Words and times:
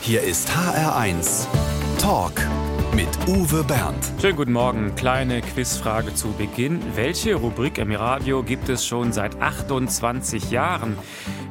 Hier 0.00 0.22
ist 0.22 0.48
HR1 0.48 1.46
Talk 2.00 2.32
mit 2.98 3.28
Uwe 3.28 3.62
Bernd. 3.62 4.12
Schönen 4.20 4.34
guten 4.34 4.52
Morgen. 4.52 4.96
Kleine 4.96 5.40
Quizfrage 5.40 6.16
zu 6.16 6.32
Beginn. 6.32 6.80
Welche 6.96 7.36
Rubrik 7.36 7.78
im 7.78 7.92
Radio 7.92 8.42
gibt 8.42 8.68
es 8.68 8.84
schon 8.84 9.12
seit 9.12 9.40
28 9.40 10.50
Jahren? 10.50 10.98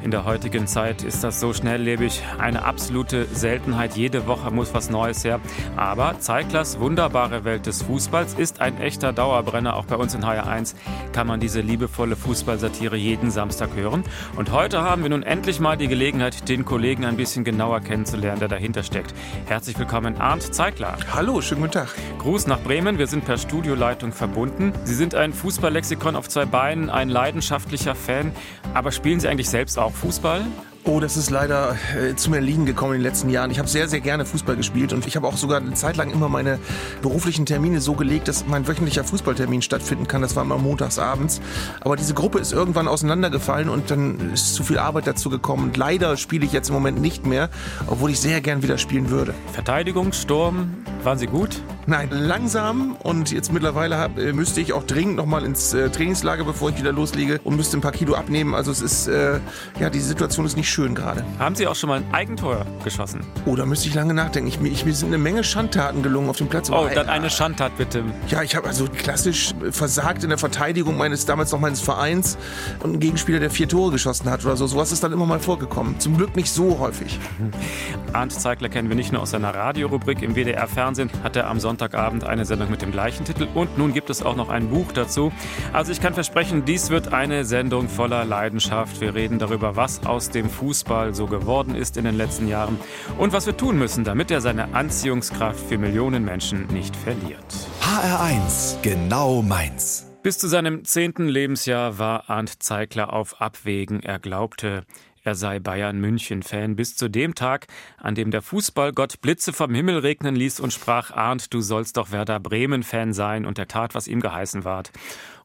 In 0.03 0.11
der 0.11 0.25
heutigen 0.25 0.67
Zeit 0.67 1.03
ist 1.03 1.23
das 1.23 1.39
so 1.39 1.53
schnelllebig 1.53 2.21
eine 2.37 2.65
absolute 2.65 3.25
Seltenheit. 3.33 3.95
Jede 3.95 4.27
Woche 4.27 4.51
muss 4.51 4.73
was 4.73 4.89
Neues 4.89 5.23
her. 5.23 5.39
Aber 5.75 6.19
Zeiglers 6.19 6.79
wunderbare 6.79 7.45
Welt 7.45 7.65
des 7.65 7.81
Fußballs 7.81 8.33
ist 8.33 8.61
ein 8.61 8.79
echter 8.79 9.13
Dauerbrenner. 9.13 9.75
Auch 9.75 9.85
bei 9.85 9.95
uns 9.95 10.13
in 10.13 10.23
HR1 10.23 10.75
kann 11.13 11.27
man 11.27 11.39
diese 11.39 11.61
liebevolle 11.61 12.15
Fußballsatire 12.15 12.97
jeden 12.97 13.31
Samstag 13.31 13.69
hören. 13.75 14.03
Und 14.35 14.51
heute 14.51 14.81
haben 14.81 15.01
wir 15.03 15.09
nun 15.09 15.23
endlich 15.23 15.59
mal 15.59 15.77
die 15.77 15.87
Gelegenheit, 15.87 16.47
den 16.47 16.65
Kollegen 16.65 17.05
ein 17.05 17.17
bisschen 17.17 17.43
genauer 17.43 17.79
kennenzulernen, 17.79 18.39
der 18.39 18.49
dahinter 18.49 18.83
steckt. 18.83 19.13
Herzlich 19.45 19.79
willkommen, 19.79 20.17
Arndt 20.17 20.53
Zeigler. 20.53 20.97
Hallo, 21.13 21.36
schönen 21.41 21.61
guten 21.61 21.73
Tag. 21.73 21.89
Gruß 22.19 22.47
nach 22.47 22.59
Bremen. 22.61 22.97
Wir 22.97 23.07
sind 23.07 23.25
per 23.25 23.37
Studioleitung 23.37 24.11
verbunden. 24.11 24.73
Sie 24.83 24.95
sind 24.95 25.15
ein 25.15 25.33
Fußballlexikon 25.33 26.15
auf 26.15 26.27
zwei 26.29 26.45
Beinen, 26.45 26.89
ein 26.89 27.09
leidenschaftlicher 27.09 27.95
Fan. 27.95 28.31
Aber 28.73 28.91
spielen 28.91 29.19
Sie 29.19 29.27
eigentlich 29.27 29.49
selbst 29.49 29.77
auch 29.77 29.93
Fußball? 29.93 30.45
Oh, 30.89 31.01
das 31.01 31.17
ist 31.17 31.29
leider 31.31 31.75
äh, 31.97 32.15
zu 32.15 32.31
mir 32.31 32.39
liegen 32.39 32.65
gekommen 32.65 32.93
in 32.93 32.99
den 32.99 33.03
letzten 33.03 33.29
Jahren. 33.29 33.51
Ich 33.51 33.59
habe 33.59 33.67
sehr, 33.67 33.89
sehr 33.89 33.99
gerne 33.99 34.23
Fußball 34.23 34.55
gespielt 34.55 34.93
und 34.93 35.05
ich 35.05 35.17
habe 35.17 35.27
auch 35.27 35.35
sogar 35.35 35.59
eine 35.59 35.73
Zeit 35.73 35.97
lang 35.97 36.11
immer 36.11 36.29
meine 36.29 36.59
beruflichen 37.01 37.45
Termine 37.45 37.81
so 37.81 37.91
gelegt, 37.91 38.29
dass 38.29 38.47
mein 38.47 38.69
wöchentlicher 38.69 39.03
Fußballtermin 39.03 39.61
stattfinden 39.61 40.07
kann. 40.07 40.21
Das 40.21 40.37
war 40.37 40.43
immer 40.43 40.57
montags 40.57 40.97
abends. 40.97 41.41
Aber 41.81 41.97
diese 41.97 42.13
Gruppe 42.13 42.39
ist 42.39 42.53
irgendwann 42.53 42.87
auseinandergefallen 42.87 43.67
und 43.67 43.91
dann 43.91 44.31
ist 44.31 44.55
zu 44.55 44.63
viel 44.63 44.77
Arbeit 44.77 45.07
dazu 45.07 45.29
gekommen. 45.29 45.65
Und 45.65 45.75
leider 45.75 46.15
spiele 46.15 46.45
ich 46.45 46.53
jetzt 46.53 46.69
im 46.69 46.75
Moment 46.75 47.01
nicht 47.01 47.25
mehr, 47.25 47.49
obwohl 47.87 48.11
ich 48.11 48.21
sehr 48.21 48.39
gern 48.39 48.63
wieder 48.63 48.77
spielen 48.77 49.09
würde. 49.09 49.33
Verteidigung, 49.51 50.13
Sturm, 50.13 50.73
waren 51.03 51.17
Sie 51.17 51.27
gut? 51.27 51.61
Nein, 51.85 52.09
langsam 52.11 52.95
und 53.03 53.31
jetzt 53.31 53.51
mittlerweile 53.51 53.97
hab, 53.97 54.17
äh, 54.17 54.31
müsste 54.31 54.61
ich 54.61 54.73
auch 54.73 54.83
dringend 54.83 55.17
nochmal 55.17 55.43
ins 55.43 55.73
äh, 55.73 55.89
Trainingslager, 55.89 56.43
bevor 56.45 56.69
ich 56.69 56.77
wieder 56.77 56.91
loslege 56.91 57.39
und 57.43 57.55
müsste 57.57 57.77
ein 57.77 57.81
paar 57.81 57.93
Kilo 57.93 58.15
abnehmen. 58.15 58.53
Also 58.53 58.71
es 58.71 58.81
ist, 58.81 59.07
äh, 59.07 59.39
ja, 59.79 59.89
die 59.89 59.99
Situation 59.99 60.45
ist 60.45 60.55
nicht 60.55 60.69
schön 60.69 60.76
gerade. 60.85 61.25
Haben 61.39 61.55
Sie 61.55 61.67
auch 61.67 61.75
schon 61.75 61.89
mal 61.89 61.99
ein 61.99 62.13
Eigentor 62.13 62.65
geschossen? 62.83 63.21
Oh, 63.45 63.55
da 63.55 63.65
müsste 63.65 63.87
ich 63.87 63.95
lange 63.95 64.13
nachdenken. 64.13 64.47
Ich, 64.47 64.59
mir, 64.59 64.69
ich, 64.69 64.85
mir 64.85 64.93
sind 64.93 65.07
eine 65.07 65.17
Menge 65.17 65.43
Schandtaten 65.43 66.03
gelungen 66.03 66.29
auf 66.29 66.37
dem 66.37 66.47
Platz. 66.47 66.69
Oh, 66.69 66.87
dann 66.93 67.09
eine 67.09 67.29
Schandtat 67.29 67.77
bitte. 67.77 68.03
Ja, 68.27 68.43
ich 68.43 68.55
habe 68.55 68.67
also 68.67 68.85
klassisch 68.85 69.53
versagt 69.71 70.23
in 70.23 70.29
der 70.29 70.37
Verteidigung 70.37 70.97
meines 70.97 71.25
damals 71.25 71.51
noch 71.51 71.59
meines 71.59 71.81
Vereins 71.81 72.37
und 72.83 72.93
ein 72.93 72.99
Gegenspieler, 72.99 73.39
der 73.39 73.49
vier 73.49 73.67
Tore 73.67 73.91
geschossen 73.91 74.29
hat 74.29 74.45
oder 74.45 74.55
so. 74.55 74.67
Sowas 74.67 74.91
ist 74.91 75.03
dann 75.03 75.11
immer 75.11 75.25
mal 75.25 75.39
vorgekommen. 75.39 75.99
Zum 75.99 76.15
Glück 76.17 76.35
nicht 76.35 76.51
so 76.51 76.79
häufig. 76.79 77.19
Arndt 78.13 78.33
Zeigler 78.33 78.69
kennen 78.69 78.89
wir 78.89 78.95
nicht 78.95 79.11
nur 79.11 79.21
aus 79.21 79.31
seiner 79.31 79.53
Radiorubrik 79.53 80.21
im 80.21 80.35
WDR-Fernsehen, 80.35 81.09
hat 81.23 81.35
er 81.35 81.47
am 81.47 81.59
Sonntagabend 81.59 82.23
eine 82.23 82.45
Sendung 82.45 82.69
mit 82.69 82.81
dem 82.81 82.91
gleichen 82.91 83.25
Titel 83.25 83.47
und 83.55 83.77
nun 83.77 83.93
gibt 83.93 84.09
es 84.09 84.21
auch 84.21 84.35
noch 84.35 84.49
ein 84.49 84.69
Buch 84.69 84.91
dazu. 84.93 85.31
Also 85.73 85.91
ich 85.91 86.01
kann 86.01 86.13
versprechen, 86.13 86.65
dies 86.65 86.89
wird 86.89 87.13
eine 87.13 87.45
Sendung 87.45 87.89
voller 87.89 88.25
Leidenschaft. 88.25 89.01
Wir 89.01 89.15
reden 89.15 89.39
darüber, 89.39 89.75
was 89.75 90.05
aus 90.05 90.29
dem 90.29 90.49
Fußball 90.49 90.66
so 90.73 91.27
geworden 91.27 91.75
ist 91.75 91.97
in 91.97 92.05
den 92.05 92.15
letzten 92.15 92.47
Jahren 92.47 92.79
und 93.17 93.33
was 93.33 93.45
wir 93.45 93.55
tun 93.57 93.77
müssen, 93.77 94.03
damit 94.03 94.31
er 94.31 94.41
seine 94.41 94.73
Anziehungskraft 94.73 95.59
für 95.59 95.77
Millionen 95.77 96.25
Menschen 96.25 96.67
nicht 96.67 96.95
verliert. 96.95 97.45
HR1, 97.81 98.81
genau 98.81 99.41
meins. 99.41 100.11
Bis 100.23 100.37
zu 100.37 100.47
seinem 100.47 100.83
zehnten 100.83 101.27
Lebensjahr 101.27 101.99
war 101.99 102.29
Arndt 102.29 102.61
Zeigler 102.61 103.13
auf 103.13 103.39
Abwägen. 103.39 104.03
Er 104.03 104.19
glaubte, 104.19 104.83
er 105.23 105.35
sei 105.35 105.59
Bayern 105.59 105.99
München-Fan 105.99 106.75
bis 106.75 106.95
zu 106.95 107.09
dem 107.09 107.35
Tag, 107.35 107.67
an 107.97 108.15
dem 108.15 108.31
der 108.31 108.41
Fußballgott 108.41 109.21
Blitze 109.21 109.53
vom 109.53 109.73
Himmel 109.73 109.99
regnen 109.99 110.35
ließ 110.35 110.59
und 110.59 110.71
sprach, 110.71 111.11
Arndt, 111.11 111.53
du 111.53 111.61
sollst 111.61 111.97
doch 111.97 112.11
Werder 112.11 112.39
Bremen-Fan 112.39 113.13
sein 113.13 113.45
und 113.45 113.59
er 113.59 113.67
tat, 113.67 113.93
was 113.93 114.07
ihm 114.07 114.21
geheißen 114.21 114.63
ward 114.63 114.91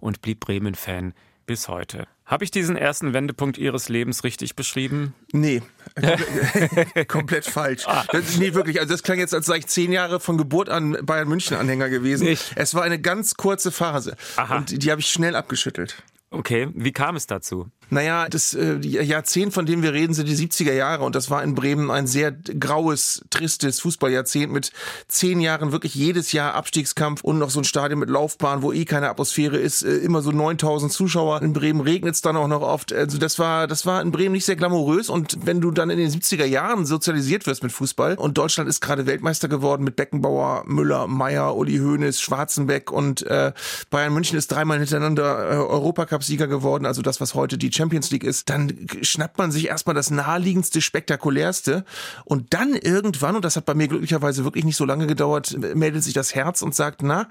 und 0.01 0.23
blieb 0.23 0.41
Bremen-Fan 0.41 1.15
bis 1.47 1.69
heute. 1.69 2.07
Habe 2.33 2.45
ich 2.45 2.51
diesen 2.51 2.77
ersten 2.77 3.13
Wendepunkt 3.13 3.59
Ihres 3.59 3.91
Lebens 3.91 4.25
richtig 4.25 4.57
beschrieben? 4.57 5.13
Nee, 5.33 5.61
komplett, 5.95 7.09
komplett 7.09 7.45
falsch. 7.45 7.83
Ah. 7.87 8.07
Das, 8.11 8.39
nee, 8.39 8.55
wirklich. 8.55 8.81
Also 8.81 8.91
das 8.95 9.03
klang 9.03 9.19
jetzt, 9.19 9.35
als 9.35 9.45
sei 9.45 9.59
ich 9.59 9.67
zehn 9.67 9.93
Jahre 9.93 10.19
von 10.19 10.39
Geburt 10.39 10.71
an 10.71 10.97
Bayern 11.03 11.29
München 11.29 11.59
Anhänger 11.59 11.91
gewesen. 11.91 12.25
Nicht. 12.25 12.53
Es 12.55 12.75
war 12.75 12.85
eine 12.85 12.99
ganz 12.99 13.35
kurze 13.35 13.71
Phase 13.71 14.17
Aha. 14.37 14.57
und 14.57 14.71
die, 14.71 14.79
die 14.79 14.91
habe 14.91 15.03
ich 15.03 15.09
schnell 15.09 15.37
abgeschüttelt. 15.37 16.03
Okay, 16.31 16.71
wie 16.73 16.93
kam 16.93 17.17
es 17.17 17.27
dazu? 17.27 17.69
Naja, 17.93 18.27
das 18.27 18.55
äh, 18.55 18.79
Jahrzehnt, 18.79 19.53
von 19.53 19.67
dem 19.67 19.83
wir 19.83 19.93
reden, 19.93 20.15
sind 20.15 20.27
die 20.27 20.35
70er 20.35 20.73
Jahre 20.73 21.05
und 21.05 21.15
das 21.15 21.29
war 21.29 21.43
in 21.43 21.55
Bremen 21.55 21.91
ein 21.91 22.07
sehr 22.07 22.33
graues, 22.33 23.23
tristes 23.29 23.81
Fußballjahrzehnt 23.81 24.51
mit 24.51 24.73
zehn 25.09 25.43
Jahren 25.43 25.73
wirklich 25.73 25.95
jedes 25.95 26.33
Jahr 26.33 26.55
Abstiegskampf 26.55 27.23
und 27.23 27.39
noch 27.39 27.51
so 27.51 27.61
ein 27.61 27.65
Stadion 27.65 28.01
mit 28.01 28.09
Laufbahn, 28.09 28.63
wo 28.63 28.73
eh 28.73 28.87
keine 28.87 29.11
Atmosphäre 29.11 29.59
ist, 29.59 29.83
äh, 29.83 29.97
immer 29.97 30.23
so 30.23 30.33
9000 30.33 30.91
Zuschauer. 30.91 31.43
In 31.43 31.53
Bremen 31.53 31.83
regnet 31.83 32.15
es 32.15 32.23
dann 32.23 32.35
auch 32.35 32.49
noch 32.49 32.63
oft. 32.63 32.95
Also 32.95 33.19
das 33.19 33.39
war, 33.39 33.67
das 33.67 33.85
war 33.85 34.01
in 34.01 34.11
Bremen 34.11 34.33
nicht 34.33 34.47
sehr 34.47 34.57
glamourös 34.57 35.11
und 35.11 35.45
wenn 35.45 35.61
du 35.61 35.71
dann 35.71 35.91
in 35.91 35.99
den 35.99 36.11
70er 36.11 36.47
Jahren 36.47 36.87
sozialisiert 36.87 37.47
wirst 37.47 37.63
mit 37.63 37.73
Fußball 37.73 38.15
und 38.15 38.39
Deutschland 38.39 38.71
ist 38.71 38.81
gerade 38.81 39.05
Weltmeister 39.05 39.49
geworden 39.49 39.85
mit 39.85 39.97
Beckenbauer, 39.97 40.65
Müller, 40.67 41.09
Meier, 41.09 41.55
Uli 41.55 41.77
Hoeneß, 41.77 42.23
Schwarzenbeck 42.23 42.91
und 42.91 43.21
äh, 43.27 43.53
Bayern 43.91 44.15
München 44.15 44.39
ist 44.39 44.51
dreimal 44.51 44.79
hintereinander 44.79 45.51
äh, 45.53 45.57
Europacup-Sieger 45.57 46.47
geworden, 46.47 46.87
also 46.87 47.03
das, 47.03 47.21
was 47.21 47.35
heute 47.35 47.59
die 47.59 47.71
Champions 47.71 47.82
League 47.91 48.25
ist, 48.25 48.51
dann 48.51 48.87
schnappt 49.03 49.39
man 49.39 49.51
sich 49.51 49.69
erstmal 49.69 49.95
das 49.95 50.11
naheliegendste, 50.11 50.81
spektakulärste 50.81 51.85
und 52.25 52.55
dann 52.55 52.75
irgendwann, 52.75 53.37
und 53.37 53.45
das 53.45 53.57
hat 53.57 53.65
bei 53.65 53.75
mir 53.75 53.89
glücklicherweise 53.89 54.45
wirklich 54.45 54.65
nicht 54.65 54.77
so 54.77 54.85
lange 54.85 55.07
gedauert, 55.07 55.57
meldet 55.75 56.03
sich 56.03 56.15
das 56.15 56.35
Herz 56.35 56.63
und 56.63 56.75
sagt, 56.75 57.03
na, 57.03 57.29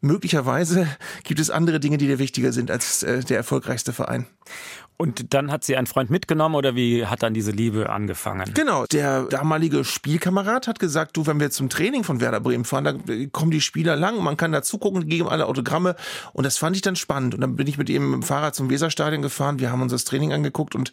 möglicherweise 0.00 0.88
gibt 1.24 1.40
es 1.40 1.50
andere 1.50 1.80
Dinge, 1.80 1.98
die 1.98 2.06
dir 2.06 2.18
wichtiger 2.18 2.52
sind 2.52 2.70
als 2.70 3.02
äh, 3.02 3.20
der 3.20 3.36
erfolgreichste 3.36 3.92
Verein. 3.92 4.26
Und 4.96 5.34
dann 5.34 5.50
hat 5.50 5.64
sie 5.64 5.76
einen 5.76 5.86
Freund 5.86 6.10
mitgenommen 6.10 6.54
oder 6.54 6.76
wie 6.76 7.06
hat 7.06 7.22
dann 7.22 7.34
diese 7.34 7.50
Liebe 7.50 7.90
angefangen? 7.90 8.52
Genau, 8.54 8.86
der 8.86 9.24
damalige 9.24 9.84
Spielkamerad 9.84 10.68
hat 10.68 10.78
gesagt, 10.78 11.16
du, 11.16 11.26
wenn 11.26 11.40
wir 11.40 11.50
zum 11.50 11.68
Training 11.68 12.04
von 12.04 12.20
Werder 12.20 12.40
Bremen 12.40 12.64
fahren, 12.64 12.84
da 12.84 12.94
kommen 13.32 13.50
die 13.50 13.60
Spieler 13.60 13.96
lang, 13.96 14.22
man 14.22 14.36
kann 14.36 14.52
da 14.52 14.62
zugucken, 14.62 15.08
geben 15.08 15.28
alle 15.28 15.46
Autogramme 15.46 15.96
und 16.32 16.44
das 16.44 16.58
fand 16.58 16.76
ich 16.76 16.82
dann 16.82 16.96
spannend 16.96 17.34
und 17.34 17.40
dann 17.40 17.56
bin 17.56 17.66
ich 17.66 17.78
mit 17.78 17.90
ihm 17.90 18.14
im 18.14 18.22
Fahrrad 18.22 18.54
zum 18.54 18.70
Weserstadion 18.70 19.22
gefahren, 19.22 19.58
wir 19.58 19.72
haben 19.72 19.82
uns 19.82 19.92
das 19.92 20.04
Training 20.04 20.32
angeguckt 20.32 20.74
und 20.74 20.92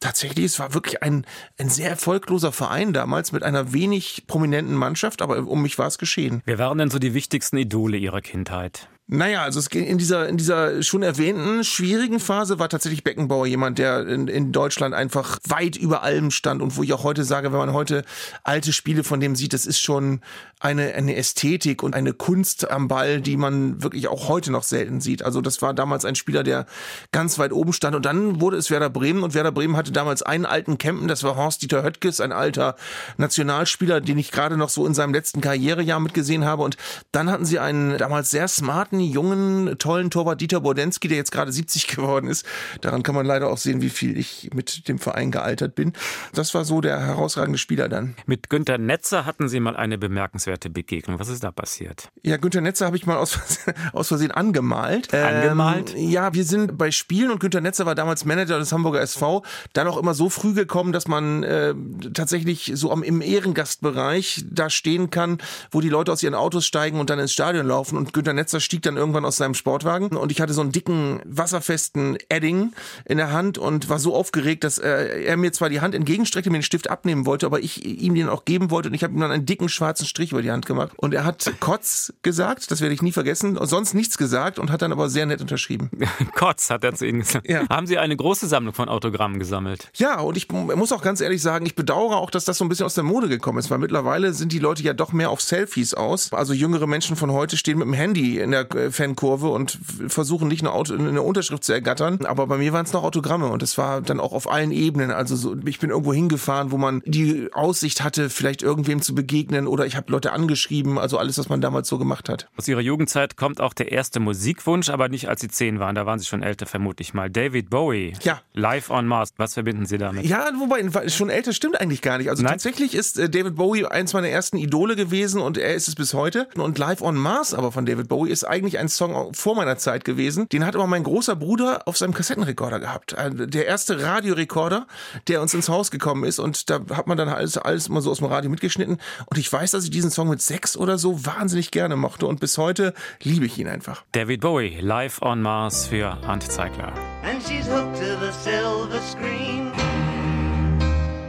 tatsächlich, 0.00 0.46
es 0.46 0.58
war 0.58 0.72
wirklich 0.72 1.02
ein, 1.02 1.26
ein 1.58 1.68
sehr 1.68 1.90
erfolgloser 1.90 2.52
Verein 2.52 2.92
damals 2.92 3.32
mit 3.32 3.42
einer 3.42 3.72
wenig 3.72 4.24
prominenten 4.26 4.74
Mannschaft, 4.74 5.22
aber 5.22 5.46
um 5.46 5.62
mich 5.62 5.78
war 5.78 5.86
es 5.86 5.98
geschehen. 5.98 6.42
Wer 6.46 6.58
waren 6.58 6.78
denn 6.78 6.90
so 6.90 6.98
die 6.98 7.14
wichtigsten 7.14 7.58
Idole 7.58 7.98
Ihrer 7.98 8.22
Kindheit? 8.22 8.88
Naja, 9.12 9.42
also 9.42 9.58
es 9.58 9.70
ging 9.70 9.84
in 9.86 9.98
dieser, 9.98 10.28
in 10.28 10.36
dieser 10.36 10.84
schon 10.84 11.02
erwähnten 11.02 11.64
schwierigen 11.64 12.20
Phase 12.20 12.60
war 12.60 12.68
tatsächlich 12.68 13.02
Beckenbauer 13.02 13.44
jemand, 13.44 13.78
der 13.80 14.06
in, 14.06 14.28
in 14.28 14.52
Deutschland 14.52 14.94
einfach 14.94 15.40
weit 15.48 15.74
über 15.74 16.04
allem 16.04 16.30
stand 16.30 16.62
und 16.62 16.76
wo 16.76 16.84
ich 16.84 16.92
auch 16.92 17.02
heute 17.02 17.24
sage, 17.24 17.50
wenn 17.50 17.58
man 17.58 17.72
heute 17.72 18.04
alte 18.44 18.72
Spiele 18.72 19.02
von 19.02 19.18
dem 19.18 19.34
sieht, 19.34 19.52
das 19.52 19.66
ist 19.66 19.80
schon 19.80 20.20
eine, 20.60 20.94
eine 20.94 21.16
Ästhetik 21.16 21.82
und 21.82 21.96
eine 21.96 22.12
Kunst 22.12 22.70
am 22.70 22.86
Ball, 22.86 23.20
die 23.20 23.36
man 23.36 23.82
wirklich 23.82 24.06
auch 24.06 24.28
heute 24.28 24.52
noch 24.52 24.62
selten 24.62 25.00
sieht. 25.00 25.24
Also 25.24 25.40
das 25.40 25.60
war 25.60 25.74
damals 25.74 26.04
ein 26.04 26.14
Spieler, 26.14 26.44
der 26.44 26.66
ganz 27.10 27.36
weit 27.40 27.50
oben 27.50 27.72
stand 27.72 27.96
und 27.96 28.06
dann 28.06 28.40
wurde 28.40 28.58
es 28.58 28.70
Werder 28.70 28.90
Bremen 28.90 29.24
und 29.24 29.34
Werder 29.34 29.50
Bremen 29.50 29.76
hatte 29.76 29.90
damals 29.90 30.22
einen 30.22 30.46
alten 30.46 30.78
Campen, 30.78 31.08
das 31.08 31.24
war 31.24 31.34
Horst-Dieter 31.34 31.82
Höttges, 31.82 32.20
ein 32.20 32.30
alter 32.30 32.76
Nationalspieler, 33.16 34.00
den 34.00 34.18
ich 34.18 34.30
gerade 34.30 34.56
noch 34.56 34.68
so 34.68 34.86
in 34.86 34.94
seinem 34.94 35.14
letzten 35.14 35.40
Karrierejahr 35.40 35.98
mitgesehen 35.98 36.44
habe 36.44 36.62
und 36.62 36.76
dann 37.10 37.28
hatten 37.28 37.44
sie 37.44 37.58
einen 37.58 37.98
damals 37.98 38.30
sehr 38.30 38.46
smarten 38.46 38.99
jungen, 39.02 39.78
tollen 39.78 40.10
Torwart 40.10 40.40
Dieter 40.40 40.60
Bordensky, 40.60 41.08
der 41.08 41.16
jetzt 41.16 41.32
gerade 41.32 41.52
70 41.52 41.86
geworden 41.88 42.28
ist. 42.28 42.44
Daran 42.80 43.02
kann 43.02 43.14
man 43.14 43.26
leider 43.26 43.48
auch 43.48 43.58
sehen, 43.58 43.80
wie 43.82 43.90
viel 43.90 44.16
ich 44.18 44.50
mit 44.54 44.88
dem 44.88 44.98
Verein 44.98 45.30
gealtert 45.30 45.74
bin. 45.74 45.92
Das 46.32 46.54
war 46.54 46.64
so 46.64 46.80
der 46.80 47.00
herausragende 47.00 47.58
Spieler 47.58 47.88
dann. 47.88 48.14
Mit 48.26 48.50
Günter 48.50 48.78
Netzer 48.78 49.26
hatten 49.26 49.48
Sie 49.48 49.60
mal 49.60 49.76
eine 49.76 49.98
bemerkenswerte 49.98 50.70
Begegnung. 50.70 51.18
Was 51.18 51.28
ist 51.28 51.42
da 51.44 51.50
passiert? 51.50 52.08
Ja, 52.22 52.36
Günter 52.36 52.60
Netzer 52.60 52.86
habe 52.86 52.96
ich 52.96 53.06
mal 53.06 53.16
aus, 53.16 53.32
Versehen- 53.32 53.74
aus 53.92 54.08
Versehen 54.08 54.30
angemalt. 54.30 55.12
Angemalt? 55.14 55.94
Ähm, 55.96 56.08
ja, 56.10 56.34
wir 56.34 56.44
sind 56.44 56.78
bei 56.78 56.90
Spielen 56.90 57.30
und 57.30 57.40
Günter 57.40 57.60
Netzer 57.60 57.86
war 57.86 57.94
damals 57.94 58.24
Manager 58.24 58.58
des 58.58 58.72
Hamburger 58.72 59.00
SV, 59.00 59.42
dann 59.72 59.86
auch 59.88 59.96
immer 59.96 60.14
so 60.14 60.28
früh 60.28 60.52
gekommen, 60.54 60.92
dass 60.92 61.08
man 61.08 61.42
äh, 61.42 61.74
tatsächlich 62.14 62.72
so 62.74 62.90
am, 62.90 63.02
im 63.02 63.20
Ehrengastbereich 63.20 64.44
da 64.50 64.70
stehen 64.70 65.10
kann, 65.10 65.38
wo 65.70 65.80
die 65.80 65.88
Leute 65.88 66.12
aus 66.12 66.22
ihren 66.22 66.34
Autos 66.34 66.66
steigen 66.66 67.00
und 67.00 67.10
dann 67.10 67.18
ins 67.18 67.32
Stadion 67.32 67.66
laufen. 67.66 67.96
Und 67.96 68.12
Günter 68.12 68.32
Netzer 68.32 68.60
stieg 68.60 68.82
dann 68.82 68.89
dann 68.90 68.96
irgendwann 68.96 69.24
aus 69.24 69.36
seinem 69.36 69.54
Sportwagen 69.54 70.16
und 70.16 70.32
ich 70.32 70.40
hatte 70.40 70.52
so 70.52 70.60
einen 70.60 70.72
dicken, 70.72 71.20
wasserfesten 71.24 72.18
Edding 72.28 72.72
in 73.04 73.18
der 73.18 73.32
Hand 73.32 73.58
und 73.58 73.88
war 73.88 73.98
so 73.98 74.14
aufgeregt, 74.14 74.64
dass 74.64 74.78
äh, 74.78 75.22
er 75.24 75.36
mir 75.36 75.52
zwar 75.52 75.68
die 75.68 75.80
Hand 75.80 75.94
entgegenstreckte, 75.94 76.50
mir 76.50 76.58
den 76.58 76.62
Stift 76.62 76.90
abnehmen 76.90 77.26
wollte, 77.26 77.46
aber 77.46 77.60
ich 77.60 77.84
ihm 77.84 78.14
den 78.14 78.28
auch 78.28 78.44
geben 78.44 78.70
wollte 78.70 78.88
und 78.88 78.94
ich 78.94 79.04
habe 79.04 79.14
ihm 79.14 79.20
dann 79.20 79.30
einen 79.30 79.46
dicken 79.46 79.68
schwarzen 79.68 80.06
Strich 80.06 80.32
über 80.32 80.42
die 80.42 80.50
Hand 80.50 80.66
gemacht. 80.66 80.92
Und 80.96 81.14
er 81.14 81.24
hat 81.24 81.52
Kotz 81.60 82.12
gesagt, 82.22 82.70
das 82.70 82.80
werde 82.80 82.94
ich 82.94 83.02
nie 83.02 83.12
vergessen, 83.12 83.58
sonst 83.62 83.94
nichts 83.94 84.18
gesagt 84.18 84.58
und 84.58 84.70
hat 84.70 84.82
dann 84.82 84.92
aber 84.92 85.08
sehr 85.08 85.26
nett 85.26 85.40
unterschrieben. 85.40 85.90
Kotz 86.34 86.70
hat 86.70 86.84
er 86.84 86.94
zu 86.94 87.06
Ihnen 87.06 87.20
gesagt. 87.20 87.48
Ja. 87.48 87.68
Haben 87.68 87.86
Sie 87.86 87.98
eine 87.98 88.16
große 88.16 88.48
Sammlung 88.48 88.74
von 88.74 88.88
Autogrammen 88.88 89.38
gesammelt? 89.38 89.88
Ja, 89.94 90.20
und 90.20 90.36
ich 90.36 90.50
muss 90.50 90.92
auch 90.92 91.02
ganz 91.02 91.20
ehrlich 91.20 91.42
sagen, 91.42 91.66
ich 91.66 91.76
bedauere 91.76 92.16
auch, 92.16 92.30
dass 92.30 92.44
das 92.44 92.58
so 92.58 92.64
ein 92.64 92.68
bisschen 92.68 92.86
aus 92.86 92.94
der 92.94 93.04
Mode 93.04 93.28
gekommen 93.28 93.58
ist, 93.58 93.70
weil 93.70 93.78
mittlerweile 93.78 94.32
sind 94.32 94.52
die 94.52 94.58
Leute 94.58 94.82
ja 94.82 94.92
doch 94.92 95.12
mehr 95.12 95.30
auf 95.30 95.40
Selfies 95.40 95.94
aus. 95.94 96.32
Also 96.32 96.52
jüngere 96.52 96.86
Menschen 96.86 97.16
von 97.16 97.30
heute 97.32 97.56
stehen 97.56 97.78
mit 97.78 97.86
dem 97.86 97.94
Handy 97.94 98.40
in 98.40 98.50
der 98.50 98.66
Fankurve 98.90 99.48
und 99.48 99.78
versuchen 100.08 100.48
nicht 100.48 100.62
eine, 100.62 100.72
Auto, 100.72 100.94
eine 100.94 101.22
Unterschrift 101.22 101.64
zu 101.64 101.72
ergattern. 101.72 102.24
Aber 102.24 102.46
bei 102.46 102.58
mir 102.58 102.72
waren 102.72 102.84
es 102.84 102.92
noch 102.92 103.02
Autogramme 103.02 103.48
und 103.48 103.62
es 103.62 103.78
war 103.78 104.00
dann 104.00 104.20
auch 104.20 104.32
auf 104.32 104.50
allen 104.50 104.72
Ebenen. 104.72 105.10
Also 105.10 105.36
so, 105.36 105.56
ich 105.64 105.78
bin 105.78 105.90
irgendwo 105.90 106.12
hingefahren, 106.12 106.70
wo 106.70 106.78
man 106.78 107.02
die 107.04 107.48
Aussicht 107.52 108.02
hatte, 108.02 108.30
vielleicht 108.30 108.62
irgendwem 108.62 109.02
zu 109.02 109.14
begegnen 109.14 109.66
oder 109.66 109.86
ich 109.86 109.96
habe 109.96 110.10
Leute 110.10 110.32
angeschrieben. 110.32 110.98
Also 110.98 111.18
alles, 111.18 111.38
was 111.38 111.48
man 111.48 111.60
damals 111.60 111.88
so 111.88 111.98
gemacht 111.98 112.28
hat. 112.28 112.48
Aus 112.56 112.68
Ihrer 112.68 112.80
Jugendzeit 112.80 113.36
kommt 113.36 113.60
auch 113.60 113.74
der 113.74 113.92
erste 113.92 114.20
Musikwunsch, 114.20 114.88
aber 114.88 115.08
nicht 115.08 115.28
als 115.28 115.40
Sie 115.40 115.48
zehn 115.48 115.80
waren. 115.80 115.94
Da 115.94 116.06
waren 116.06 116.18
Sie 116.18 116.26
schon 116.26 116.42
älter, 116.42 116.66
vermutlich 116.66 117.14
mal. 117.14 117.30
David 117.30 117.70
Bowie. 117.70 118.14
Ja. 118.22 118.40
Live 118.54 118.90
on 118.90 119.06
Mars. 119.06 119.30
Was 119.36 119.54
verbinden 119.54 119.86
Sie 119.86 119.98
damit? 119.98 120.24
Ja, 120.26 120.50
wobei 120.58 121.08
schon 121.08 121.30
älter 121.30 121.52
stimmt 121.52 121.80
eigentlich 121.80 122.02
gar 122.02 122.18
nicht. 122.18 122.30
Also 122.30 122.42
Nein. 122.42 122.52
tatsächlich 122.52 122.94
ist 122.94 123.18
äh, 123.18 123.28
David 123.28 123.56
Bowie 123.56 123.86
eins 123.86 124.12
meiner 124.12 124.28
ersten 124.28 124.56
Idole 124.56 124.96
gewesen 124.96 125.40
und 125.40 125.58
er 125.58 125.74
ist 125.74 125.88
es 125.88 125.94
bis 125.94 126.14
heute. 126.14 126.48
Und 126.56 126.78
Live 126.78 127.02
on 127.02 127.16
Mars 127.16 127.54
aber 127.54 127.72
von 127.72 127.86
David 127.86 128.08
Bowie 128.08 128.30
ist 128.30 128.44
eigentlich 128.44 128.59
ein 128.78 128.88
Song 128.88 129.32
vor 129.34 129.54
meiner 129.54 129.76
Zeit 129.78 130.04
gewesen. 130.04 130.48
Den 130.48 130.64
hat 130.64 130.74
aber 130.74 130.86
mein 130.86 131.02
großer 131.02 131.36
Bruder 131.36 131.82
auf 131.86 131.96
seinem 131.96 132.14
Kassettenrekorder 132.14 132.80
gehabt. 132.80 133.16
Der 133.18 133.66
erste 133.66 134.02
Radiorekorder, 134.02 134.86
der 135.28 135.42
uns 135.42 135.54
ins 135.54 135.68
Haus 135.68 135.90
gekommen 135.90 136.24
ist 136.24 136.38
und 136.38 136.70
da 136.70 136.80
hat 136.94 137.06
man 137.06 137.16
dann 137.16 137.28
alles, 137.28 137.58
alles 137.58 137.88
mal 137.88 138.00
so 138.00 138.10
aus 138.10 138.18
dem 138.18 138.26
Radio 138.26 138.50
mitgeschnitten. 138.50 138.98
Und 139.26 139.38
ich 139.38 139.52
weiß, 139.52 139.70
dass 139.72 139.84
ich 139.84 139.90
diesen 139.90 140.10
Song 140.10 140.28
mit 140.28 140.42
sechs 140.42 140.76
oder 140.76 140.98
so 140.98 141.24
wahnsinnig 141.24 141.70
gerne 141.70 141.96
mochte 141.96 142.26
und 142.26 142.40
bis 142.40 142.58
heute 142.58 142.94
liebe 143.22 143.46
ich 143.46 143.58
ihn 143.58 143.68
einfach. 143.68 144.02
David 144.12 144.40
Bowie, 144.40 144.78
Live 144.80 145.22
on 145.22 145.42
Mars 145.42 145.86
für 145.86 146.18
Ant 146.26 146.50
Zeigler. 146.50 146.92
And 147.22 147.42
she's 147.42 147.66
hooked 147.66 147.96
to 147.96 148.16
the 148.20 148.32
silver 148.42 149.00
screen. 149.00 149.72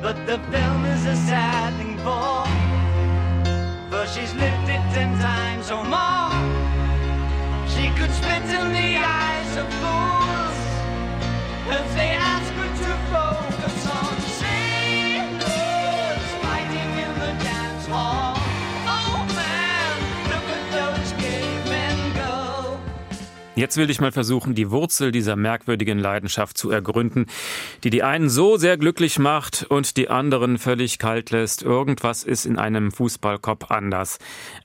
But 0.01 0.15
the 0.25 0.39
film 0.51 0.85
is 0.85 1.05
a 1.05 1.15
sad 1.27 1.77
thing 1.77 1.97
for 1.99 2.43
For 3.91 4.07
she's 4.07 4.33
lived 4.33 4.69
it 4.69 4.81
ten 4.93 5.19
times 5.19 5.69
or 5.69 5.83
more 5.83 6.50
She 7.81 7.89
could 7.89 8.11
spit 8.11 8.43
in 8.43 8.73
the 8.73 8.95
eyes 8.97 9.57
of 9.57 9.67
fools. 9.81 10.59
If 11.79 11.95
they 11.95 12.11
Jetzt 23.53 23.75
will 23.75 23.89
ich 23.89 23.99
mal 23.99 24.13
versuchen, 24.13 24.55
die 24.55 24.71
Wurzel 24.71 25.11
dieser 25.11 25.35
merkwürdigen 25.35 25.99
Leidenschaft 25.99 26.57
zu 26.57 26.71
ergründen, 26.71 27.25
die 27.83 27.89
die 27.89 28.01
einen 28.01 28.29
so 28.29 28.55
sehr 28.55 28.77
glücklich 28.77 29.19
macht 29.19 29.65
und 29.67 29.97
die 29.97 30.07
anderen 30.09 30.57
völlig 30.57 30.99
kalt 30.99 31.31
lässt. 31.31 31.61
Irgendwas 31.61 32.23
ist 32.23 32.45
in 32.45 32.57
einem 32.57 32.93
Fußballkopf 32.93 33.69
anders. 33.69 34.19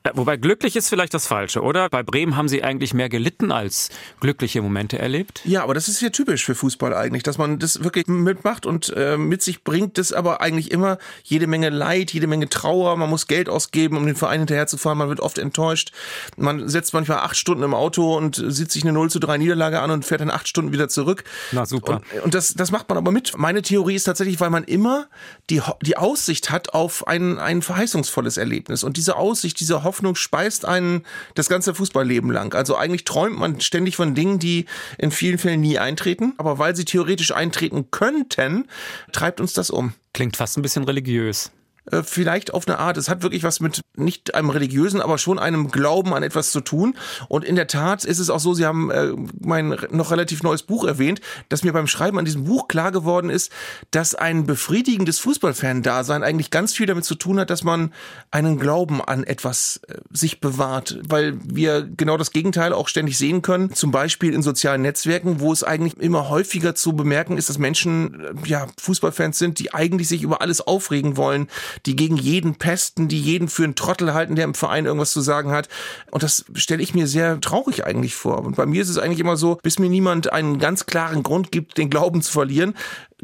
Äh, 0.04 0.10
wobei 0.14 0.36
glücklich 0.36 0.76
ist 0.76 0.88
vielleicht 0.88 1.14
das 1.14 1.26
Falsche, 1.26 1.62
oder? 1.62 1.88
Bei 1.88 2.04
Bremen 2.04 2.36
haben 2.36 2.46
Sie 2.46 2.62
eigentlich 2.62 2.94
mehr 2.94 3.08
gelitten 3.08 3.50
als 3.50 3.90
glückliche 4.20 4.62
Momente 4.62 5.00
erlebt? 5.00 5.40
Ja, 5.44 5.64
aber 5.64 5.74
das 5.74 5.88
ist 5.88 6.00
ja 6.00 6.10
typisch 6.10 6.44
für 6.44 6.54
Fußball 6.54 6.94
eigentlich, 6.94 7.24
dass 7.24 7.38
man 7.38 7.58
das 7.58 7.82
wirklich 7.82 8.06
mitmacht 8.06 8.66
und 8.66 8.94
äh, 8.96 9.16
mit 9.16 9.42
sich 9.42 9.64
bringt 9.64 9.98
das 9.98 10.12
aber 10.12 10.40
eigentlich 10.40 10.70
immer 10.70 10.98
jede 11.24 11.48
Menge 11.48 11.70
Leid, 11.70 12.12
jede 12.12 12.28
Menge 12.28 12.48
Trauer. 12.48 12.96
Man 12.96 13.10
muss 13.10 13.26
Geld 13.26 13.48
ausgeben, 13.48 13.96
um 13.96 14.06
den 14.06 14.14
Verein 14.14 14.38
hinterherzufahren. 14.38 14.96
Man 14.96 15.08
wird 15.08 15.18
oft 15.18 15.38
enttäuscht. 15.38 15.90
Man 16.36 16.68
setzt 16.68 16.94
manchmal 16.94 17.18
acht 17.18 17.36
Stunden 17.36 17.64
im 17.64 17.74
Auto 17.74 18.16
und 18.16 18.36
sitzt 18.36 18.75
sich 18.76 18.84
eine 18.84 18.92
0 18.92 19.10
zu 19.10 19.18
3 19.18 19.38
Niederlage 19.38 19.80
an 19.80 19.90
und 19.90 20.04
fährt 20.04 20.20
dann 20.20 20.30
acht 20.30 20.46
Stunden 20.46 20.72
wieder 20.72 20.88
zurück. 20.88 21.24
Na 21.52 21.66
super. 21.66 22.00
Und, 22.14 22.22
und 22.24 22.34
das, 22.34 22.54
das 22.54 22.70
macht 22.70 22.88
man 22.88 22.98
aber 22.98 23.10
mit. 23.10 23.36
Meine 23.36 23.62
Theorie 23.62 23.96
ist 23.96 24.04
tatsächlich, 24.04 24.40
weil 24.40 24.50
man 24.50 24.64
immer 24.64 25.06
die, 25.50 25.60
die 25.82 25.96
Aussicht 25.96 26.50
hat 26.50 26.74
auf 26.74 27.06
ein, 27.06 27.38
ein 27.38 27.62
verheißungsvolles 27.62 28.36
Erlebnis. 28.36 28.84
Und 28.84 28.96
diese 28.96 29.16
Aussicht, 29.16 29.58
diese 29.60 29.82
Hoffnung 29.84 30.14
speist 30.14 30.64
einen 30.64 31.04
das 31.34 31.48
ganze 31.48 31.74
Fußballleben 31.74 32.30
lang. 32.30 32.54
Also 32.54 32.76
eigentlich 32.76 33.04
träumt 33.04 33.38
man 33.38 33.60
ständig 33.60 33.96
von 33.96 34.14
Dingen, 34.14 34.38
die 34.38 34.66
in 34.98 35.10
vielen 35.10 35.38
Fällen 35.38 35.60
nie 35.60 35.78
eintreten. 35.78 36.34
Aber 36.38 36.58
weil 36.58 36.76
sie 36.76 36.84
theoretisch 36.84 37.32
eintreten 37.32 37.90
könnten, 37.90 38.68
treibt 39.12 39.40
uns 39.40 39.52
das 39.52 39.70
um. 39.70 39.94
Klingt 40.12 40.36
fast 40.36 40.56
ein 40.56 40.62
bisschen 40.62 40.84
religiös. 40.84 41.50
Äh, 41.90 42.02
vielleicht 42.02 42.52
auf 42.52 42.66
eine 42.66 42.78
Art. 42.78 42.96
Es 42.96 43.08
hat 43.08 43.22
wirklich 43.22 43.44
was 43.44 43.60
mit 43.60 43.82
nicht 43.94 44.34
einem 44.34 44.50
religiösen, 44.50 45.00
aber 45.00 45.18
schon 45.18 45.38
einem 45.38 45.70
Glauben 45.70 46.14
an 46.14 46.22
etwas 46.22 46.50
zu 46.50 46.60
tun. 46.60 46.96
Und 47.28 47.44
in 47.44 47.54
der 47.54 47.68
Tat 47.68 48.04
ist 48.04 48.18
es 48.18 48.28
auch 48.28 48.40
so, 48.40 48.54
Sie 48.54 48.66
haben 48.66 48.90
äh, 48.90 49.12
mein 49.40 49.76
noch 49.90 50.10
relativ 50.10 50.42
neues 50.42 50.64
Buch 50.64 50.84
erwähnt, 50.84 51.20
dass 51.48 51.62
mir 51.62 51.72
beim 51.72 51.86
Schreiben 51.86 52.18
an 52.18 52.24
diesem 52.24 52.44
Buch 52.44 52.66
klar 52.66 52.90
geworden 52.90 53.30
ist, 53.30 53.52
dass 53.92 54.14
ein 54.14 54.46
befriedigendes 54.46 55.20
Fußballfan-Dasein 55.20 56.24
eigentlich 56.24 56.50
ganz 56.50 56.74
viel 56.74 56.86
damit 56.86 57.04
zu 57.04 57.14
tun 57.14 57.38
hat, 57.38 57.50
dass 57.50 57.62
man 57.62 57.92
einen 58.30 58.58
Glauben 58.58 59.00
an 59.00 59.22
etwas 59.22 59.80
äh, 59.88 59.98
sich 60.10 60.40
bewahrt, 60.40 60.98
weil 61.08 61.38
wir 61.44 61.82
genau 61.82 62.16
das 62.16 62.32
Gegenteil 62.32 62.72
auch 62.72 62.88
ständig 62.88 63.16
sehen 63.16 63.42
können, 63.42 63.72
zum 63.74 63.92
Beispiel 63.92 64.34
in 64.34 64.42
sozialen 64.42 64.82
Netzwerken, 64.82 65.38
wo 65.38 65.52
es 65.52 65.62
eigentlich 65.62 65.96
immer 65.98 66.28
häufiger 66.28 66.74
zu 66.74 66.94
bemerken 66.94 67.38
ist, 67.38 67.48
dass 67.48 67.58
Menschen 67.58 68.20
äh, 68.20 68.48
ja 68.48 68.66
Fußballfans 68.80 69.38
sind, 69.38 69.60
die 69.60 69.72
eigentlich 69.72 70.08
sich 70.08 70.22
über 70.22 70.42
alles 70.42 70.60
aufregen 70.60 71.16
wollen, 71.16 71.46
die 71.84 71.96
gegen 71.96 72.16
jeden 72.16 72.54
pesten, 72.54 73.08
die 73.08 73.20
jeden 73.20 73.48
für 73.48 73.64
einen 73.64 73.74
Trottel 73.74 74.14
halten, 74.14 74.36
der 74.36 74.44
im 74.44 74.54
Verein 74.54 74.86
irgendwas 74.86 75.12
zu 75.12 75.20
sagen 75.20 75.50
hat. 75.50 75.68
Und 76.10 76.22
das 76.22 76.44
stelle 76.54 76.82
ich 76.82 76.94
mir 76.94 77.06
sehr 77.06 77.40
traurig 77.40 77.84
eigentlich 77.84 78.14
vor. 78.14 78.44
Und 78.44 78.56
bei 78.56 78.66
mir 78.66 78.82
ist 78.82 78.88
es 78.88 78.98
eigentlich 78.98 79.20
immer 79.20 79.36
so, 79.36 79.58
bis 79.62 79.78
mir 79.78 79.90
niemand 79.90 80.32
einen 80.32 80.58
ganz 80.58 80.86
klaren 80.86 81.22
Grund 81.22 81.52
gibt, 81.52 81.78
den 81.78 81.90
Glauben 81.90 82.22
zu 82.22 82.32
verlieren, 82.32 82.74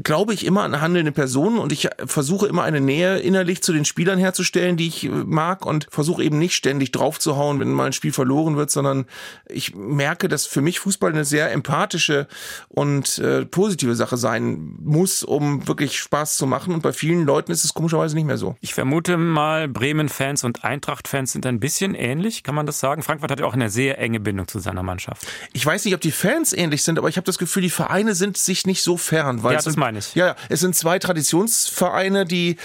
glaube 0.03 0.33
ich 0.33 0.47
immer 0.47 0.63
an 0.63 0.81
handelnde 0.81 1.13
Personen 1.13 1.59
und 1.59 1.71
ich 1.71 1.89
versuche 2.07 2.47
immer 2.47 2.63
eine 2.63 2.81
Nähe 2.81 3.19
innerlich 3.19 3.63
zu 3.63 3.75
den 3.75 3.85
Spielern 3.85 4.19
herzustellen, 4.19 4.77
die 4.79 4.89
ich 4.89 5.05
äh, 5.05 5.09
mag 5.09 5.67
und 5.67 5.87
versuche 5.91 6.23
eben 6.23 6.39
nicht 6.39 6.55
ständig 6.55 6.93
draufzuhauen, 6.93 7.61
wenn 7.61 7.73
mal 7.73 7.87
ein 7.87 7.93
Spiel 7.93 8.13
verloren 8.13 8.57
wird, 8.57 8.71
sondern 8.71 9.05
ich 9.49 9.75
merke, 9.75 10.29
dass 10.29 10.47
für 10.47 10.63
mich 10.63 10.81
Fußball 10.81 11.13
eine 11.13 11.27
sehr 11.27 11.53
empathische 11.53 12.27
und 12.69 13.19
äh, 13.19 13.45
positive 13.45 13.95
Sache 13.95 14.17
sein 14.17 14.77
muss, 14.83 15.23
um 15.23 15.69
wirklich 15.69 15.99
Spaß 15.99 16.39
zu 16.39 16.47
machen 16.47 16.73
und 16.73 16.83
bei 16.83 16.95
vielen 16.95 17.25
Leuten 17.27 17.53
ist 17.53 17.65
es 17.65 17.75
komischerweise 17.75 18.15
nicht 18.15 18.27
mehr 18.27 18.39
so. 18.39 18.57
Ich 18.61 18.73
vermute 18.73 19.19
mal, 19.19 19.69
Bremen-Fans 19.69 20.45
und 20.45 20.65
Eintracht-Fans 20.65 21.33
sind 21.33 21.45
ein 21.45 21.61
bisschen 21.61 21.95
ähnlich, 21.95 22.43
kann 22.45 22.55
man 22.55 22.65
das 22.65 22.81
sagen? 22.81 23.03
Frankfurt 23.03 23.31
hat 23.31 23.41
ja 23.41 23.47
auch 23.47 23.55
eine 23.55 23.69
sehr 23.69 23.99
enge 23.99 24.21
Bindung 24.21 24.49
zu 24.49 24.59
seiner 24.59 24.83
Mannschaft. 24.83 25.27
Ich 25.53 25.67
weiß 25.67 25.85
nicht, 25.85 25.95
ob 25.95 26.01
die 26.01 26.13
Fans 26.13 26.55
ähnlich 26.55 26.83
sind, 26.83 26.99
aber 26.99 27.11
ich 27.11 27.17
habe 27.19 27.27
das 27.27 27.37
Gefühl, 27.37 27.63
die 27.63 27.71
Vereine 27.71 28.15
sind 28.15 28.39
sich 28.39 28.67
nicht 28.67 28.83
so 28.83 28.97
fern, 28.97 29.43
weil 29.43 29.53
ja, 29.53 29.61
meine 29.83 29.99
ich. 29.99 30.15
Ja, 30.15 30.37
es 30.49 30.61
sind 30.61 30.77
zwei 30.77 30.99
Traditionsvereine, 30.99 32.25
die 32.25 32.57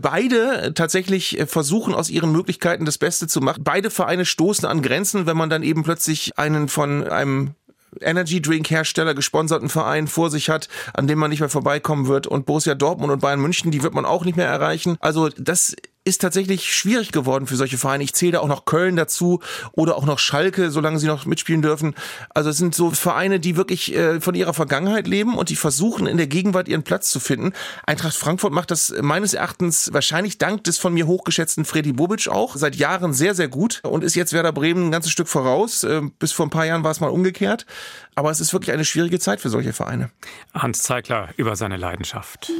beide 0.00 0.72
tatsächlich 0.74 1.42
versuchen, 1.46 1.92
aus 1.92 2.08
ihren 2.08 2.30
Möglichkeiten 2.30 2.84
das 2.84 2.98
Beste 2.98 3.26
zu 3.26 3.40
machen. 3.40 3.64
Beide 3.64 3.90
Vereine 3.90 4.24
stoßen 4.24 4.66
an 4.66 4.80
Grenzen, 4.80 5.26
wenn 5.26 5.36
man 5.36 5.50
dann 5.50 5.64
eben 5.64 5.82
plötzlich 5.82 6.38
einen 6.38 6.68
von 6.68 7.08
einem 7.08 7.54
Energy 8.00 8.40
Drink 8.40 8.70
Hersteller 8.70 9.14
gesponserten 9.14 9.68
Verein 9.68 10.06
vor 10.06 10.30
sich 10.30 10.48
hat, 10.48 10.68
an 10.94 11.08
dem 11.08 11.18
man 11.18 11.30
nicht 11.30 11.40
mehr 11.40 11.48
vorbeikommen 11.48 12.06
wird 12.06 12.26
und 12.26 12.46
Borussia 12.46 12.74
Dortmund 12.74 13.12
und 13.12 13.20
Bayern 13.20 13.40
München, 13.40 13.70
die 13.70 13.82
wird 13.82 13.92
man 13.92 14.04
auch 14.04 14.24
nicht 14.24 14.36
mehr 14.36 14.46
erreichen. 14.46 14.96
Also 15.00 15.28
das 15.28 15.74
ist 16.04 16.20
tatsächlich 16.20 16.74
schwierig 16.74 17.12
geworden 17.12 17.46
für 17.46 17.56
solche 17.56 17.78
Vereine. 17.78 18.02
Ich 18.02 18.14
zähle 18.14 18.32
da 18.32 18.40
auch 18.40 18.48
noch 18.48 18.64
Köln 18.64 18.96
dazu 18.96 19.40
oder 19.72 19.96
auch 19.96 20.04
noch 20.04 20.18
Schalke, 20.18 20.70
solange 20.70 20.98
sie 20.98 21.06
noch 21.06 21.26
mitspielen 21.26 21.62
dürfen. 21.62 21.94
Also 22.30 22.50
es 22.50 22.56
sind 22.56 22.74
so 22.74 22.90
Vereine, 22.90 23.38
die 23.38 23.56
wirklich 23.56 23.94
äh, 23.94 24.20
von 24.20 24.34
ihrer 24.34 24.52
Vergangenheit 24.52 25.06
leben 25.06 25.36
und 25.36 25.48
die 25.48 25.56
versuchen 25.56 26.06
in 26.06 26.16
der 26.16 26.26
Gegenwart 26.26 26.66
ihren 26.68 26.82
Platz 26.82 27.10
zu 27.10 27.20
finden. 27.20 27.52
Eintracht 27.86 28.16
Frankfurt 28.16 28.52
macht 28.52 28.72
das 28.72 28.92
meines 29.00 29.32
Erachtens 29.32 29.92
wahrscheinlich 29.92 30.38
dank 30.38 30.64
des 30.64 30.78
von 30.78 30.92
mir 30.92 31.06
hochgeschätzten 31.06 31.64
Freddy 31.64 31.92
Bobic 31.92 32.28
auch 32.28 32.56
seit 32.56 32.74
Jahren 32.74 33.12
sehr, 33.12 33.34
sehr 33.34 33.48
gut 33.48 33.80
und 33.84 34.02
ist 34.02 34.16
jetzt 34.16 34.32
Werder 34.32 34.52
Bremen 34.52 34.88
ein 34.88 34.90
ganzes 34.90 35.12
Stück 35.12 35.28
voraus. 35.28 35.84
Äh, 35.84 36.02
bis 36.18 36.32
vor 36.32 36.46
ein 36.46 36.50
paar 36.50 36.66
Jahren 36.66 36.82
war 36.82 36.90
es 36.90 37.00
mal 37.00 37.10
umgekehrt. 37.10 37.66
Aber 38.14 38.30
es 38.30 38.40
ist 38.40 38.52
wirklich 38.52 38.72
eine 38.72 38.84
schwierige 38.84 39.18
Zeit 39.20 39.40
für 39.40 39.50
solche 39.50 39.72
Vereine. 39.72 40.10
Hans 40.52 40.82
Zeigler 40.82 41.28
über 41.36 41.56
seine 41.56 41.76
Leidenschaft. 41.76 42.50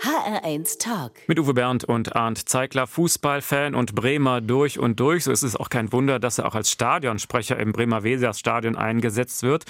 HR1 0.00 0.78
Talk. 0.78 1.12
Mit 1.26 1.38
Uwe 1.38 1.52
Bernd 1.52 1.84
und 1.84 2.16
Arndt 2.16 2.48
Zeigler, 2.48 2.86
Fußballfan 2.86 3.74
und 3.74 3.94
Bremer 3.94 4.40
durch 4.40 4.78
und 4.78 4.98
durch. 4.98 5.24
So 5.24 5.30
ist 5.30 5.42
es 5.42 5.56
auch 5.56 5.68
kein 5.68 5.92
Wunder, 5.92 6.18
dass 6.18 6.38
er 6.38 6.46
auch 6.46 6.54
als 6.54 6.70
Stadionsprecher 6.70 7.58
im 7.58 7.72
Bremer 7.72 8.02
Weserstadion 8.02 8.76
eingesetzt 8.76 9.42
wird. 9.42 9.64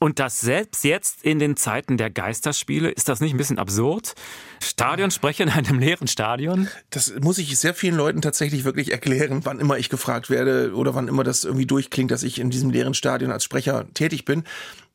Und 0.00 0.18
das 0.18 0.40
selbst 0.40 0.82
jetzt 0.82 1.22
in 1.22 1.38
den 1.38 1.56
Zeiten 1.56 1.98
der 1.98 2.10
Geisterspiele, 2.10 2.90
ist 2.90 3.08
das 3.08 3.20
nicht 3.20 3.32
ein 3.32 3.36
bisschen 3.36 3.60
absurd? 3.60 4.16
Stadionsprecher 4.60 5.44
in 5.44 5.50
einem 5.50 5.78
leeren 5.78 6.08
Stadion? 6.08 6.68
Das 6.90 7.14
muss 7.20 7.38
ich 7.38 7.56
sehr 7.56 7.74
vielen 7.74 7.94
Leuten 7.94 8.22
tatsächlich 8.22 8.64
wirklich 8.64 8.90
erklären, 8.90 9.42
wann 9.44 9.60
immer 9.60 9.78
ich 9.78 9.88
gefragt 9.88 10.30
werde 10.30 10.74
oder 10.74 10.96
wann 10.96 11.06
immer 11.06 11.22
das 11.22 11.44
irgendwie 11.44 11.66
durchklingt, 11.66 12.10
dass 12.10 12.24
ich 12.24 12.40
in 12.40 12.50
diesem 12.50 12.70
leeren 12.70 12.94
Stadion 12.94 13.30
als 13.30 13.44
Sprecher 13.44 13.86
tätig 13.94 14.24
bin. 14.24 14.42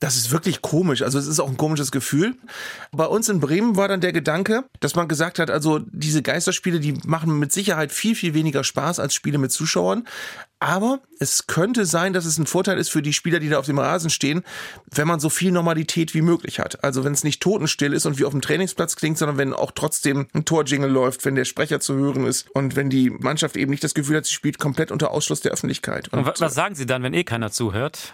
Das 0.01 0.15
ist 0.15 0.31
wirklich 0.31 0.63
komisch. 0.63 1.03
Also 1.03 1.19
es 1.19 1.27
ist 1.27 1.39
auch 1.39 1.47
ein 1.47 1.57
komisches 1.57 1.91
Gefühl. 1.91 2.35
Bei 2.91 3.05
uns 3.05 3.29
in 3.29 3.39
Bremen 3.39 3.75
war 3.77 3.87
dann 3.87 4.01
der 4.01 4.11
Gedanke, 4.11 4.65
dass 4.79 4.95
man 4.95 5.07
gesagt 5.07 5.37
hat, 5.37 5.51
also 5.51 5.77
diese 5.79 6.23
Geisterspiele, 6.23 6.79
die 6.79 6.93
machen 7.05 7.37
mit 7.37 7.51
Sicherheit 7.51 7.91
viel, 7.91 8.15
viel 8.15 8.33
weniger 8.33 8.63
Spaß 8.63 8.99
als 8.99 9.13
Spiele 9.13 9.37
mit 9.37 9.51
Zuschauern. 9.51 10.07
Aber 10.61 10.99
es 11.17 11.47
könnte 11.47 11.87
sein, 11.87 12.13
dass 12.13 12.25
es 12.25 12.37
ein 12.37 12.45
Vorteil 12.45 12.77
ist 12.77 12.89
für 12.89 13.01
die 13.01 13.13
Spieler, 13.13 13.39
die 13.39 13.49
da 13.49 13.57
auf 13.57 13.65
dem 13.65 13.79
Rasen 13.79 14.11
stehen, 14.11 14.43
wenn 14.91 15.07
man 15.07 15.19
so 15.19 15.29
viel 15.29 15.51
Normalität 15.51 16.13
wie 16.13 16.21
möglich 16.21 16.59
hat. 16.59 16.83
Also 16.83 17.03
wenn 17.03 17.13
es 17.13 17.23
nicht 17.23 17.41
totenstill 17.41 17.93
ist 17.93 18.05
und 18.05 18.19
wie 18.19 18.25
auf 18.25 18.31
dem 18.31 18.41
Trainingsplatz 18.41 18.95
klingt, 18.95 19.17
sondern 19.17 19.39
wenn 19.39 19.53
auch 19.53 19.71
trotzdem 19.71 20.27
ein 20.33 20.45
Torjingle 20.45 20.87
läuft, 20.87 21.25
wenn 21.25 21.33
der 21.33 21.45
Sprecher 21.45 21.79
zu 21.79 21.95
hören 21.95 22.27
ist 22.27 22.47
und 22.51 22.75
wenn 22.75 22.91
die 22.91 23.09
Mannschaft 23.09 23.57
eben 23.57 23.71
nicht 23.71 23.83
das 23.83 23.95
Gefühl 23.95 24.17
hat, 24.17 24.25
sie 24.27 24.33
spielt 24.33 24.59
komplett 24.59 24.91
unter 24.91 25.09
Ausschluss 25.09 25.41
der 25.41 25.51
Öffentlichkeit. 25.51 26.09
Und, 26.09 26.27
und 26.27 26.39
was 26.39 26.53
sagen 26.53 26.75
Sie 26.75 26.85
dann, 26.85 27.01
wenn 27.01 27.15
eh 27.15 27.23
keiner 27.23 27.51
zuhört? 27.51 28.13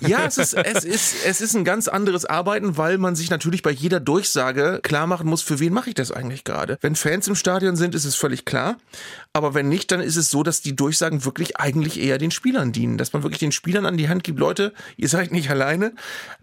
Ja, 0.00 0.26
es 0.26 0.36
ist, 0.36 0.52
es 0.54 0.84
ist, 0.84 1.24
es 1.24 1.40
ist 1.40 1.54
ein 1.54 1.64
ganz 1.64 1.88
anderes 1.88 2.26
Arbeiten, 2.26 2.76
weil 2.76 2.98
man 2.98 3.16
sich 3.16 3.30
natürlich 3.30 3.62
bei 3.62 3.70
jeder 3.70 3.98
Durchsage 3.98 4.80
klar 4.82 5.06
machen 5.06 5.26
muss, 5.26 5.40
für 5.40 5.58
wen 5.58 5.72
mache 5.72 5.88
ich 5.88 5.94
das 5.94 6.12
eigentlich 6.12 6.44
gerade. 6.44 6.76
Wenn 6.82 6.96
Fans 6.96 7.28
im 7.28 7.34
Stadion 7.34 7.76
sind, 7.76 7.94
ist 7.94 8.04
es 8.04 8.14
völlig 8.14 8.44
klar. 8.44 8.76
Aber 9.34 9.54
wenn 9.54 9.68
nicht, 9.68 9.90
dann 9.90 10.00
ist 10.00 10.16
es 10.16 10.30
so, 10.30 10.42
dass 10.42 10.60
die 10.60 10.76
Durchsagen 10.76 11.24
wirklich 11.24 11.56
eigentlich 11.56 11.98
eher 11.98 12.18
den 12.18 12.30
Spielern 12.30 12.70
dienen. 12.70 12.98
Dass 12.98 13.14
man 13.14 13.22
wirklich 13.22 13.38
den 13.38 13.52
Spielern 13.52 13.86
an 13.86 13.96
die 13.96 14.10
Hand 14.10 14.24
gibt, 14.24 14.38
Leute, 14.38 14.74
ihr 14.98 15.08
seid 15.08 15.32
nicht 15.32 15.48
alleine. 15.48 15.94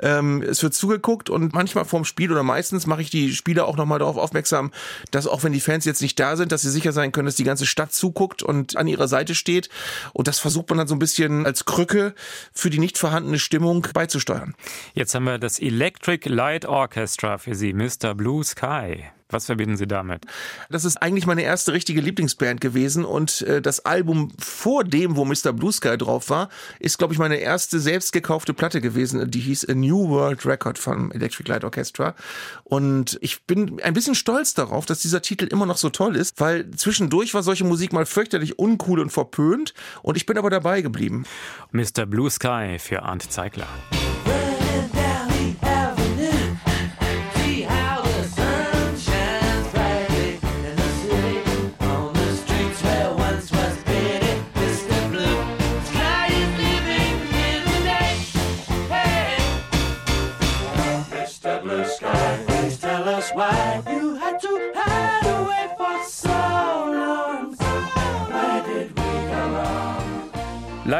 Ähm, 0.01 0.41
es 0.41 0.63
wird 0.63 0.74
zugeguckt 0.74 1.29
und 1.29 1.53
manchmal 1.53 1.86
vorm 1.86 2.03
Spiel 2.03 2.31
oder 2.31 2.41
meistens 2.41 2.88
mache 2.88 3.03
ich 3.03 3.12
die 3.12 3.36
Spieler 3.36 3.67
auch 3.67 3.77
nochmal 3.77 4.00
darauf 4.00 4.17
aufmerksam, 4.17 4.72
dass 5.12 5.27
auch 5.27 5.43
wenn 5.43 5.53
die 5.53 5.60
Fans 5.60 5.86
jetzt 5.86 6.01
nicht 6.01 6.19
da 6.19 6.36
sind, 6.36 6.51
dass 6.51 6.63
sie 6.63 6.72
sicher 6.72 6.91
sein 6.91 7.12
können, 7.12 7.27
dass 7.27 7.36
die 7.36 7.43
ganze 7.43 7.67
Stadt 7.67 7.93
zuguckt 7.93 8.41
und 8.41 8.75
an 8.75 8.88
ihrer 8.88 9.08
Seite 9.08 9.36
steht. 9.36 9.69
Und 10.13 10.27
das 10.27 10.39
versucht 10.39 10.69
man 10.69 10.79
dann 10.79 10.88
so 10.88 10.96
ein 10.96 11.00
bisschen 11.00 11.46
als 11.46 11.65
Krücke 11.65 12.15
für 12.53 12.72
die 12.72 12.79
nicht 12.79 12.98
vorhandene 12.98 13.38
Stimmung 13.38 13.86
beizusteuern. 13.93 14.55
Jetzt 14.96 15.13
haben 15.13 15.25
wir 15.25 15.38
das 15.38 15.60
Electric 15.60 16.27
Light 16.27 16.65
Orchestra 16.65 17.38
für 17.38 17.53
Sie, 17.53 17.74
Mr. 17.74 18.15
Blue 18.15 18.43
Sky. 18.43 19.12
Was 19.31 19.45
verbinden 19.45 19.77
Sie 19.77 19.86
damit? 19.86 20.25
Das 20.71 20.86
ist 20.86 20.98
eigentlich 20.98 21.27
meine 21.27 21.43
erste 21.43 21.71
richtige 21.71 22.01
Lieblingsband 22.01 22.62
gewesen 22.62 23.05
und 23.05 23.41
äh, 23.43 23.62
das 23.62 23.86
Album 23.86 24.31
vor 24.39 24.83
dem, 24.83 25.15
wo 25.15 25.24
Mr. 25.24 25.53
Blue 25.53 25.71
Sky 25.71 25.98
drauf 26.00 26.31
war, 26.31 26.50
ist, 26.79 26.98
glaube 26.98 27.13
ich, 27.13 27.19
meine 27.19 27.36
erste 27.36 27.79
selbst 27.79 28.12
gekaufte 28.12 28.55
Platte 28.55 28.81
gewesen. 28.81 29.29
Die 29.29 29.39
hieß 29.39 29.69
A 29.69 29.75
New 29.75 30.09
World 30.09 30.48
Record 30.48 30.79
von 30.79 31.12
Electric 31.12 31.48
Light 31.48 31.63
Orchestra. 31.63 32.15
Und 32.63 33.19
ich 33.21 33.43
bin 33.43 33.79
ein 33.83 33.93
bisschen 33.93 34.15
stolz 34.15 34.55
darauf, 34.55 34.88
dass 34.88 35.00
dieser 35.00 35.21
Titel 35.21 35.45
immer 35.45 35.67
noch 35.67 35.77
so 35.77 35.91
toll 35.91 36.15
ist, 36.15 36.39
weil 36.39 36.71
zwischendurch 36.71 37.36
war 37.36 37.43
solche 37.43 37.65
Musik 37.65 37.93
mal 37.93 38.07
fürchterlich 38.07 38.57
uncool 38.57 39.00
und 39.00 39.12
verpönt 39.12 39.75
und 40.01 40.17
ich 40.17 40.25
bin 40.25 40.39
aber 40.39 40.50
dabei 40.50 40.81
geblieben. 40.81 41.25
Mr. 41.71 42.07
Blue 42.07 42.31
Sky 42.31 42.77
für 42.79 43.03
Arndt 43.03 43.31
Zeigler. 43.31 43.67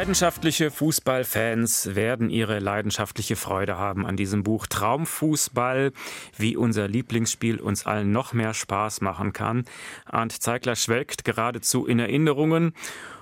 Leidenschaftliche 0.10 0.72
Fußballfans 0.72 1.94
werden 1.94 2.32
ihre 2.32 2.58
leidenschaftliche 2.58 3.36
Freude 3.36 3.78
haben 3.78 4.08
an 4.08 4.18
diesem 4.18 4.42
Buch 4.42 4.66
Traumfußball, 4.66 5.92
wie 6.36 6.58
unser 6.58 6.88
Lieblingsspiel 6.88 7.60
uns 7.60 7.86
allen 7.86 8.12
noch 8.12 8.34
mehr 8.34 8.56
Spaß 8.56 9.02
machen 9.02 9.34
kann. 9.34 9.66
Arndt 10.06 10.32
Zeigler 10.32 10.76
schwelgt 10.76 11.26
geradezu 11.26 11.86
in 11.86 12.00
Erinnerungen. 12.00 12.74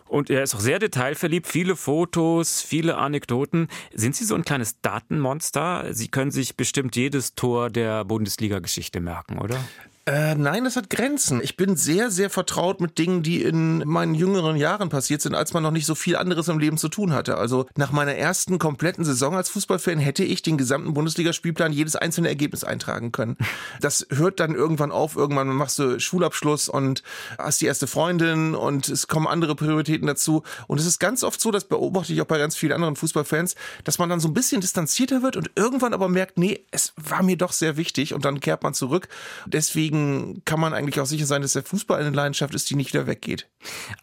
Und 0.06 0.30
er 0.30 0.44
ist 0.44 0.56
auch 0.56 0.62
sehr 0.62 0.80
detailverliebt, 0.80 1.48
viele 1.48 1.76
Fotos, 1.76 2.62
viele 2.62 2.96
Anekdoten. 2.96 3.68
Sind 3.94 4.16
Sie 4.16 4.24
so 4.24 4.36
ein 4.36 4.46
kleines 4.46 4.80
Datenmonster? 4.80 5.94
Sie 5.94 6.08
können 6.08 6.32
sich 6.32 6.56
bestimmt 6.56 6.96
jedes 6.96 7.36
Tor 7.36 7.70
der 7.70 8.06
Bundesliga-Geschichte 8.06 9.02
merken, 9.02 9.40
oder? 9.40 9.60
Äh, 10.08 10.36
nein, 10.36 10.64
das 10.64 10.78
hat 10.78 10.90
Grenzen. 10.90 11.42
Ich 11.44 11.58
bin 11.58 11.76
sehr, 11.76 12.12
sehr 12.12 12.30
vertraut 12.30 12.80
mit 12.80 12.98
Dingen, 12.98 13.24
die 13.24 13.44
in 13.44 13.80
meinen 13.80 14.16
jüngeren 14.16 14.56
Jahren 14.56 14.88
passiert 14.88 15.22
sind, 15.22 15.36
als 15.36 15.54
man 15.54 15.64
noch 15.64 15.72
nicht 15.72 15.86
so 15.86 15.96
viel 15.96 16.16
anderes 16.16 16.48
im 16.48 16.60
Leben 16.60 16.78
zu 16.78 16.88
tun 16.88 17.12
hatte. 17.12 17.38
Also 17.38 17.66
nach 17.76 17.92
meiner 17.92 18.16
ersten 18.16 18.58
kompletten 18.58 19.04
Saison 19.04 19.36
als 19.36 19.50
Fußballfan 19.50 20.00
hätte 20.00 20.24
ich 20.24 20.42
den 20.42 20.58
gesamten 20.58 20.94
Bundesligaspielplan 20.94 21.74
jedes 21.74 21.98
einzelne 21.98 22.30
Ergebnis 22.30 22.64
eintragen 22.64 23.12
können. 23.12 23.36
Das 23.82 24.08
hört 24.10 24.40
dann 24.40 24.56
irgendwann 24.56 24.92
auf. 24.92 25.16
Irgendwann 25.16 25.50
machst 25.50 25.78
du 25.80 26.00
Schulabschluss 26.00 26.68
und 26.70 27.04
hast 27.38 27.62
die 27.62 27.66
erste 27.66 27.86
Freundin 27.86 28.56
und 28.56 28.90
es 28.90 29.08
kommen 29.08 29.28
andere 29.28 29.56
Prioritäten 29.56 30.08
dazu. 30.08 30.44
Und 30.68 30.80
es 30.80 30.86
ist 30.86 31.00
ganz 31.00 31.24
oft 31.24 31.40
so, 31.40 31.52
das 31.52 31.66
beobachte 31.66 32.14
ich 32.14 32.22
auch 32.22 32.26
bei 32.26 32.38
ganz 32.38 32.56
vielen 32.56 32.74
anderen 32.74 32.96
Fußballfans, 32.96 33.56
dass 33.84 34.00
man 34.00 34.10
dann 34.10 34.20
so 34.20 34.28
ein 34.28 34.34
bisschen 34.34 34.62
distanzierter 34.62 35.22
wird 35.22 35.36
und 35.36 35.52
irgendwann 35.56 35.94
aber 35.94 36.10
merkt, 36.10 36.38
nee, 36.38 36.66
es 36.72 36.94
war 36.96 37.24
mir 37.24 37.38
doch 37.38 37.52
sehr 37.52 37.78
wichtig 37.78 38.14
und 38.14 38.26
dann 38.26 38.40
kehrt 38.40 38.64
man 38.64 38.74
zurück. 38.74 39.10
Deswegen 39.46 39.97
deswegen 39.98 40.42
kann 40.46 40.60
man 40.60 40.74
eigentlich 40.74 41.00
auch 41.00 41.06
sicher 41.06 41.26
sein, 41.26 41.42
dass 41.42 41.54
der 41.54 41.64
Fußball 41.64 42.00
eine 42.00 42.16
Leidenschaft 42.16 42.54
ist, 42.54 42.70
die 42.70 42.76
nicht 42.76 42.94
wieder 42.94 43.08
weggeht. 43.08 43.48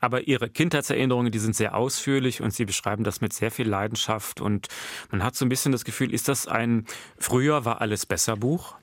Aber 0.00 0.26
Ihre 0.26 0.48
Kindheitserinnerungen, 0.48 1.32
die 1.32 1.38
sind 1.38 1.56
sehr 1.56 1.74
ausführlich 1.74 2.40
und 2.42 2.52
Sie 2.52 2.64
beschreiben 2.64 3.04
das 3.04 3.20
mit 3.20 3.32
sehr 3.32 3.50
viel 3.50 3.68
Leidenschaft 3.68 4.40
und 4.40 4.68
man 5.10 5.22
hat 5.22 5.36
so 5.36 5.44
ein 5.44 5.48
bisschen 5.48 5.72
das 5.72 5.84
Gefühl, 5.84 6.12
ist 6.12 6.28
das 6.28 6.46
ein 6.46 6.86
Früher 7.18 7.64
war 7.64 7.80
alles 7.80 8.06
besser 8.06 8.36
Buch? 8.36 8.74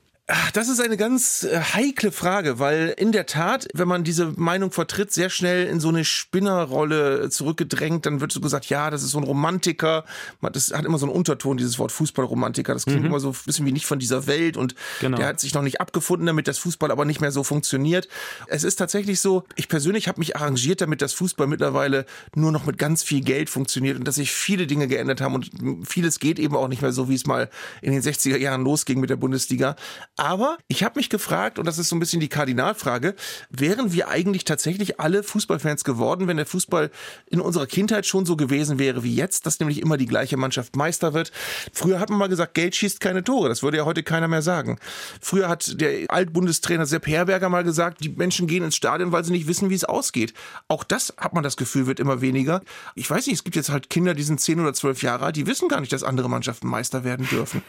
Das 0.52 0.68
ist 0.68 0.80
eine 0.80 0.96
ganz 0.96 1.42
äh, 1.42 1.58
heikle 1.58 2.12
Frage, 2.12 2.60
weil 2.60 2.94
in 2.96 3.10
der 3.10 3.26
Tat, 3.26 3.66
wenn 3.74 3.88
man 3.88 4.04
diese 4.04 4.26
Meinung 4.36 4.70
vertritt, 4.70 5.12
sehr 5.12 5.30
schnell 5.30 5.66
in 5.66 5.80
so 5.80 5.88
eine 5.88 6.04
Spinnerrolle 6.04 7.28
zurückgedrängt, 7.28 8.06
dann 8.06 8.20
wird 8.20 8.30
so 8.30 8.40
gesagt, 8.40 8.66
ja, 8.66 8.90
das 8.90 9.02
ist 9.02 9.10
so 9.10 9.18
ein 9.18 9.24
Romantiker. 9.24 10.04
Das 10.40 10.72
hat 10.72 10.84
immer 10.84 10.98
so 10.98 11.06
einen 11.06 11.14
Unterton, 11.14 11.56
dieses 11.56 11.76
Wort 11.80 11.90
Fußballromantiker. 11.90 12.72
Das 12.72 12.84
klingt 12.84 13.00
mhm. 13.00 13.06
immer 13.06 13.18
so 13.18 13.30
ein 13.30 13.36
bisschen 13.44 13.66
wie 13.66 13.72
nicht 13.72 13.84
von 13.84 13.98
dieser 13.98 14.28
Welt 14.28 14.56
und 14.56 14.76
genau. 15.00 15.16
der 15.16 15.26
hat 15.26 15.40
sich 15.40 15.54
noch 15.54 15.62
nicht 15.62 15.80
abgefunden 15.80 16.26
damit, 16.26 16.46
dass 16.46 16.58
Fußball 16.58 16.92
aber 16.92 17.04
nicht 17.04 17.20
mehr 17.20 17.32
so 17.32 17.42
funktioniert. 17.42 18.06
Es 18.46 18.62
ist 18.62 18.76
tatsächlich 18.76 19.20
so, 19.20 19.42
ich 19.56 19.68
persönlich 19.68 20.06
habe 20.06 20.20
mich 20.20 20.36
arrangiert 20.36 20.80
damit, 20.82 21.02
dass 21.02 21.14
Fußball 21.14 21.48
mittlerweile 21.48 22.06
nur 22.36 22.52
noch 22.52 22.64
mit 22.64 22.78
ganz 22.78 23.02
viel 23.02 23.22
Geld 23.22 23.50
funktioniert 23.50 23.98
und 23.98 24.06
dass 24.06 24.14
sich 24.14 24.30
viele 24.30 24.68
Dinge 24.68 24.86
geändert 24.86 25.20
haben 25.20 25.34
und 25.34 25.50
vieles 25.84 26.20
geht 26.20 26.38
eben 26.38 26.54
auch 26.54 26.68
nicht 26.68 26.80
mehr 26.80 26.92
so, 26.92 27.08
wie 27.08 27.14
es 27.16 27.26
mal 27.26 27.50
in 27.80 27.90
den 27.90 28.02
60er 28.02 28.36
Jahren 28.36 28.62
losging 28.62 29.00
mit 29.00 29.10
der 29.10 29.16
Bundesliga. 29.16 29.74
Aber 30.16 30.58
ich 30.68 30.84
habe 30.84 30.98
mich 30.98 31.08
gefragt, 31.08 31.58
und 31.58 31.66
das 31.66 31.78
ist 31.78 31.88
so 31.88 31.96
ein 31.96 32.00
bisschen 32.00 32.20
die 32.20 32.28
Kardinalfrage, 32.28 33.14
wären 33.48 33.94
wir 33.94 34.08
eigentlich 34.08 34.44
tatsächlich 34.44 35.00
alle 35.00 35.22
Fußballfans 35.22 35.84
geworden, 35.84 36.28
wenn 36.28 36.36
der 36.36 36.44
Fußball 36.44 36.90
in 37.30 37.40
unserer 37.40 37.66
Kindheit 37.66 38.04
schon 38.04 38.26
so 38.26 38.36
gewesen 38.36 38.78
wäre 38.78 39.02
wie 39.04 39.14
jetzt, 39.14 39.46
dass 39.46 39.58
nämlich 39.58 39.80
immer 39.80 39.96
die 39.96 40.06
gleiche 40.06 40.36
Mannschaft 40.36 40.76
Meister 40.76 41.14
wird? 41.14 41.32
Früher 41.72 41.98
hat 41.98 42.10
man 42.10 42.18
mal 42.18 42.28
gesagt, 42.28 42.52
Geld 42.52 42.76
schießt 42.76 43.00
keine 43.00 43.24
Tore. 43.24 43.48
Das 43.48 43.62
würde 43.62 43.78
ja 43.78 43.86
heute 43.86 44.02
keiner 44.02 44.28
mehr 44.28 44.42
sagen. 44.42 44.78
Früher 45.22 45.48
hat 45.48 45.80
der 45.80 46.10
Altbundestrainer 46.10 46.84
Sepp 46.84 47.06
Herberger 47.06 47.48
mal 47.48 47.64
gesagt, 47.64 48.04
die 48.04 48.10
Menschen 48.10 48.46
gehen 48.46 48.64
ins 48.64 48.76
Stadion, 48.76 49.12
weil 49.12 49.24
sie 49.24 49.32
nicht 49.32 49.46
wissen, 49.46 49.70
wie 49.70 49.74
es 49.74 49.84
ausgeht. 49.84 50.34
Auch 50.68 50.84
das 50.84 51.14
hat 51.16 51.32
man 51.32 51.42
das 51.42 51.56
Gefühl, 51.56 51.86
wird 51.86 52.00
immer 52.00 52.20
weniger. 52.20 52.60
Ich 52.94 53.08
weiß 53.08 53.26
nicht, 53.26 53.36
es 53.36 53.44
gibt 53.44 53.56
jetzt 53.56 53.70
halt 53.70 53.88
Kinder, 53.88 54.12
die 54.12 54.24
sind 54.24 54.42
zehn 54.42 54.60
oder 54.60 54.74
zwölf 54.74 55.02
Jahre 55.02 55.24
alt, 55.24 55.36
die 55.36 55.46
wissen 55.46 55.68
gar 55.68 55.80
nicht, 55.80 55.92
dass 55.92 56.02
andere 56.02 56.28
Mannschaften 56.28 56.68
Meister 56.68 57.02
werden 57.02 57.26
dürfen. 57.30 57.62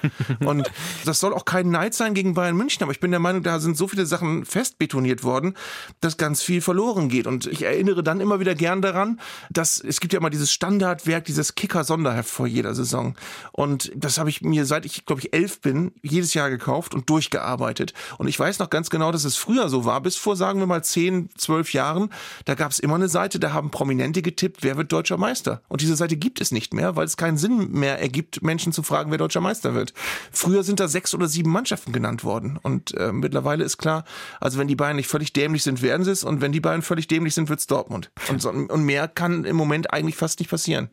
Und 0.46 0.70
das 1.06 1.22
soll 1.22 1.34
auch 1.34 1.46
kein 1.46 1.70
Neid 1.70 1.94
sein 1.94 2.14
gegen 2.14 2.33
Bayern 2.34 2.56
München, 2.56 2.84
aber 2.84 2.92
ich 2.92 3.00
bin 3.00 3.12
der 3.12 3.20
Meinung, 3.20 3.44
da 3.44 3.60
sind 3.60 3.78
so 3.78 3.88
viele 3.88 4.06
Sachen 4.06 4.46
festbetoniert 4.46 5.24
worden, 5.24 5.56
dass 6.02 6.18
ganz 6.18 6.42
viel 6.42 6.62
verloren 6.62 7.10
geht. 7.10 7.28
Und 7.28 7.48
ich 7.48 7.64
erinnere 7.64 8.04
dann 8.04 8.22
immer 8.22 8.40
wieder 8.40 8.56
gern 8.56 8.82
daran, 8.82 9.20
dass 9.50 9.80
es 9.80 10.00
gibt 10.00 10.14
ja 10.14 10.20
immer 10.20 10.30
dieses 10.30 10.52
Standardwerk, 10.52 11.26
dieses 11.26 11.56
Kicker-Sonderheft 11.56 12.30
vor 12.30 12.48
jeder 12.48 12.74
Saison. 12.76 13.16
Und 13.52 13.92
das 13.96 14.18
habe 14.18 14.30
ich 14.30 14.42
mir 14.42 14.66
seit 14.66 14.86
ich, 14.86 15.06
glaube 15.06 15.22
ich, 15.22 15.34
elf 15.34 15.62
bin, 15.62 15.92
jedes 16.02 16.34
Jahr 16.34 16.50
gekauft 16.50 16.94
und 16.94 17.10
durchgearbeitet. 17.10 17.94
Und 18.18 18.28
ich 18.28 18.40
weiß 18.40 18.60
noch 18.60 18.70
ganz 18.70 18.90
genau, 18.90 19.12
dass 19.12 19.24
es 19.24 19.36
früher 19.36 19.70
so 19.70 19.86
war, 19.86 20.02
bis 20.02 20.16
vor, 20.16 20.36
sagen 20.36 20.60
wir 20.60 20.68
mal, 20.68 20.84
zehn, 20.84 21.30
zwölf 21.38 21.74
Jahren, 21.74 22.10
da 22.46 22.56
gab 22.56 22.72
es 22.72 22.80
immer 22.80 22.96
eine 22.96 23.10
Seite, 23.10 23.40
da 23.40 23.54
haben 23.54 23.72
Prominente 23.72 24.22
getippt, 24.22 24.64
wer 24.64 24.78
wird 24.78 24.92
deutscher 24.92 25.18
Meister. 25.18 25.62
Und 25.68 25.82
diese 25.82 25.96
Seite 25.96 26.18
gibt 26.18 26.42
es 26.42 26.52
nicht 26.52 26.74
mehr, 26.74 26.96
weil 26.96 27.06
es 27.06 27.18
keinen 27.18 27.38
Sinn 27.38 27.72
mehr 27.72 28.00
ergibt, 28.00 28.44
Menschen 28.44 28.74
zu 28.74 28.84
fragen, 28.84 29.12
wer 29.12 29.18
deutscher 29.18 29.42
Meister 29.42 29.74
wird. 29.74 29.94
Früher 30.32 30.64
sind 30.64 30.80
da 30.80 30.88
sechs 30.88 31.14
oder 31.14 31.28
sieben 31.28 31.52
Mannschaften 31.52 31.92
genannt 31.92 32.23
worden. 32.24 32.60
Und 32.62 32.94
äh, 32.96 33.12
mittlerweile 33.12 33.64
ist 33.64 33.78
klar, 33.78 34.04
also 34.40 34.60
wenn 34.60 34.68
die 34.68 34.76
Bayern 34.76 34.96
nicht 34.96 35.08
völlig 35.08 35.34
dämlich 35.34 35.64
sind, 35.64 35.82
werden 35.82 36.04
sie 36.04 36.12
es. 36.12 36.24
Und 36.24 36.42
wenn 36.42 36.52
die 36.52 36.60
Bayern 36.60 36.82
völlig 36.82 37.08
dämlich 37.08 37.34
sind, 37.34 37.50
wird's 37.50 37.68
Dortmund. 37.68 38.12
Und, 38.30 38.42
so, 38.42 38.50
und 38.50 38.84
mehr 38.84 39.08
kann 39.08 39.46
im 39.46 39.56
Moment 39.56 39.94
eigentlich 39.94 40.16
fast 40.16 40.40
nicht 40.40 40.50
passieren. 40.50 40.90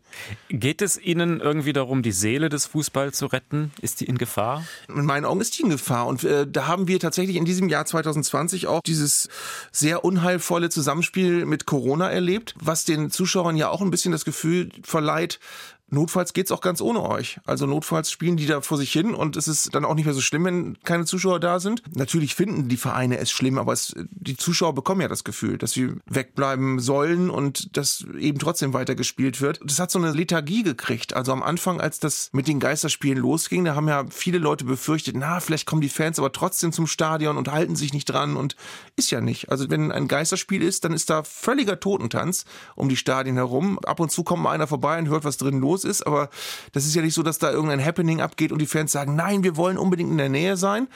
Geht 0.48 0.82
es 0.82 1.00
Ihnen 1.00 1.40
irgendwie 1.40 1.72
darum, 1.72 2.02
die 2.02 2.12
Seele 2.12 2.48
des 2.48 2.66
Fußballs 2.66 3.18
zu 3.18 3.26
retten? 3.26 3.72
Ist 3.80 4.00
die 4.00 4.06
in 4.06 4.18
Gefahr? 4.18 4.64
In 4.88 5.04
meinen 5.04 5.24
Augen 5.24 5.40
ist 5.40 5.58
die 5.58 5.62
in 5.62 5.70
Gefahr. 5.70 6.06
Und 6.06 6.24
äh, 6.24 6.46
da 6.46 6.66
haben 6.66 6.88
wir 6.88 7.00
tatsächlich 7.00 7.36
in 7.36 7.44
diesem 7.44 7.68
Jahr 7.68 7.86
2020 7.86 8.66
auch 8.66 8.80
dieses 8.82 9.28
sehr 9.72 10.04
unheilvolle 10.04 10.70
Zusammenspiel 10.70 11.46
mit 11.46 11.66
Corona 11.66 12.10
erlebt, 12.10 12.54
was 12.60 12.84
den 12.84 13.10
Zuschauern 13.10 13.56
ja 13.56 13.68
auch 13.68 13.80
ein 13.80 13.90
bisschen 13.90 14.12
das 14.12 14.24
Gefühl 14.24 14.70
verleiht, 14.82 15.40
Notfalls 15.90 16.32
geht's 16.32 16.52
auch 16.52 16.60
ganz 16.60 16.80
ohne 16.80 17.02
euch. 17.02 17.40
Also 17.44 17.66
notfalls 17.66 18.10
spielen 18.10 18.36
die 18.36 18.46
da 18.46 18.60
vor 18.60 18.78
sich 18.78 18.92
hin 18.92 19.14
und 19.14 19.36
es 19.36 19.48
ist 19.48 19.74
dann 19.74 19.84
auch 19.84 19.94
nicht 19.94 20.04
mehr 20.04 20.14
so 20.14 20.20
schlimm, 20.20 20.44
wenn 20.44 20.78
keine 20.84 21.04
Zuschauer 21.04 21.40
da 21.40 21.60
sind. 21.60 21.82
Natürlich 21.96 22.34
finden 22.34 22.68
die 22.68 22.76
Vereine 22.76 23.18
es 23.18 23.30
schlimm, 23.30 23.58
aber 23.58 23.72
es, 23.72 23.94
die 24.10 24.36
Zuschauer 24.36 24.74
bekommen 24.74 25.00
ja 25.00 25.08
das 25.08 25.24
Gefühl, 25.24 25.58
dass 25.58 25.72
sie 25.72 25.94
wegbleiben 26.06 26.78
sollen 26.78 27.28
und 27.28 27.76
dass 27.76 28.06
eben 28.18 28.38
trotzdem 28.38 28.72
weitergespielt 28.72 29.40
wird. 29.40 29.60
Das 29.64 29.78
hat 29.78 29.90
so 29.90 29.98
eine 29.98 30.12
Lethargie 30.12 30.62
gekriegt. 30.62 31.14
Also 31.14 31.32
am 31.32 31.42
Anfang, 31.42 31.80
als 31.80 31.98
das 31.98 32.30
mit 32.32 32.46
den 32.46 32.60
Geisterspielen 32.60 33.18
losging, 33.18 33.64
da 33.64 33.74
haben 33.74 33.88
ja 33.88 34.04
viele 34.10 34.38
Leute 34.38 34.64
befürchtet, 34.64 35.16
na, 35.18 35.40
vielleicht 35.40 35.66
kommen 35.66 35.82
die 35.82 35.88
Fans 35.88 36.18
aber 36.18 36.32
trotzdem 36.32 36.72
zum 36.72 36.86
Stadion 36.86 37.36
und 37.36 37.50
halten 37.50 37.76
sich 37.76 37.92
nicht 37.92 38.06
dran 38.06 38.36
und 38.36 38.56
ist 38.96 39.10
ja 39.10 39.20
nicht. 39.20 39.50
Also 39.50 39.68
wenn 39.70 39.90
ein 39.90 40.08
Geisterspiel 40.08 40.62
ist, 40.62 40.84
dann 40.84 40.92
ist 40.92 41.10
da 41.10 41.24
völliger 41.24 41.80
Totentanz 41.80 42.44
um 42.76 42.88
die 42.88 42.96
Stadien 42.96 43.36
herum. 43.36 43.78
Ab 43.84 44.00
und 44.00 44.10
zu 44.10 44.22
kommt 44.22 44.42
mal 44.42 44.52
einer 44.52 44.66
vorbei 44.66 44.98
und 44.98 45.08
hört, 45.08 45.24
was 45.24 45.36
drin 45.36 45.60
los 45.60 45.79
los 45.80 45.84
ist, 45.84 46.06
aber 46.06 46.30
das 46.72 46.86
ist 46.86 46.94
ja 46.94 47.02
nicht 47.02 47.14
so, 47.14 47.22
dass 47.22 47.38
da 47.38 47.50
irgendein 47.50 47.84
Happening 47.84 48.20
abgeht 48.20 48.52
und 48.52 48.60
die 48.60 48.66
Fans 48.66 48.92
sagen, 48.92 49.16
nein, 49.16 49.42
wir 49.42 49.56
wollen 49.56 49.78
unbedingt 49.78 50.10
in 50.10 50.18
der 50.18 50.28
Nähe 50.28 50.56
sein. 50.56 50.88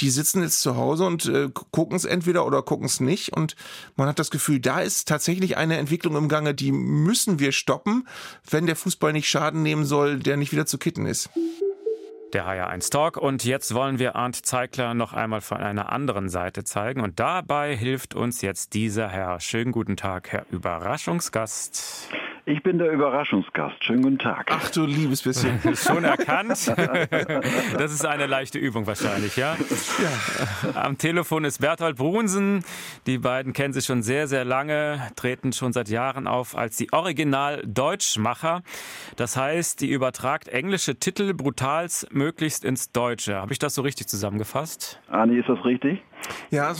Die 0.00 0.10
sitzen 0.10 0.42
jetzt 0.42 0.60
zu 0.60 0.76
Hause 0.76 1.04
und 1.04 1.26
äh, 1.26 1.48
gucken 1.52 1.96
es 1.96 2.04
entweder 2.04 2.46
oder 2.46 2.62
gucken 2.62 2.86
es 2.86 3.00
nicht 3.00 3.32
und 3.32 3.56
man 3.96 4.08
hat 4.08 4.18
das 4.18 4.30
Gefühl, 4.30 4.60
da 4.60 4.80
ist 4.80 5.08
tatsächlich 5.08 5.56
eine 5.56 5.78
Entwicklung 5.78 6.16
im 6.16 6.28
Gange, 6.28 6.54
die 6.54 6.72
müssen 6.72 7.38
wir 7.38 7.52
stoppen, 7.52 8.06
wenn 8.48 8.66
der 8.66 8.76
Fußball 8.76 9.12
nicht 9.12 9.28
Schaden 9.28 9.62
nehmen 9.62 9.84
soll, 9.84 10.18
der 10.18 10.36
nicht 10.36 10.52
wieder 10.52 10.66
zu 10.66 10.78
kitten 10.78 11.06
ist. 11.06 11.30
Der 12.32 12.46
HR1 12.46 12.90
Talk. 12.90 13.18
Und 13.18 13.44
jetzt 13.44 13.74
wollen 13.74 13.98
wir 13.98 14.16
Arndt 14.16 14.36
Zeigler 14.36 14.94
noch 14.94 15.12
einmal 15.12 15.42
von 15.42 15.58
einer 15.58 15.92
anderen 15.92 16.30
Seite 16.30 16.64
zeigen. 16.64 17.02
Und 17.02 17.20
dabei 17.20 17.76
hilft 17.76 18.14
uns 18.14 18.40
jetzt 18.40 18.72
dieser 18.72 19.08
Herr. 19.08 19.38
Schönen 19.38 19.70
guten 19.70 19.98
Tag, 19.98 20.32
Herr 20.32 20.46
Überraschungsgast. 20.50 22.08
Ich 22.44 22.60
bin 22.64 22.78
der 22.78 22.90
Überraschungsgast. 22.90 23.84
Schönen 23.84 24.02
guten 24.02 24.18
Tag. 24.18 24.50
Ach 24.50 24.68
du 24.70 24.84
liebes 24.84 25.22
bisschen. 25.22 25.60
Schon 25.76 26.02
erkannt. 26.04 26.72
Das 27.78 27.92
ist 27.92 28.04
eine 28.04 28.26
leichte 28.26 28.58
Übung 28.58 28.86
wahrscheinlich, 28.86 29.36
ja? 29.36 29.56
ja? 29.56 30.74
Am 30.74 30.98
Telefon 30.98 31.44
ist 31.44 31.60
Berthold 31.60 31.96
Brunsen. 31.96 32.64
Die 33.06 33.18
beiden 33.18 33.52
kennen 33.52 33.72
sich 33.72 33.84
schon 33.84 34.02
sehr, 34.02 34.26
sehr 34.28 34.44
lange, 34.44 35.00
treten 35.16 35.52
schon 35.52 35.72
seit 35.72 35.88
Jahren 35.88 36.26
auf 36.26 36.56
als 36.56 36.76
die 36.76 36.92
Original-Deutschmacher. 36.92 38.62
Das 39.16 39.36
heißt, 39.36 39.80
die 39.80 39.90
übertragt 39.90 40.48
englische 40.48 40.96
Titel 40.96 41.34
brutals 41.34 42.06
möglichst 42.10 42.64
ins 42.64 42.92
Deutsche. 42.92 43.36
Habe 43.36 43.52
ich 43.52 43.58
das 43.58 43.74
so 43.74 43.82
richtig 43.82 44.08
zusammengefasst? 44.08 45.00
Ani, 45.08 45.38
ist 45.38 45.48
das 45.48 45.64
richtig? 45.64 46.02
Ja, 46.50 46.74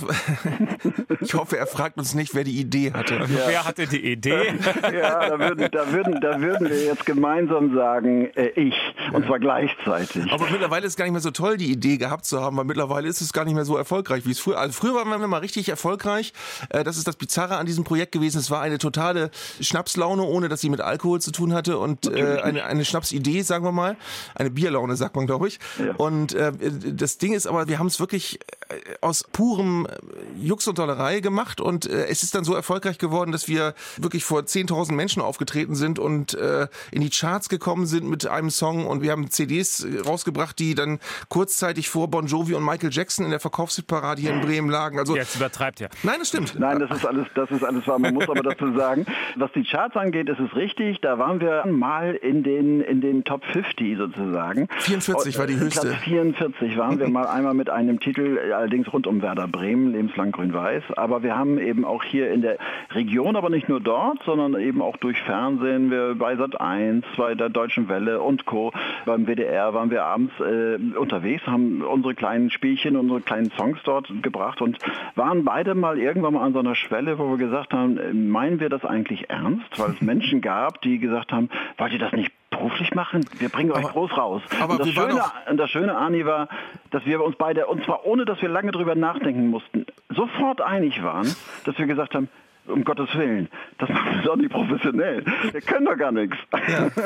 ich 1.21 1.35
hoffe, 1.35 1.57
er 1.57 1.67
fragt 1.67 1.99
uns 1.99 2.15
nicht, 2.15 2.35
wer 2.35 2.45
die 2.45 2.61
Idee 2.61 2.93
hatte. 2.93 3.15
Ja. 3.15 3.27
Wer 3.47 3.65
hatte 3.65 3.87
die 3.87 4.13
Idee? 4.13 4.55
Ja, 4.93 5.29
da 5.31 5.39
würden, 5.39 5.69
da 5.71 5.93
würden, 5.93 6.21
da 6.21 6.41
würden 6.41 6.69
wir 6.69 6.85
jetzt 6.85 7.07
gemeinsam 7.07 7.75
sagen, 7.75 8.27
äh, 8.35 8.49
ich. 8.49 8.75
Und 9.13 9.27
zwar 9.27 9.39
gleichzeitig. 9.39 10.31
Aber 10.31 10.51
mittlerweile 10.51 10.87
ist 10.87 10.93
es 10.93 10.97
gar 10.97 11.05
nicht 11.05 11.13
mehr 11.13 11.21
so 11.21 11.31
toll, 11.31 11.57
die 11.57 11.71
Idee 11.71 11.97
gehabt 11.97 12.25
zu 12.25 12.41
haben, 12.41 12.57
weil 12.57 12.65
mittlerweile 12.65 13.09
ist 13.09 13.21
es 13.21 13.33
gar 13.33 13.45
nicht 13.45 13.55
mehr 13.55 13.65
so 13.65 13.77
erfolgreich, 13.77 14.27
wie 14.27 14.33
es 14.33 14.41
früher. 14.41 14.59
Also 14.59 14.73
früher 14.73 14.95
waren 14.95 15.09
wir 15.09 15.27
mal 15.27 15.39
richtig 15.39 15.69
erfolgreich. 15.69 16.33
Äh, 16.69 16.85
das 16.85 16.97
ist 16.97 17.07
das 17.09 17.17
Bizarre 17.17 17.57
an 17.57 17.67
diesem 17.67 17.85
Projekt 17.85 18.13
gewesen. 18.13 18.39
Es 18.39 18.51
war 18.51 18.61
eine 18.61 18.79
totale 18.79 19.31
Schnapslaune, 19.61 20.23
ohne 20.23 20.49
dass 20.49 20.61
sie 20.61 20.71
mit 20.71 20.81
Alkohol 20.81 21.21
zu 21.21 21.33
tun 21.33 21.55
hatte 21.55 21.79
und 21.79 22.07
äh, 22.07 22.41
eine, 22.43 22.65
eine 22.65 22.85
Schnapsidee, 22.85 23.43
sagen 23.43 23.65
wir 23.65 23.73
mal. 23.73 23.97
Eine 24.35 24.51
Bierlaune, 24.51 24.97
sagt 24.97 25.17
man, 25.17 25.27
glaube 25.27 25.49
ich. 25.49 25.59
Ja. 25.79 25.95
Und 25.97 26.35
äh, 26.35 26.53
das 26.93 27.19
Ding 27.19 27.33
ist 27.33 27.47
aber, 27.47 27.69
wir 27.69 27.79
haben 27.79 27.87
es 27.87 28.01
wirklich 28.01 28.41
äh, 28.69 28.75
aus 29.01 29.25
purem 29.33 29.87
äh, 29.87 30.39
Jux 30.39 30.67
und 30.69 30.79
Dollerei 30.79 31.21
gemacht 31.21 31.61
und 31.61 31.87
äh, 31.87 32.07
es 32.07 32.23
ist 32.23 32.35
dann 32.35 32.45
so 32.45 32.55
erfolgreich 32.55 32.99
geworden, 32.99 33.33
dass 33.33 33.49
wir 33.49 33.75
wirklich 33.97 34.25
vor 34.25 34.41
10.000 34.41 34.93
Menschen 34.93 35.23
aufgetreten 35.23 35.75
sind 35.75 35.99
und 35.99 36.35
äh, 36.35 36.69
in 36.91 37.01
die 37.01 37.11
Charts 37.11 37.49
gekommen 37.49 37.87
sind 37.87 38.09
mit 38.09 38.27
einem 38.27 38.51
Song 38.51 38.87
und 38.87 39.03
wir 39.03 39.13
haben 39.13 39.31
CDs 39.31 39.85
äh, 39.85 40.01
rausgebracht, 40.01 40.59
die 40.59 40.75
dann 40.75 40.99
kurzzeitig 41.29 41.89
vor 41.89 42.09
Bon 42.09 42.27
Jovi 42.27 42.55
und 42.55 42.65
Michael 42.65 42.91
Jackson 42.93 43.25
in 43.25 43.31
der 43.31 43.41
Verkaufshitparade 43.41 44.21
hier 44.21 44.33
in 44.33 44.41
Bremen 44.41 44.71
lagen. 44.71 44.99
Also 44.99 45.17
Jetzt 45.17 45.37
übertreibt 45.37 45.81
er. 45.81 45.89
Nein, 46.03 46.17
das 46.19 46.29
stimmt. 46.29 46.59
Nein, 46.59 46.79
das 46.79 46.91
ist 46.91 47.07
alles, 47.07 47.27
das 47.35 47.51
ist 47.51 47.65
alles 47.65 47.87
wahr. 47.87 47.99
Man 47.99 48.15
muss 48.15 48.29
aber 48.29 48.43
dazu 48.43 48.75
sagen, 48.77 49.07
was 49.37 49.51
die 49.53 49.65
Charts 49.65 49.97
angeht, 49.97 50.29
ist 50.29 50.41
es 50.41 50.55
richtig. 50.55 51.01
Da 51.01 51.19
waren 51.19 51.41
wir 51.41 51.67
mal 51.67 52.15
in 52.15 52.43
den 52.43 52.81
in 52.81 53.01
den 53.01 53.25
Top 53.25 53.45
50 53.45 53.97
sozusagen. 53.97 54.69
44 54.79 55.39
war 55.39 55.47
die 55.47 55.59
höchste. 55.59 55.89
Platz 55.89 56.03
44 56.03 56.77
waren 56.77 56.99
wir 56.99 57.09
mal 57.09 57.27
einmal 57.27 57.55
mit 57.55 57.71
einem 57.71 58.01
Titel, 58.01 58.39
allerdings 58.55 58.93
rund 58.93 59.07
um 59.07 59.22
Werder 59.23 59.49
Bremen, 59.49 59.93
lebenslang 59.93 60.33
grün-weiß. 60.33 60.83
Aber 60.97 61.23
wir 61.23 61.37
haben 61.37 61.59
eben 61.59 61.85
auch 61.85 62.03
hier 62.03 62.31
in 62.31 62.43
der 62.43 62.59
Region, 62.91 63.37
aber 63.37 63.51
nicht 63.51 63.69
nur 63.69 63.81
dort, 63.81 64.23
sondern 64.25 64.61
eben 64.61 64.83
auch 64.83 64.97
durch 64.97 65.21
Fernsehen, 65.23 65.91
wir 65.91 66.15
bei 66.15 66.37
Sat 66.37 66.61
1, 66.61 67.05
bei 67.17 67.35
der 67.35 67.49
Deutschen 67.49 67.89
Welle 67.89 68.21
und 68.21 68.45
Co. 68.45 68.73
Beim 69.07 69.27
WDR 69.27 69.75
waren 69.75 69.91
wir 69.91 70.05
abends 70.05 70.33
äh, 70.41 70.97
unterwegs, 70.97 71.47
haben 71.47 71.83
unsere 71.83 72.15
kleinen 72.15 72.51
Spielchen, 72.51 72.97
unsere 72.97 73.21
kleinen 73.21 73.51
Songs 73.57 73.79
dort 73.85 74.11
gebracht 74.23 74.61
und 74.61 74.79
waren 75.15 75.45
beide 75.45 75.75
mal 75.75 75.99
irgendwann 75.99 76.35
mal 76.35 76.45
an 76.45 76.53
so 76.53 76.59
einer 76.59 76.75
Schwelle, 76.75 77.19
wo 77.19 77.31
wir 77.31 77.39
gesagt 77.39 77.73
haben, 77.73 78.29
meinen 78.31 78.61
wir 78.61 78.69
das 78.69 78.85
eigentlich 78.85 79.31
ernst? 79.31 79.79
Weil 79.79 79.91
es 79.91 80.01
Menschen 80.03 80.41
gab, 80.41 80.81
die 80.83 80.99
gesagt 80.99 81.33
haben, 81.33 81.49
wollt 81.79 81.93
ihr 81.93 81.99
das 81.99 82.13
nicht 82.13 82.33
beruflich 82.53 82.95
machen. 82.95 83.27
Wir 83.39 83.49
bringen 83.49 83.73
euch 83.73 83.85
aber, 83.85 83.93
groß 83.93 84.17
raus. 84.17 84.43
Aber 84.61 84.75
und 84.75 84.81
das, 84.81 84.89
Schöne, 84.91 85.23
das 85.57 85.71
Schöne, 85.71 85.97
Ani, 85.97 86.25
war, 86.25 86.49
dass 86.91 87.05
wir 87.05 87.23
uns 87.23 87.37
beide, 87.37 87.67
und 87.67 87.85
zwar 87.85 88.07
ohne, 88.07 88.25
dass 88.25 88.41
wir 88.41 88.49
lange 88.49 88.71
drüber 88.71 88.95
nachdenken 88.95 89.49
mussten, 89.49 89.87
sofort 90.09 90.61
einig 90.61 91.03
waren, 91.03 91.27
dass 91.65 91.77
wir 91.79 91.87
gesagt 91.87 92.15
haben, 92.15 92.29
um 92.67 92.85
Gottes 92.85 93.09
Willen, 93.15 93.49
das 93.79 93.89
wir 93.89 94.23
doch 94.25 94.37
nicht 94.37 94.51
professionell. 94.51 95.25
Wir 95.51 95.61
können 95.61 95.87
doch 95.87 95.97
gar 95.97 96.13
nichts. 96.13 96.37
Ja. 96.69 96.91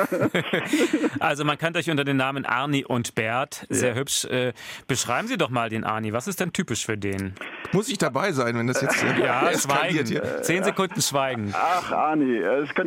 Also 1.21 1.45
man 1.45 1.57
kennt 1.57 1.77
euch 1.77 1.91
unter 1.91 2.05
den 2.05 2.17
Namen 2.17 2.45
Arni 2.45 2.85
und 2.85 3.15
Bert, 3.15 3.67
sehr 3.69 3.91
ja. 3.91 3.97
hübsch. 3.97 4.25
Äh, 4.27 4.53
beschreiben 4.87 5.29
Sie 5.29 5.39
doch 5.39 5.51
mal 5.51 5.69
den 5.69 5.85
Arni. 5.85 6.13
Was 6.13 6.29
ist 6.29 6.41
denn 6.41 6.53
typisch 6.53 6.85
für 6.85 6.97
den? 6.97 7.35
Muss 7.73 7.89
ich 7.89 7.99
dabei 7.99 8.33
sein, 8.33 8.57
wenn 8.57 8.67
das 8.67 8.83
jetzt 8.83 9.03
äh, 9.03 9.21
ja 9.25 9.51
schweigen. 9.53 10.07
Hier. 10.07 10.43
Zehn 10.43 10.63
Sekunden 10.63 11.01
schweigen. 11.01 11.53
Ach 11.55 11.91
Arni, 11.91 12.41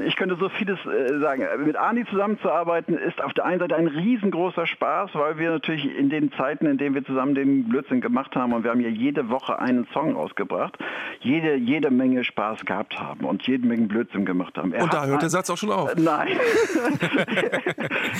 ich 0.06 0.16
könnte 0.16 0.38
so 0.40 0.50
vieles 0.50 0.80
äh, 0.86 1.20
sagen. 1.20 1.44
Mit 1.66 1.76
Arni 1.76 2.06
zusammenzuarbeiten 2.06 2.98
ist 2.98 3.22
auf 3.22 3.34
der 3.34 3.46
einen 3.46 3.60
Seite 3.60 3.76
ein 3.76 3.88
riesengroßer 3.88 4.68
Spaß, 4.68 5.12
weil 5.14 5.38
wir 5.38 5.52
natürlich 5.52 5.86
in 5.98 6.10
den 6.10 6.32
Zeiten, 6.34 6.66
in 6.66 6.78
denen 6.78 6.96
wir 6.96 7.04
zusammen 7.04 7.36
den 7.36 7.68
Blödsinn 7.68 8.02
gemacht 8.02 8.36
haben 8.36 8.54
und 8.54 8.64
wir 8.64 8.72
haben 8.72 8.80
hier 8.80 8.92
jede 8.92 9.30
Woche 9.30 9.60
einen 9.60 9.88
Song 9.94 10.14
rausgebracht, 10.14 10.78
jede 11.22 11.56
jede 11.56 11.90
Menge 11.90 12.24
Spaß 12.24 12.60
Spaß 12.60 12.66
gehabt 12.70 13.00
haben 13.00 13.26
und 13.26 13.48
jeden 13.48 13.68
Menge 13.68 13.88
Blödsinn 13.88 14.26
gemacht 14.26 14.56
haben. 14.56 14.74
Er 14.74 14.84
und 14.84 14.94
da 14.94 15.06
hört 15.08 15.24
der 15.24 15.30
Satz 15.30 15.50
auch 15.50 15.58
schon 15.58 15.72
auf. 15.72 15.92
Äh, 15.96 16.00
nein. 16.00 16.28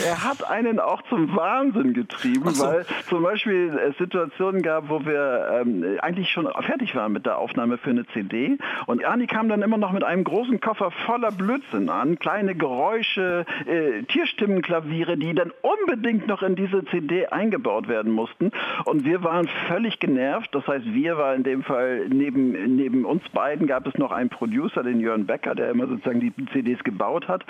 er 0.08 0.24
hat 0.24 0.50
einen 0.50 0.80
auch 0.80 1.04
zum 1.04 1.36
Wahnsinn 1.36 1.94
getrieben, 1.94 2.50
so. 2.50 2.66
weil 2.66 2.86
zum 3.08 3.22
Beispiel 3.22 3.80
es 3.90 3.96
Situationen 4.00 4.64
gab, 4.64 4.90
wo 4.90 5.06
wir 5.06 5.62
ähm, 5.62 6.00
eigentlich 6.02 6.32
schon 6.32 6.50
fertig 6.62 6.96
waren 6.96 7.12
mit 7.12 7.28
der 7.28 7.38
Aufnahme 7.38 7.78
für 7.78 7.92
eine 7.92 8.08
CD 8.08 8.58
und 8.88 9.04
Ernie 9.04 9.28
kam 9.28 9.50
dann 9.50 9.62
immer 9.62 9.78
noch 9.78 9.92
mit 9.92 10.04
einem 10.04 10.24
großen 10.24 10.60
Koffer 10.60 10.90
voller 11.06 11.32
Blödsinn 11.32 11.90
an, 11.90 12.18
kleine 12.18 12.56
Geräusche, 12.56 13.46
äh, 13.68 14.02
Tierstimmenklaviere, 14.04 15.16
die 15.16 15.36
dann 15.36 15.52
unbedingt 15.62 16.26
noch 16.26 16.42
in 16.42 16.56
diese 16.56 16.84
CD 16.86 17.28
eingebaut 17.28 17.88
werden 17.88 18.12
mussten 18.12 18.52
und 18.86 19.06
wir 19.06 19.24
waren 19.24 19.48
völlig 19.68 20.00
genervt. 20.00 20.50
Das 20.54 20.66
heißt, 20.66 20.86
wir 20.86 21.18
war 21.20 21.36
in 21.36 21.44
dem 21.44 21.62
Fall 21.62 22.08
neben, 22.10 22.76
neben 22.76 23.06
uns 23.06 23.22
beiden 23.30 23.68
gab 23.68 23.86
es 23.86 23.94
noch 24.00 24.12
ein 24.12 24.29
Producer, 24.30 24.84
den 24.84 25.00
Jörn 25.00 25.26
Becker, 25.26 25.56
der 25.56 25.70
immer 25.70 25.88
sozusagen 25.88 26.20
die 26.20 26.34
CDs 26.54 26.84
gebaut 26.84 27.28
hat. 27.28 27.46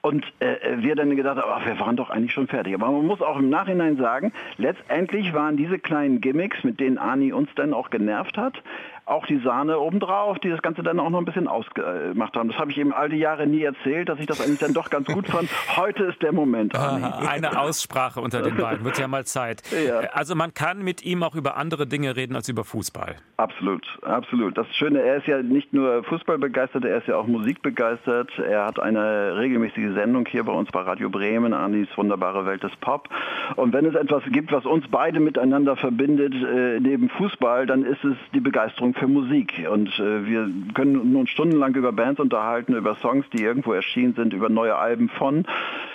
Und 0.00 0.24
äh, 0.40 0.56
wir 0.76 0.96
dann 0.96 1.14
gedacht 1.16 1.38
haben, 1.38 1.50
ach, 1.52 1.66
wir 1.66 1.78
waren 1.80 1.96
doch 1.96 2.10
eigentlich 2.10 2.32
schon 2.32 2.48
fertig. 2.48 2.74
Aber 2.74 2.90
man 2.90 3.06
muss 3.06 3.22
auch 3.22 3.38
im 3.38 3.48
Nachhinein 3.48 3.96
sagen, 3.96 4.32
letztendlich 4.58 5.32
waren 5.32 5.56
diese 5.56 5.78
kleinen 5.78 6.20
Gimmicks, 6.20 6.62
mit 6.64 6.80
denen 6.80 6.98
Ani 6.98 7.32
uns 7.32 7.48
dann 7.54 7.72
auch 7.72 7.90
genervt 7.90 8.36
hat, 8.36 8.62
auch 9.06 9.26
die 9.26 9.38
Sahne 9.38 9.78
obendrauf, 9.78 10.38
die 10.38 10.48
das 10.48 10.62
Ganze 10.62 10.82
dann 10.82 10.98
auch 10.98 11.10
noch 11.10 11.18
ein 11.18 11.24
bisschen 11.24 11.46
ausgemacht 11.46 12.36
haben. 12.36 12.48
Das 12.48 12.58
habe 12.58 12.70
ich 12.70 12.78
eben 12.78 12.92
all 12.92 13.10
die 13.10 13.18
Jahre 13.18 13.46
nie 13.46 13.62
erzählt, 13.62 14.08
dass 14.08 14.18
ich 14.18 14.26
das 14.26 14.40
eigentlich 14.40 14.60
dann 14.60 14.72
doch 14.72 14.88
ganz 14.88 15.06
gut 15.08 15.26
fand. 15.26 15.48
Heute 15.76 16.04
ist 16.04 16.22
der 16.22 16.32
Moment. 16.32 16.74
Eine 16.74 17.58
Aussprache 17.58 18.20
unter 18.20 18.42
den 18.42 18.56
beiden, 18.56 18.84
wird 18.84 18.98
ja 18.98 19.06
mal 19.06 19.24
Zeit. 19.24 19.62
Ja. 19.86 20.00
Also 20.12 20.34
man 20.34 20.54
kann 20.54 20.82
mit 20.82 21.04
ihm 21.04 21.22
auch 21.22 21.34
über 21.34 21.56
andere 21.56 21.86
Dinge 21.86 22.16
reden 22.16 22.34
als 22.34 22.48
über 22.48 22.64
Fußball. 22.64 23.16
Absolut, 23.36 23.84
absolut. 24.02 24.56
Das 24.56 24.66
Schöne, 24.76 25.02
er 25.02 25.16
ist 25.16 25.26
ja 25.26 25.42
nicht 25.42 25.72
nur 25.72 26.04
Fußball 26.04 26.38
begeistert, 26.38 26.84
er 26.84 26.98
ist 26.98 27.08
ja 27.08 27.16
auch 27.16 27.26
Musik 27.26 27.62
begeistert. 27.62 28.30
Er 28.38 28.64
hat 28.64 28.80
eine 28.80 29.36
regelmäßige 29.36 29.92
Sendung 29.94 30.26
hier 30.26 30.44
bei 30.44 30.52
uns 30.52 30.70
bei 30.70 30.80
Radio 30.80 31.10
Bremen, 31.10 31.52
Anis 31.52 31.88
wunderbare 31.96 32.46
Welt 32.46 32.62
des 32.62 32.74
Pop. 32.76 33.08
Und 33.56 33.72
wenn 33.72 33.84
es 33.84 33.94
etwas 33.94 34.22
gibt, 34.30 34.52
was 34.52 34.64
uns 34.64 34.86
beide 34.90 35.20
miteinander 35.20 35.76
verbindet, 35.76 36.32
äh, 36.34 36.80
neben 36.80 37.10
Fußball, 37.10 37.66
dann 37.66 37.84
ist 37.84 38.02
es 38.04 38.16
die 38.32 38.40
Begeisterung 38.40 38.93
für 38.94 39.08
Musik. 39.08 39.66
Und 39.70 39.88
äh, 39.98 40.26
wir 40.26 40.48
können 40.74 41.12
nun 41.12 41.26
stundenlang 41.26 41.74
über 41.74 41.92
Bands 41.92 42.20
unterhalten, 42.20 42.74
über 42.74 42.96
Songs, 42.96 43.26
die 43.32 43.42
irgendwo 43.42 43.72
erschienen 43.72 44.14
sind, 44.14 44.32
über 44.32 44.48
neue 44.48 44.76
Alben 44.76 45.08
von. 45.08 45.44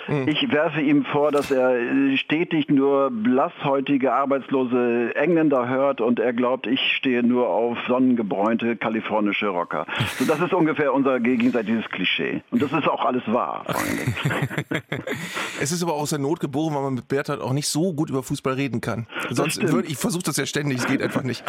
Mhm. 0.08 0.28
Ich 0.28 0.50
werfe 0.50 0.80
ihm 0.80 1.04
vor, 1.04 1.30
dass 1.30 1.50
er 1.50 1.76
stetig 2.16 2.68
nur 2.68 3.10
blasshäutige, 3.10 4.12
arbeitslose 4.12 5.14
Engländer 5.14 5.68
hört 5.68 6.00
und 6.00 6.18
er 6.18 6.32
glaubt, 6.32 6.66
ich 6.66 6.80
stehe 6.96 7.22
nur 7.22 7.48
auf 7.48 7.78
sonnengebräunte 7.86 8.76
kalifornische 8.76 9.48
Rocker. 9.48 9.86
So, 10.18 10.26
das 10.26 10.40
ist 10.40 10.52
ungefähr 10.52 10.92
unser 10.92 11.18
gegenseitiges 11.20 11.88
Klischee. 11.88 12.42
Und 12.50 12.60
das 12.60 12.72
ist 12.72 12.86
auch 12.88 13.04
alles 13.04 13.22
wahr, 13.26 13.64
Freunde. 13.66 14.82
es 15.60 15.72
ist 15.72 15.82
aber 15.82 15.94
auch 15.94 16.02
aus 16.02 16.10
der 16.10 16.18
Not 16.18 16.40
geboren, 16.40 16.74
weil 16.74 16.82
man 16.82 16.94
mit 16.94 17.08
Berthold 17.08 17.40
auch 17.40 17.52
nicht 17.52 17.68
so 17.68 17.94
gut 17.94 18.10
über 18.10 18.22
Fußball 18.22 18.54
reden 18.54 18.80
kann. 18.80 19.06
Sonst 19.30 19.62
würde 19.72 19.88
ich 19.88 19.96
versuche 19.96 20.24
das 20.24 20.36
ja 20.36 20.46
ständig, 20.46 20.78
es 20.78 20.86
geht 20.86 21.00
einfach 21.00 21.22
nicht. 21.22 21.44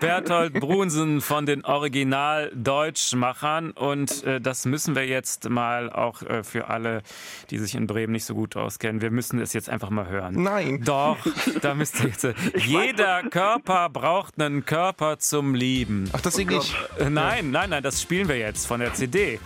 Berthold 0.00 0.47
Brunsen 0.50 1.20
von 1.20 1.46
den 1.46 1.64
Original 1.64 2.50
Deutschmachern 2.54 3.70
und 3.70 4.24
äh, 4.24 4.40
das 4.40 4.64
müssen 4.64 4.94
wir 4.94 5.06
jetzt 5.06 5.48
mal 5.48 5.90
auch 5.90 6.22
äh, 6.22 6.42
für 6.42 6.68
alle, 6.68 7.02
die 7.50 7.58
sich 7.58 7.74
in 7.74 7.86
Bremen 7.86 8.12
nicht 8.12 8.24
so 8.24 8.34
gut 8.34 8.56
auskennen. 8.56 9.00
Wir 9.00 9.10
müssen 9.10 9.40
es 9.40 9.52
jetzt 9.52 9.68
einfach 9.68 9.90
mal 9.90 10.08
hören. 10.08 10.42
Nein. 10.42 10.82
Doch, 10.84 11.18
da 11.62 11.74
müsst 11.74 12.00
ihr 12.00 12.08
jetzt. 12.08 12.24
Äh, 12.24 12.34
jeder 12.56 13.22
Körper 13.24 13.88
braucht 13.88 14.40
einen 14.40 14.64
Körper 14.64 15.18
zum 15.18 15.54
Lieben. 15.54 16.10
Ach, 16.12 16.20
das 16.20 16.34
singe 16.34 16.56
ich. 16.56 16.74
Äh, 16.98 17.10
nein, 17.10 17.50
nein, 17.50 17.70
nein, 17.70 17.82
das 17.82 18.00
spielen 18.02 18.28
wir 18.28 18.38
jetzt 18.38 18.66
von 18.66 18.80
der 18.80 18.94
CD. 18.94 19.38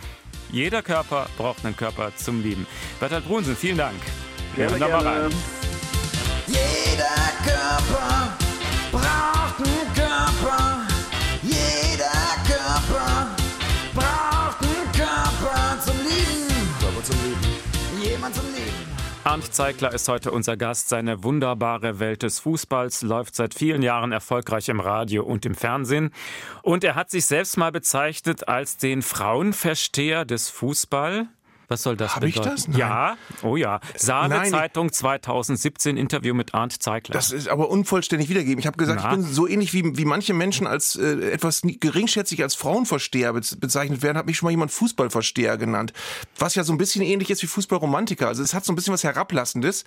Jeder 0.51 0.83
Körper 0.83 1.27
braucht 1.39 1.65
einen 1.65 1.77
Körper 1.77 2.13
zum 2.15 2.43
Lieben. 2.43 2.67
Bertolt 3.01 3.27
Brunsen, 3.27 3.57
vielen 3.57 3.79
Dank. 3.79 3.97
Gerne, 4.55 4.79
gerne. 4.79 5.05
Mal 5.05 5.23
rein. 5.23 5.62
Arndt 19.25 19.55
Zeigler 19.55 19.95
ist 19.95 20.09
heute 20.09 20.33
unser 20.33 20.57
Gast. 20.57 20.89
Seine 20.89 21.23
wunderbare 21.23 22.01
Welt 22.01 22.25
des 22.25 22.41
Fußballs 22.41 23.03
läuft 23.03 23.37
seit 23.37 23.55
vielen 23.55 23.81
Jahren 23.81 24.11
erfolgreich 24.11 24.69
im 24.69 24.81
Radio 24.81 25.23
und 25.23 25.47
im 25.47 25.55
Fernsehen. 25.55 26.11
Und 26.63 26.83
er 26.83 26.97
hat 26.97 27.11
sich 27.11 27.27
selbst 27.27 27.57
mal 27.57 27.71
bezeichnet 27.71 28.49
als 28.49 28.79
den 28.79 29.01
Frauenversteher 29.01 30.25
des 30.25 30.51
Fußball. 30.51 31.29
Was 31.73 31.83
soll 31.83 31.97
das 31.97 32.15
Hab 32.15 32.21
bedeuten? 32.21 32.49
ich 32.49 32.55
das? 32.55 32.69
Nein. 32.69 32.79
Ja, 32.79 33.17
oh 33.43 33.57
ja. 33.57 33.81
Saale 33.97 34.43
Zeitung 34.51 34.93
2017 34.93 35.97
Interview 35.97 36.35
mit 36.35 36.53
Arndt 36.55 36.83
Zeigler. 36.83 37.15
Das 37.15 37.33
ist 37.33 37.49
aber 37.49 37.71
unvollständig 37.71 38.29
wiedergegeben. 38.29 38.59
Ich 38.59 38.67
habe 38.67 38.77
gesagt, 38.77 39.01
Na? 39.03 39.11
ich 39.11 39.17
bin 39.17 39.25
so 39.25 39.49
ähnlich 39.49 39.73
wie, 39.73 39.97
wie 39.97 40.05
manche 40.05 40.35
Menschen 40.35 40.67
als 40.67 40.97
äh, 40.97 41.33
etwas 41.33 41.63
geringschätzig 41.65 42.43
als 42.43 42.55
Frauenversteher 42.55 43.33
bezeichnet 43.33 44.03
werden, 44.03 44.19
hat 44.19 44.27
mich 44.27 44.37
schon 44.37 44.49
mal 44.49 44.51
jemand 44.51 44.71
Fußballversteher 44.71 45.57
genannt. 45.57 45.95
Was 46.39 46.55
ja 46.55 46.63
so 46.63 46.73
ein 46.73 46.79
bisschen 46.79 47.03
ähnlich 47.03 47.31
ist 47.31 47.43
wie 47.43 47.47
Fußballromantiker. 47.47 48.29
Also 48.29 48.43
es 48.43 48.53
hat 48.53 48.67
so 48.67 48.73
ein 48.73 48.77
bisschen 48.77 48.93
was 48.93 49.03
Herablassendes, 49.03 49.85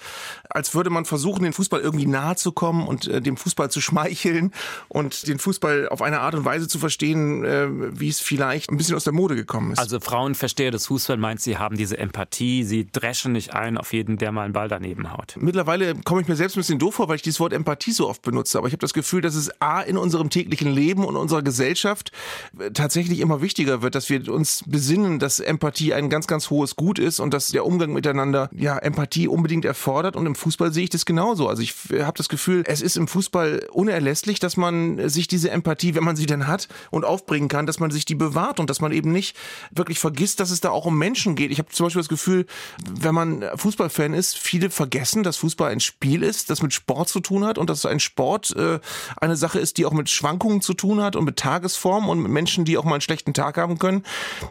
als 0.50 0.74
würde 0.74 0.90
man 0.90 1.06
versuchen, 1.06 1.44
den 1.44 1.54
Fußball 1.54 1.82
irgendwie 1.82 2.08
nahe 2.08 2.36
zu 2.36 2.52
kommen 2.52 2.88
und 2.88 3.08
äh, 3.08 3.22
dem 3.22 3.38
Fußball 3.38 3.70
zu 3.70 3.80
schmeicheln 3.80 4.52
und 4.88 5.28
den 5.28 5.38
Fußball 5.38 5.88
auf 5.90 6.02
eine 6.02 6.22
Art 6.22 6.34
und 6.34 6.46
Weise 6.46 6.68
zu 6.68 6.80
verstehen, 6.80 7.46
äh, 7.46 7.68
wie 7.70 8.10
es 8.10 8.22
vielleicht 8.22 8.72
ein 8.72 8.78
bisschen 8.78 8.96
aus 8.96 9.04
der 9.04 9.14
Mode 9.14 9.36
gekommen 9.36 9.72
ist. 9.74 9.78
Also 9.78 10.00
Frauenversteher 10.00 10.72
des 10.72 10.88
Fußballs 10.88 11.20
meint, 11.20 11.42
sie 11.42 11.58
haben 11.58 11.75
diese 11.76 11.98
Empathie, 11.98 12.64
sie 12.64 12.88
dreschen 12.92 13.32
nicht 13.32 13.54
ein 13.54 13.78
auf 13.78 13.94
jeden, 13.94 14.18
der 14.18 14.32
mal 14.32 14.44
einen 14.44 14.54
Ball 14.54 14.68
daneben 14.68 15.12
haut. 15.12 15.36
Mittlerweile 15.40 15.96
komme 15.96 16.22
ich 16.22 16.28
mir 16.28 16.36
selbst 16.36 16.56
ein 16.56 16.60
bisschen 16.60 16.80
doof 16.80 16.96
vor, 16.96 17.08
weil 17.08 17.18
ich 17.18 17.22
dieses 17.22 17.40
Wort 17.40 17.54
Empathie 17.54 17.92
so 17.92 18.08
oft 18.10 18.22
benutze. 18.22 18.58
Aber 18.58 18.68
ich 18.68 18.74
habe 18.74 18.82
das 18.82 18.94
Gefühl, 18.94 19.22
dass 19.22 19.36
es 19.36 19.62
A 19.62 19.82
in 19.82 19.98
unserem 19.98 20.30
täglichen 20.30 20.72
Leben 20.72 21.04
und 21.06 21.16
unserer 21.16 21.42
Gesellschaft 21.42 22.12
äh, 22.60 22.72
tatsächlich 22.72 23.20
immer 23.20 23.42
wichtiger 23.42 23.82
wird, 23.82 23.96
dass 23.96 24.10
wir 24.10 24.32
uns 24.32 24.64
besinnen, 24.66 25.20
dass 25.20 25.40
Empathie 25.40 25.94
ein 25.94 26.10
ganz, 26.10 26.28
ganz 26.28 26.50
hohes 26.50 26.76
Gut 26.76 27.00
ist 27.00 27.20
und 27.20 27.34
dass 27.34 27.50
der 27.50 27.66
Umgang 27.66 27.94
miteinander 27.94 28.50
ja 28.54 28.78
Empathie 28.78 29.28
unbedingt 29.28 29.66
erfordert. 29.66 30.16
Und 30.16 30.26
im 30.26 30.36
Fußball 30.36 30.74
sehe 30.74 30.86
ich 30.86 30.90
das 30.90 31.06
genauso. 31.06 31.48
Also 31.48 31.62
ich 31.62 31.76
habe 32.00 32.18
das 32.18 32.30
Gefühl, 32.30 32.64
es 32.68 32.82
ist 32.82 32.98
im 32.98 33.08
Fußball 33.08 33.68
unerlässlich, 33.72 34.40
dass 34.40 34.58
man 34.58 35.10
sich 35.10 35.28
diese 35.28 35.52
Empathie, 35.52 35.96
wenn 35.96 36.04
man 36.04 36.16
sie 36.16 36.26
denn 36.26 36.48
hat 36.48 36.68
und 36.92 37.06
aufbringen 37.06 37.48
kann, 37.48 37.66
dass 37.66 37.80
man 37.80 37.92
sich 37.92 38.06
die 38.06 38.16
bewahrt 38.16 38.60
und 38.60 38.70
dass 38.70 38.82
man 38.82 38.92
eben 38.92 39.12
nicht 39.12 39.36
wirklich 39.72 40.00
vergisst, 40.00 40.40
dass 40.40 40.52
es 40.52 40.62
da 40.62 40.70
auch 40.70 40.86
um 40.86 40.98
Menschen 40.98 41.36
geht. 41.36 41.52
Ich 41.52 41.60
habe 41.66 41.74
zum 41.74 41.86
Beispiel 41.86 42.02
das 42.02 42.10
Gefühl, 42.10 42.46
wenn 42.88 43.16
man 43.16 43.44
Fußballfan 43.56 44.14
ist, 44.14 44.38
viele 44.38 44.70
vergessen, 44.70 45.24
dass 45.24 45.38
Fußball 45.38 45.72
ein 45.72 45.80
Spiel 45.80 46.24
ist, 46.24 46.50
das 46.50 46.62
mit 46.62 46.74
Sport 46.74 47.10
zu 47.10 47.20
tun 47.20 47.46
hat 47.46 47.58
und 47.58 47.70
dass 47.70 47.86
ein 47.86 48.00
Sport 48.00 48.56
äh, 48.56 48.80
eine 49.18 49.36
Sache 49.36 49.60
ist, 49.60 49.78
die 49.78 49.86
auch 49.86 49.92
mit 49.92 50.10
Schwankungen 50.10 50.62
zu 50.62 50.74
tun 50.74 51.02
hat 51.02 51.16
und 51.16 51.26
mit 51.26 51.38
Tagesform 51.38 52.10
und 52.10 52.20
mit 52.20 52.32
Menschen, 52.32 52.66
die 52.66 52.78
auch 52.78 52.84
mal 52.84 52.94
einen 52.94 53.02
schlechten 53.02 53.34
Tag 53.34 53.58
haben 53.58 53.80
können. 53.80 54.04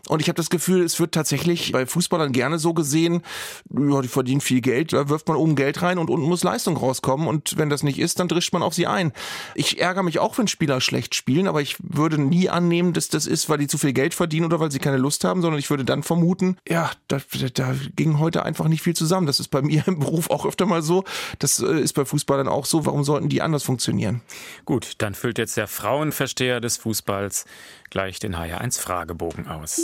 Und 0.08 0.20
ich 0.20 0.28
habe 0.28 0.36
das 0.36 0.50
Gefühl, 0.50 0.82
es 0.82 0.98
wird 1.00 1.12
tatsächlich 1.12 1.72
bei 1.72 1.86
Fußballern 1.86 2.32
gerne 2.32 2.58
so 2.58 2.74
gesehen, 2.74 3.22
ja, 3.70 4.00
die 4.00 4.08
verdienen 4.08 4.40
viel 4.40 4.60
Geld, 4.60 4.92
da 4.92 5.08
wirft 5.08 5.28
man 5.28 5.36
oben 5.36 5.56
Geld 5.56 5.82
rein 5.82 5.98
und 5.98 6.10
unten 6.10 6.26
muss 6.26 6.44
Leistung 6.44 6.76
rauskommen 6.76 7.28
und 7.28 7.56
wenn 7.56 7.70
das 7.70 7.82
nicht 7.82 7.98
ist, 7.98 8.20
dann 8.20 8.28
drischt 8.28 8.52
man 8.52 8.62
auf 8.62 8.74
sie 8.74 8.86
ein. 8.86 9.12
Ich 9.54 9.80
ärgere 9.80 10.02
mich 10.02 10.18
auch, 10.18 10.38
wenn 10.38 10.48
Spieler 10.48 10.80
schlecht 10.80 11.14
spielen, 11.14 11.46
aber 11.46 11.62
ich 11.62 11.76
würde 11.80 12.20
nie 12.20 12.48
annehmen, 12.48 12.92
dass 12.92 13.08
das 13.08 13.26
ist, 13.26 13.48
weil 13.48 13.58
die 13.58 13.68
zu 13.68 13.78
viel 13.78 13.92
Geld 13.92 14.14
verdienen 14.14 14.46
oder 14.46 14.60
weil 14.60 14.70
sie 14.70 14.78
keine 14.78 14.96
Lust 14.96 15.24
haben, 15.24 15.42
sondern 15.42 15.58
ich 15.58 15.70
würde 15.70 15.84
dann 15.84 16.02
vermuten, 16.02 16.56
ja, 16.68 16.90
da, 17.08 17.18
da 17.54 17.74
ging 17.96 18.18
heute 18.18 18.44
einfach 18.44 18.68
nicht 18.68 18.82
viel 18.82 18.94
zusammen. 18.94 19.26
Das 19.26 19.40
ist 19.40 19.48
bei 19.48 19.62
mir 19.62 19.84
im 19.86 19.98
Beruf 19.98 20.30
auch 20.30 20.46
öfter 20.46 20.66
mal 20.66 20.82
so. 20.82 21.04
Das 21.38 21.60
äh, 21.60 21.80
ist 21.80 21.92
bei 21.94 22.04
Fußballern 22.04 22.48
auch 22.48 22.66
so. 22.66 22.86
Warum 22.86 23.04
sollten 23.04 23.28
die 23.28 23.42
anders 23.42 23.62
funktionieren? 23.62 24.22
Gut, 24.64 24.94
dann 24.98 25.14
füllt 25.14 25.38
jetzt 25.38 25.56
der 25.56 25.68
Frauenversteher 25.68 26.60
des 26.60 26.76
Fußballs 26.78 27.44
gleich 27.90 28.18
den 28.18 28.36
HR1 28.36 28.80
Fragebogen 28.80 29.48
aus. 29.48 29.80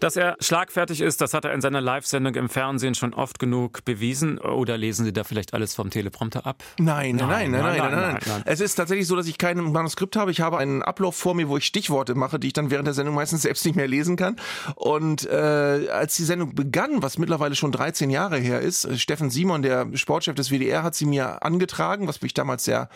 Dass 0.00 0.16
er 0.16 0.36
schlagfertig 0.40 1.00
ist, 1.00 1.20
das 1.22 1.32
hat 1.32 1.46
er 1.46 1.54
in 1.54 1.62
seiner 1.62 1.80
Live-Sendung 1.80 2.34
im 2.34 2.48
Fernsehen 2.50 2.94
schon 2.94 3.14
oft 3.14 3.38
genug 3.38 3.84
bewiesen. 3.84 4.38
Oder 4.38 4.76
lesen 4.76 5.06
Sie 5.06 5.12
da 5.12 5.24
vielleicht 5.24 5.54
alles 5.54 5.74
vom 5.74 5.88
Teleprompter 5.88 6.46
ab? 6.46 6.62
Nein, 6.78 7.16
nein, 7.16 7.50
nein, 7.50 7.50
nein, 7.50 7.78
nein, 7.78 7.90
nein, 7.92 8.18
nein. 8.26 8.42
Es 8.44 8.60
ist 8.60 8.74
tatsächlich 8.74 9.06
so, 9.06 9.16
dass 9.16 9.26
ich 9.26 9.38
kein 9.38 9.58
Manuskript 9.58 10.16
habe. 10.16 10.30
Ich 10.30 10.40
habe 10.42 10.58
einen 10.58 10.82
Ablauf 10.82 11.16
vor 11.16 11.34
mir, 11.34 11.48
wo 11.48 11.56
ich 11.56 11.64
Stichworte 11.64 12.14
mache, 12.14 12.38
die 12.38 12.48
ich 12.48 12.52
dann 12.52 12.70
während 12.70 12.86
der 12.86 12.94
Sendung 12.94 13.14
meistens 13.14 13.42
selbst 13.42 13.64
nicht 13.64 13.74
mehr 13.74 13.88
lesen 13.88 14.16
kann. 14.16 14.36
Und 14.74 15.26
äh, 15.26 15.88
als 15.90 16.16
die 16.16 16.24
Sendung 16.24 16.54
begann, 16.54 17.02
was 17.02 17.16
mittlerweile 17.16 17.54
schon 17.54 17.72
13 17.72 18.10
Jahre 18.10 18.36
her 18.36 18.60
ist, 18.60 18.84
äh, 18.84 18.98
Steffen 18.98 19.30
Simon, 19.30 19.62
der 19.62 19.86
Sportchef 19.94 20.34
des 20.34 20.50
WDR, 20.50 20.82
hat 20.82 20.94
sie 20.94 21.06
mir 21.06 21.42
angetragen, 21.42 22.06
was 22.06 22.20
mich 22.20 22.34
damals 22.34 22.64
sehr 22.64 22.90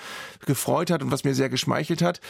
gefreut 0.45 0.91
hat 0.91 1.03
und 1.03 1.11
was 1.11 1.25
mir 1.25 1.35
sehr 1.35 1.49
geschmeichelt 1.49 2.03
hat. 2.03 2.21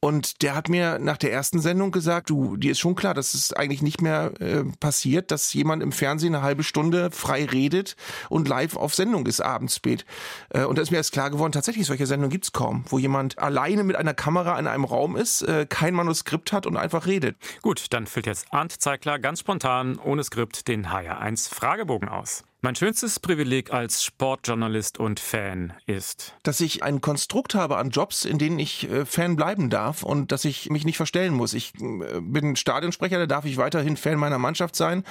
Und 0.00 0.42
der 0.42 0.54
hat 0.54 0.68
mir 0.68 0.98
nach 0.98 1.16
der 1.16 1.32
ersten 1.32 1.60
Sendung 1.60 1.92
gesagt, 1.92 2.28
du, 2.28 2.56
dir 2.56 2.72
ist 2.72 2.78
schon 2.78 2.94
klar, 2.94 3.14
dass 3.14 3.32
es 3.32 3.52
eigentlich 3.54 3.80
nicht 3.80 4.02
mehr 4.02 4.17
äh, 4.26 4.64
passiert, 4.80 5.30
dass 5.30 5.52
jemand 5.54 5.82
im 5.82 5.92
Fernsehen 5.92 6.34
eine 6.34 6.44
halbe 6.44 6.62
Stunde 6.62 7.10
frei 7.10 7.44
redet 7.44 7.96
und 8.28 8.48
live 8.48 8.76
auf 8.76 8.94
Sendung 8.94 9.26
ist 9.26 9.40
abends 9.40 9.76
spät. 9.76 10.04
Äh, 10.50 10.64
und 10.64 10.76
da 10.76 10.82
ist 10.82 10.90
mir 10.90 10.98
erst 10.98 11.12
klar 11.12 11.30
geworden, 11.30 11.52
tatsächlich 11.52 11.86
solche 11.86 12.06
Sendungen 12.06 12.30
gibt's 12.30 12.52
kaum, 12.52 12.84
wo 12.88 12.98
jemand 12.98 13.38
alleine 13.38 13.84
mit 13.84 13.96
einer 13.96 14.14
Kamera 14.14 14.58
in 14.58 14.66
einem 14.66 14.84
Raum 14.84 15.16
ist, 15.16 15.42
äh, 15.42 15.66
kein 15.68 15.94
Manuskript 15.94 16.52
hat 16.52 16.66
und 16.66 16.76
einfach 16.76 17.06
redet. 17.06 17.36
Gut, 17.62 17.86
dann 17.90 18.06
füllt 18.06 18.26
jetzt 18.26 18.46
Arndt 18.52 18.72
Zeigler 18.72 19.18
ganz 19.18 19.40
spontan 19.40 19.98
ohne 19.98 20.24
Skript 20.24 20.68
den 20.68 20.88
HR1 20.88 21.52
Fragebogen 21.54 22.08
aus. 22.08 22.44
Mein 22.60 22.74
schönstes 22.74 23.20
Privileg 23.20 23.72
als 23.72 24.02
Sportjournalist 24.02 24.98
und 24.98 25.20
Fan 25.20 25.74
ist, 25.86 26.34
dass 26.42 26.58
ich 26.60 26.82
ein 26.82 27.00
Konstrukt 27.00 27.54
habe 27.54 27.76
an 27.76 27.90
Jobs, 27.90 28.24
in 28.24 28.38
denen 28.38 28.58
ich 28.58 28.90
äh, 28.90 29.06
Fan 29.06 29.36
bleiben 29.36 29.70
darf 29.70 30.02
und 30.02 30.32
dass 30.32 30.44
ich 30.44 30.68
mich 30.68 30.84
nicht 30.84 30.96
verstellen 30.96 31.34
muss. 31.34 31.54
Ich 31.54 31.72
äh, 31.80 32.20
bin 32.20 32.56
Stadionsprecher, 32.56 33.16
da 33.20 33.26
darf 33.26 33.44
ich 33.44 33.58
weiterhin 33.58 33.96
Fan 33.96 34.18
meiner 34.18 34.38
Mannschaft 34.38 34.74
sein. 34.74 35.04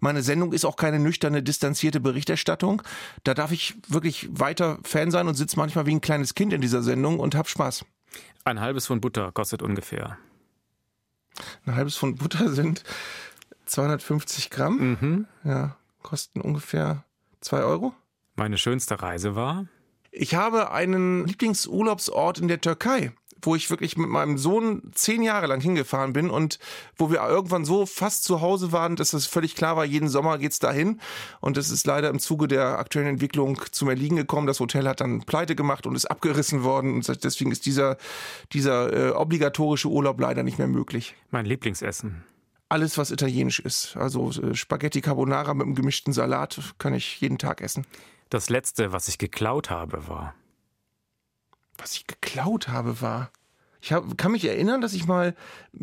Meine 0.00 0.22
Sendung 0.22 0.54
ist 0.54 0.64
auch 0.64 0.76
keine 0.76 0.98
nüchterne, 0.98 1.42
distanzierte 1.42 2.00
Berichterstattung. 2.00 2.80
Da 3.22 3.34
darf 3.34 3.52
ich 3.52 3.74
wirklich 3.86 4.26
weiter 4.30 4.78
Fan 4.82 5.10
sein 5.10 5.28
und 5.28 5.34
sitze 5.34 5.58
manchmal 5.58 5.84
wie 5.84 5.94
ein 5.94 6.00
kleines 6.00 6.34
Kind 6.34 6.54
in 6.54 6.62
dieser 6.62 6.82
Sendung 6.82 7.20
und 7.20 7.34
hab 7.34 7.50
Spaß. 7.50 7.84
Ein 8.44 8.60
halbes 8.60 8.86
Pfund 8.86 9.02
Butter 9.02 9.30
kostet 9.30 9.60
ungefähr. 9.60 10.16
Ein 11.66 11.74
halbes 11.76 11.98
Pfund 11.98 12.18
Butter 12.18 12.48
sind 12.48 12.82
250 13.66 14.48
Gramm. 14.48 14.98
Mhm. 14.98 15.26
Ja 15.44 15.76
kosten 16.04 16.40
ungefähr 16.40 17.04
zwei 17.40 17.64
Euro. 17.64 17.92
Meine 18.36 18.58
schönste 18.58 19.02
Reise 19.02 19.34
war? 19.34 19.66
Ich 20.12 20.36
habe 20.36 20.70
einen 20.70 21.26
Lieblingsurlaubsort 21.26 22.38
in 22.38 22.46
der 22.46 22.60
Türkei 22.60 23.12
wo 23.46 23.54
ich 23.54 23.70
wirklich 23.70 23.96
mit 23.96 24.08
meinem 24.08 24.38
Sohn 24.38 24.82
zehn 24.92 25.22
Jahre 25.22 25.46
lang 25.46 25.60
hingefahren 25.60 26.12
bin 26.12 26.30
und 26.30 26.58
wo 26.96 27.10
wir 27.10 27.22
irgendwann 27.26 27.64
so 27.64 27.86
fast 27.86 28.24
zu 28.24 28.40
Hause 28.40 28.72
waren, 28.72 28.96
dass 28.96 29.12
es 29.12 29.26
völlig 29.26 29.54
klar 29.54 29.76
war, 29.76 29.84
jeden 29.84 30.08
Sommer 30.08 30.38
geht's 30.38 30.58
dahin. 30.58 31.00
Und 31.40 31.56
das 31.56 31.70
ist 31.70 31.86
leider 31.86 32.10
im 32.10 32.18
Zuge 32.18 32.48
der 32.48 32.78
aktuellen 32.78 33.08
Entwicklung 33.08 33.60
zum 33.70 33.88
Erliegen 33.88 34.16
gekommen. 34.16 34.46
Das 34.46 34.60
Hotel 34.60 34.88
hat 34.88 35.00
dann 35.00 35.22
pleite 35.22 35.54
gemacht 35.54 35.86
und 35.86 35.94
ist 35.94 36.06
abgerissen 36.06 36.64
worden. 36.64 36.94
Und 36.94 37.24
deswegen 37.24 37.52
ist 37.52 37.66
dieser, 37.66 37.96
dieser 38.52 38.92
äh, 38.92 39.10
obligatorische 39.10 39.88
Urlaub 39.88 40.20
leider 40.20 40.42
nicht 40.42 40.58
mehr 40.58 40.68
möglich. 40.68 41.14
Mein 41.30 41.46
Lieblingsessen 41.46 42.24
alles, 42.68 42.98
was 42.98 43.10
italienisch 43.10 43.60
ist. 43.60 43.96
Also 43.96 44.30
äh, 44.30 44.54
Spaghetti 44.54 45.00
Carbonara 45.00 45.54
mit 45.54 45.66
einem 45.66 45.74
gemischten 45.74 46.12
Salat 46.12 46.74
kann 46.78 46.94
ich 46.94 47.20
jeden 47.20 47.38
Tag 47.38 47.60
essen. 47.60 47.86
Das 48.30 48.50
letzte, 48.50 48.92
was 48.92 49.08
ich 49.08 49.18
geklaut 49.18 49.70
habe, 49.70 50.08
war. 50.08 50.34
Was 51.78 51.94
ich 51.94 52.06
geklaut 52.06 52.68
habe, 52.68 53.00
war. 53.00 53.30
Ich 53.84 53.92
hab, 53.92 54.16
kann 54.16 54.32
mich 54.32 54.46
erinnern, 54.46 54.80
dass 54.80 54.94
ich 54.94 55.06
mal 55.06 55.34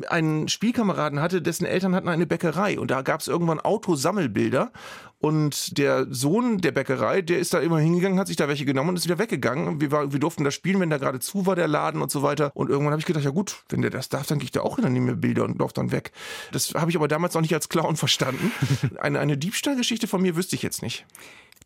einen 0.07 0.47
Spielkameraden 0.47 1.19
hatte, 1.19 1.39
dessen 1.39 1.65
Eltern 1.65 1.93
hatten 1.93 2.09
eine 2.09 2.25
Bäckerei 2.25 2.79
und 2.79 2.89
da 2.89 3.03
gab 3.03 3.21
es 3.21 3.27
irgendwann 3.27 3.59
Autosammelbilder 3.59 4.71
und 5.19 5.77
der 5.77 6.07
Sohn 6.09 6.57
der 6.57 6.71
Bäckerei, 6.71 7.21
der 7.21 7.37
ist 7.37 7.53
da 7.53 7.59
immer 7.59 7.77
hingegangen, 7.77 8.17
hat 8.17 8.25
sich 8.25 8.37
da 8.37 8.47
welche 8.47 8.65
genommen 8.65 8.89
und 8.89 8.95
ist 8.95 9.05
wieder 9.05 9.19
weggegangen. 9.19 9.79
Wir, 9.79 9.91
war, 9.91 10.11
wir 10.11 10.19
durften 10.19 10.43
da 10.43 10.49
spielen, 10.49 10.79
wenn 10.79 10.89
da 10.89 10.97
gerade 10.97 11.19
zu 11.19 11.45
war, 11.45 11.55
der 11.55 11.67
Laden 11.67 12.01
und 12.01 12.09
so 12.09 12.23
weiter. 12.23 12.49
Und 12.55 12.71
irgendwann 12.71 12.93
habe 12.93 13.01
ich 13.01 13.05
gedacht, 13.05 13.23
ja 13.23 13.29
gut, 13.29 13.65
wenn 13.69 13.83
der 13.83 13.91
das 13.91 14.09
darf, 14.09 14.25
dann 14.25 14.39
gehe 14.39 14.45
ich 14.45 14.51
da 14.51 14.61
auch 14.61 14.77
hin, 14.77 14.83
dann 14.83 14.93
nehme 14.93 15.11
mir 15.11 15.17
Bilder 15.17 15.43
und 15.43 15.59
laufe 15.59 15.75
dann 15.75 15.91
weg. 15.91 16.11
Das 16.51 16.73
habe 16.73 16.89
ich 16.89 16.97
aber 16.97 17.07
damals 17.07 17.35
noch 17.35 17.41
nicht 17.41 17.53
als 17.53 17.69
Clown 17.69 17.97
verstanden. 17.97 18.51
Eine, 18.99 19.19
eine 19.19 19.37
Diebstahlgeschichte 19.37 20.07
von 20.07 20.23
mir 20.23 20.35
wüsste 20.35 20.55
ich 20.55 20.63
jetzt 20.63 20.81
nicht. 20.81 21.05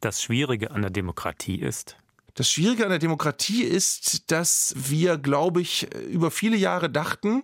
Das 0.02 0.22
Schwierige 0.22 0.72
an 0.72 0.82
der 0.82 0.92
Demokratie 0.92 1.62
ist, 1.62 1.96
das 2.36 2.52
Schwierige 2.52 2.84
an 2.84 2.90
der 2.90 3.00
Demokratie 3.00 3.64
ist, 3.64 4.30
dass 4.32 4.74
wir, 4.78 5.18
glaube 5.18 5.62
ich, 5.62 5.88
über 6.10 6.32
viele 6.32 6.58
Jahre 6.58 6.90
dachten, 6.90 7.44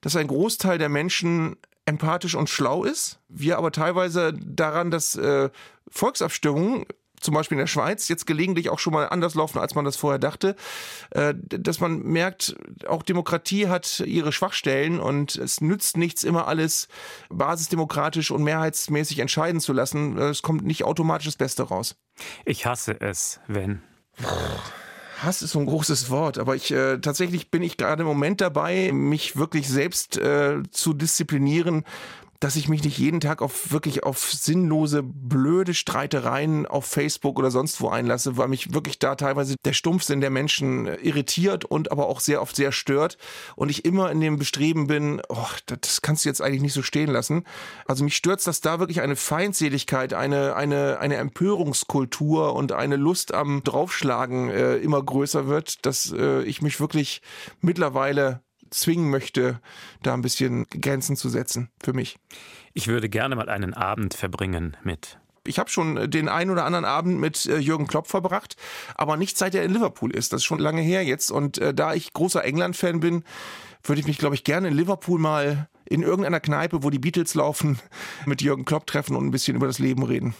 dass 0.00 0.16
ein 0.16 0.26
Großteil 0.26 0.78
der 0.78 0.88
Menschen 0.88 1.56
empathisch 1.86 2.34
und 2.34 2.50
schlau 2.50 2.84
ist. 2.84 3.18
Wir 3.28 3.56
aber 3.56 3.72
teilweise 3.72 4.32
daran, 4.34 4.90
dass 4.90 5.14
äh, 5.14 5.48
Volksabstimmungen 5.88 6.86
zum 7.20 7.34
Beispiel 7.34 7.54
in 7.54 7.60
der 7.60 7.68
Schweiz 7.68 8.08
jetzt 8.08 8.26
gelegentlich 8.26 8.68
auch 8.68 8.80
schon 8.80 8.92
mal 8.92 9.08
anders 9.08 9.36
laufen, 9.36 9.58
als 9.58 9.76
man 9.76 9.84
das 9.84 9.94
vorher 9.94 10.18
dachte, 10.18 10.56
äh, 11.10 11.34
dass 11.36 11.78
man 11.78 12.02
merkt, 12.02 12.56
auch 12.88 13.04
Demokratie 13.04 13.68
hat 13.68 14.00
ihre 14.00 14.32
Schwachstellen 14.32 14.98
und 14.98 15.36
es 15.36 15.60
nützt 15.60 15.96
nichts, 15.96 16.24
immer 16.24 16.48
alles 16.48 16.88
basisdemokratisch 17.30 18.32
und 18.32 18.42
mehrheitsmäßig 18.42 19.20
entscheiden 19.20 19.60
zu 19.60 19.72
lassen. 19.72 20.18
Es 20.18 20.42
kommt 20.42 20.64
nicht 20.64 20.82
automatisch 20.82 21.26
das 21.26 21.36
Beste 21.36 21.62
raus. 21.62 21.94
Ich 22.44 22.66
hasse 22.66 23.00
es, 23.00 23.40
wenn 23.46 23.82
Hass 25.22 25.42
ist 25.42 25.52
so 25.52 25.60
ein 25.60 25.66
großes 25.66 26.10
Wort, 26.10 26.38
aber 26.38 26.56
ich 26.56 26.72
äh, 26.72 26.98
tatsächlich 26.98 27.50
bin 27.50 27.62
ich 27.62 27.76
gerade 27.76 28.02
im 28.02 28.08
Moment 28.08 28.40
dabei, 28.40 28.90
mich 28.92 29.36
wirklich 29.36 29.68
selbst 29.68 30.18
äh, 30.18 30.62
zu 30.70 30.92
disziplinieren, 30.94 31.84
dass 32.42 32.56
ich 32.56 32.68
mich 32.68 32.82
nicht 32.82 32.98
jeden 32.98 33.20
Tag 33.20 33.40
auf 33.40 33.70
wirklich 33.70 34.02
auf 34.02 34.32
sinnlose, 34.32 35.02
blöde 35.04 35.74
Streitereien 35.74 36.66
auf 36.66 36.84
Facebook 36.86 37.38
oder 37.38 37.52
sonst 37.52 37.80
wo 37.80 37.88
einlasse, 37.88 38.36
weil 38.36 38.48
mich 38.48 38.74
wirklich 38.74 38.98
da 38.98 39.14
teilweise 39.14 39.54
der 39.64 39.72
Stumpfsinn 39.72 40.20
der 40.20 40.30
Menschen 40.30 40.86
irritiert 40.86 41.64
und 41.64 41.92
aber 41.92 42.08
auch 42.08 42.18
sehr 42.18 42.42
oft 42.42 42.56
sehr 42.56 42.72
stört 42.72 43.16
und 43.54 43.70
ich 43.70 43.84
immer 43.84 44.10
in 44.10 44.20
dem 44.20 44.38
Bestreben 44.38 44.88
bin, 44.88 45.22
oh, 45.28 45.46
das 45.66 46.02
kannst 46.02 46.24
du 46.24 46.28
jetzt 46.28 46.42
eigentlich 46.42 46.62
nicht 46.62 46.72
so 46.72 46.82
stehen 46.82 47.10
lassen. 47.10 47.44
Also 47.86 48.02
mich 48.02 48.16
stört 48.16 48.32
dass 48.32 48.62
da 48.62 48.80
wirklich 48.80 49.02
eine 49.02 49.14
Feindseligkeit, 49.14 50.14
eine, 50.14 50.56
eine, 50.56 50.98
eine 50.98 51.16
Empörungskultur 51.16 52.54
und 52.54 52.72
eine 52.72 52.96
Lust 52.96 53.34
am 53.34 53.62
Draufschlagen 53.62 54.48
äh, 54.48 54.76
immer 54.76 55.02
größer 55.02 55.46
wird, 55.46 55.84
dass 55.84 56.12
äh, 56.12 56.42
ich 56.42 56.62
mich 56.62 56.80
wirklich 56.80 57.20
mittlerweile 57.60 58.42
zwingen 58.72 59.10
möchte, 59.10 59.60
da 60.02 60.14
ein 60.14 60.22
bisschen 60.22 60.66
Grenzen 60.68 61.16
zu 61.16 61.28
setzen 61.28 61.70
für 61.82 61.92
mich. 61.92 62.18
Ich 62.74 62.88
würde 62.88 63.08
gerne 63.08 63.36
mal 63.36 63.48
einen 63.48 63.74
Abend 63.74 64.14
verbringen 64.14 64.76
mit 64.82 65.18
ich 65.46 65.58
habe 65.58 65.70
schon 65.70 66.10
den 66.10 66.28
einen 66.28 66.50
oder 66.50 66.64
anderen 66.64 66.84
Abend 66.84 67.18
mit 67.18 67.46
äh, 67.46 67.58
Jürgen 67.58 67.86
Klopp 67.86 68.06
verbracht, 68.06 68.56
aber 68.94 69.16
nicht 69.16 69.36
seit 69.36 69.54
er 69.54 69.64
in 69.64 69.72
Liverpool 69.72 70.14
ist. 70.14 70.32
Das 70.32 70.42
ist 70.42 70.44
schon 70.44 70.58
lange 70.58 70.82
her 70.82 71.04
jetzt. 71.04 71.30
Und 71.30 71.58
äh, 71.58 71.74
da 71.74 71.94
ich 71.94 72.12
großer 72.12 72.44
England-Fan 72.44 73.00
bin, 73.00 73.24
würde 73.82 74.00
ich 74.00 74.06
mich, 74.06 74.18
glaube 74.18 74.34
ich, 74.34 74.44
gerne 74.44 74.68
in 74.68 74.74
Liverpool 74.74 75.18
mal 75.18 75.68
in 75.84 76.02
irgendeiner 76.02 76.40
Kneipe, 76.40 76.82
wo 76.82 76.90
die 76.90 76.98
Beatles 76.98 77.34
laufen, 77.34 77.78
mit 78.26 78.42
Jürgen 78.42 78.64
Klopp 78.64 78.86
treffen 78.86 79.16
und 79.16 79.26
ein 79.26 79.30
bisschen 79.30 79.56
über 79.56 79.66
das 79.66 79.78
Leben 79.78 80.04
reden. 80.04 80.34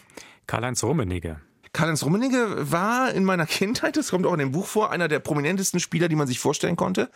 Karl-Heinz 0.47 0.83
Rummenigge. 0.85 1.41
Karl-Heinz 1.75 2.05
Rummenigge 2.05 2.71
war 2.71 3.13
in 3.13 3.25
meiner 3.25 3.47
Kindheit, 3.63 3.97
das 3.97 4.11
kommt 4.11 4.27
auch 4.27 4.35
in 4.35 4.41
dem 4.41 4.53
Buch 4.53 4.67
vor, 4.67 4.91
einer 4.91 5.09
der 5.09 5.21
prominentesten 5.21 5.81
Spieler, 5.81 6.09
die 6.09 6.17
man 6.17 6.27
sich 6.27 6.39
vorstellen 6.39 6.77
konnte. 6.77 7.09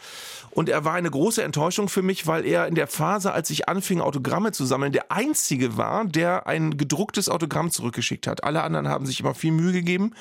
Und 0.50 0.70
er 0.70 0.84
war 0.84 0.94
eine 0.94 1.10
große 1.10 1.42
Enttäuschung 1.42 1.90
für 1.90 2.00
mich, 2.00 2.26
weil 2.26 2.46
er 2.46 2.66
in 2.66 2.74
der 2.74 2.86
Phase, 2.86 3.32
als 3.32 3.50
ich 3.50 3.68
anfing, 3.68 4.00
Autogramme 4.00 4.52
zu 4.52 4.64
sammeln, 4.64 4.92
der 4.92 5.12
einzige 5.12 5.76
war, 5.76 6.06
der 6.06 6.46
ein 6.46 6.78
gedrucktes 6.78 7.28
Autogramm 7.28 7.70
zurückgeschickt 7.70 8.26
hat. 8.26 8.44
Alle 8.44 8.62
anderen 8.62 8.88
haben 8.88 9.04
sich 9.04 9.20
immer 9.20 9.34
viel 9.34 9.52
Mühe 9.52 9.72
gegeben 9.72 10.12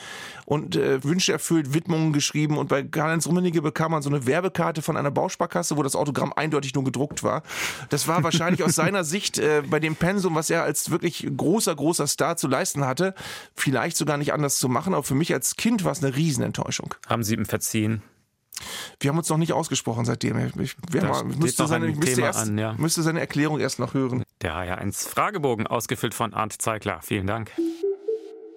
und 0.45 0.75
äh, 0.75 1.01
Wünsche 1.05 1.31
erfüllt, 1.31 1.73
Widmungen 1.73 2.11
geschrieben. 2.11 2.57
Und 2.57 2.67
bei 2.67 2.83
Karl-Heinz 2.83 3.27
Rummenigge 3.27 3.61
bekam 3.61 3.91
man 3.91 4.01
so 4.01 4.09
eine 4.09 4.25
Werbekarte 4.25 4.81
von 4.81 4.97
einer 4.97 5.11
Bausparkasse, 5.11 5.77
wo 5.77 5.83
das 5.83 5.95
Autogramm 5.95 6.33
eindeutig 6.33 6.73
nur 6.75 6.83
gedruckt 6.83 7.23
war. 7.23 7.41
Das 7.89 8.09
war 8.09 8.21
wahrscheinlich 8.23 8.63
aus 8.63 8.75
seiner 8.75 9.05
Sicht 9.05 9.37
äh, 9.37 9.63
bei 9.65 9.79
dem 9.79 9.95
Pensum, 9.95 10.35
was 10.35 10.49
er 10.49 10.63
als 10.63 10.91
wirklich 10.91 11.25
großer, 11.37 11.73
großer 11.73 12.07
Star 12.07 12.35
zu 12.35 12.49
leisten 12.49 12.85
hatte, 12.85 13.15
vielleicht 13.55 13.95
sogar 13.95 14.17
nicht 14.17 14.24
nicht 14.25 14.33
anders 14.33 14.57
zu 14.57 14.67
machen, 14.69 14.93
aber 14.93 15.03
für 15.03 15.15
mich 15.15 15.33
als 15.33 15.55
Kind 15.55 15.83
war 15.83 15.91
es 15.91 16.03
eine 16.03 16.15
Riesenenttäuschung. 16.15 16.95
Haben 17.07 17.23
Sie 17.23 17.35
ihm 17.35 17.45
verziehen? 17.45 18.01
Wir 18.99 19.09
haben 19.09 19.17
uns 19.17 19.29
noch 19.29 19.38
nicht 19.38 19.53
ausgesprochen 19.53 20.05
seitdem. 20.05 20.38
Ich, 20.59 20.77
mal, 20.93 21.23
müsste, 21.25 21.67
seine, 21.67 21.88
müsste, 21.88 22.21
erst, 22.21 22.39
an, 22.47 22.57
ja. 22.57 22.73
müsste 22.77 23.03
seine 23.03 23.19
Erklärung 23.19 23.59
erst 23.59 23.79
noch 23.79 23.93
hören. 23.93 24.23
Der 24.41 24.53
HR1 24.53 25.09
Fragebogen, 25.09 25.67
ausgefüllt 25.67 26.13
von 26.13 26.33
Arndt 26.33 26.53
Zeigler. 26.61 26.99
Vielen 27.01 27.27
Dank. 27.27 27.51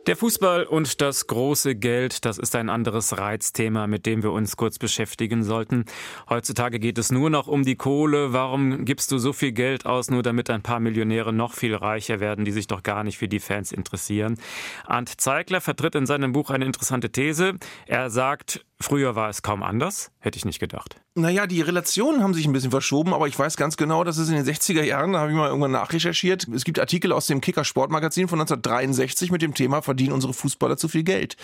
Der 0.08 0.16
Fußball 0.16 0.64
und 0.64 1.02
das 1.02 1.26
große 1.26 1.74
Geld, 1.74 2.24
das 2.24 2.38
ist 2.38 2.56
ein 2.56 2.70
anderes 2.70 3.18
Reizthema, 3.18 3.86
mit 3.86 4.06
dem 4.06 4.22
wir 4.22 4.32
uns 4.32 4.56
kurz 4.56 4.78
beschäftigen 4.78 5.42
sollten. 5.42 5.84
Heutzutage 6.30 6.78
geht 6.78 6.96
es 6.96 7.12
nur 7.12 7.28
noch 7.28 7.46
um 7.46 7.62
die 7.62 7.76
Kohle. 7.76 8.32
Warum 8.32 8.86
gibst 8.86 9.12
du 9.12 9.18
so 9.18 9.34
viel 9.34 9.52
Geld 9.52 9.84
aus, 9.84 10.10
nur 10.10 10.22
damit 10.22 10.48
ein 10.48 10.62
paar 10.62 10.80
Millionäre 10.80 11.34
noch 11.34 11.52
viel 11.52 11.74
reicher 11.74 12.20
werden, 12.20 12.46
die 12.46 12.52
sich 12.52 12.66
doch 12.66 12.82
gar 12.82 13.04
nicht 13.04 13.18
für 13.18 13.28
die 13.28 13.38
Fans 13.38 13.70
interessieren? 13.70 14.38
Arndt 14.86 15.10
Zeigler 15.20 15.60
vertritt 15.60 15.94
in 15.94 16.06
seinem 16.06 16.32
Buch 16.32 16.48
eine 16.48 16.64
interessante 16.64 17.12
These. 17.12 17.56
Er 17.84 18.08
sagt, 18.08 18.64
Früher 18.80 19.16
war 19.16 19.28
es 19.28 19.42
kaum 19.42 19.64
anders, 19.64 20.12
hätte 20.20 20.38
ich 20.38 20.44
nicht 20.44 20.60
gedacht. 20.60 21.00
Naja, 21.18 21.48
die 21.48 21.62
Relationen 21.62 22.22
haben 22.22 22.32
sich 22.32 22.46
ein 22.46 22.52
bisschen 22.52 22.70
verschoben, 22.70 23.12
aber 23.12 23.26
ich 23.26 23.36
weiß 23.36 23.56
ganz 23.56 23.76
genau, 23.76 24.04
dass 24.04 24.18
es 24.18 24.28
in 24.28 24.36
den 24.36 24.44
60er 24.44 24.84
Jahren, 24.84 25.14
da 25.14 25.18
habe 25.18 25.32
ich 25.32 25.36
mal 25.36 25.48
irgendwann 25.48 25.72
nachrecherchiert, 25.72 26.46
es 26.54 26.62
gibt 26.62 26.78
Artikel 26.78 27.10
aus 27.10 27.26
dem 27.26 27.40
Kicker 27.40 27.64
Sportmagazin 27.64 28.28
von 28.28 28.38
1963 28.38 29.32
mit 29.32 29.42
dem 29.42 29.52
Thema 29.52 29.82
Verdienen 29.82 30.12
unsere 30.12 30.32
Fußballer 30.32 30.76
zu 30.76 30.86
viel 30.86 31.02
Geld. 31.02 31.36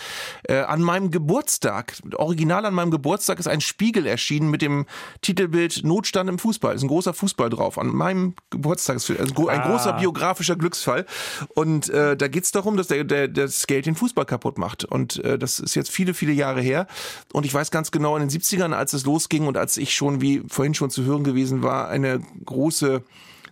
Äh, 0.43 0.59
an 0.59 0.81
meinem 0.81 1.11
Geburtstag, 1.11 1.97
original 2.15 2.65
an 2.65 2.73
meinem 2.73 2.89
Geburtstag 2.89 3.37
ist 3.37 3.49
ein 3.49 3.59
Spiegel 3.59 4.07
erschienen 4.07 4.49
mit 4.49 4.61
dem 4.61 4.85
Titelbild 5.21 5.83
Notstand 5.83 6.29
im 6.29 6.39
Fußball. 6.39 6.73
Ist 6.73 6.83
ein 6.83 6.87
großer 6.87 7.13
Fußball 7.13 7.49
drauf. 7.49 7.77
An 7.77 7.87
meinem 7.87 8.35
Geburtstag 8.51 8.95
ist 8.95 9.09
ein 9.09 9.19
ah. 9.19 9.67
großer 9.67 9.93
biografischer 9.93 10.55
Glücksfall. 10.55 11.05
Und 11.53 11.89
äh, 11.89 12.15
da 12.15 12.29
geht 12.29 12.45
es 12.45 12.53
darum, 12.53 12.77
dass 12.77 12.87
der, 12.87 13.03
der, 13.03 13.27
das 13.27 13.67
Geld 13.67 13.87
den 13.87 13.95
Fußball 13.95 14.25
kaputt 14.25 14.57
macht. 14.57 14.85
Und 14.85 15.21
äh, 15.25 15.37
das 15.37 15.59
ist 15.59 15.75
jetzt 15.75 15.91
viele, 15.91 16.13
viele 16.13 16.31
Jahre 16.31 16.61
her. 16.61 16.87
Und 17.35 17.45
ich 17.45 17.53
weiß 17.53 17.69
ganz 17.69 17.91
genau, 17.91 18.15
in 18.15 18.25
den 18.25 18.29
70ern, 18.29 18.71
als 18.71 18.93
es 18.93 19.03
losging 19.03 19.45
und 19.45 19.57
als 19.57 19.75
ich 19.75 19.93
schon, 19.93 20.21
wie 20.21 20.41
vorhin 20.47 20.73
schon 20.73 20.89
zu 20.89 21.03
hören 21.03 21.25
gewesen 21.25 21.63
war, 21.63 21.89
eine 21.89 22.21
große 22.45 23.03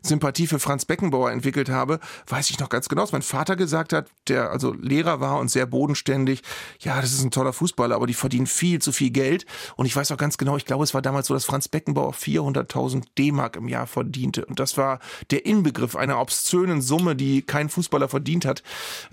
Sympathie 0.02 0.48
für 0.48 0.58
Franz 0.58 0.86
Beckenbauer 0.86 1.32
entwickelt 1.32 1.68
habe, 1.68 2.00
weiß 2.28 2.50
ich 2.50 2.60
noch 2.60 2.70
ganz 2.70 2.88
genau, 2.88 3.02
was 3.02 3.12
mein 3.12 3.22
Vater 3.22 3.58
gesagt 3.58 3.92
hat, 3.92 4.08
der 4.30 4.52
also 4.52 4.72
Lehrer 4.72 5.20
war 5.20 5.38
und 5.38 5.52
sehr 5.52 5.66
bodenständig. 5.66 6.44
Ja, 6.80 7.02
das 7.02 7.12
ist 7.12 7.26
ein 7.26 7.32
toller 7.32 7.52
Fußballer, 7.52 7.94
aber 7.94 8.08
die 8.08 8.14
verdienen 8.14 8.48
viel 8.48 8.80
zu 8.80 8.94
viel 8.94 9.10
Geld. 9.10 9.46
Und 9.76 9.86
ich 9.86 9.94
weiß 9.94 10.14
auch 10.14 10.18
ganz 10.18 10.38
genau, 10.38 10.56
ich 10.56 10.64
glaube, 10.64 10.86
es 10.86 10.94
war 10.94 11.02
damals 11.02 11.28
so, 11.28 11.34
dass 11.34 11.44
Franz 11.44 11.68
Beckenbauer 11.68 12.14
400.000 12.14 13.04
D-Mark 13.18 13.58
im 13.58 13.68
Jahr 13.68 13.86
verdiente. 13.86 14.46
Und 14.46 14.62
das 14.62 14.78
war 14.78 15.00
der 15.30 15.46
Inbegriff 15.46 15.98
einer 15.98 16.22
obszönen 16.22 16.82
Summe, 16.82 17.18
die 17.18 17.42
kein 17.42 17.68
Fußballer 17.68 18.08
verdient 18.08 18.46
hat. 18.46 18.64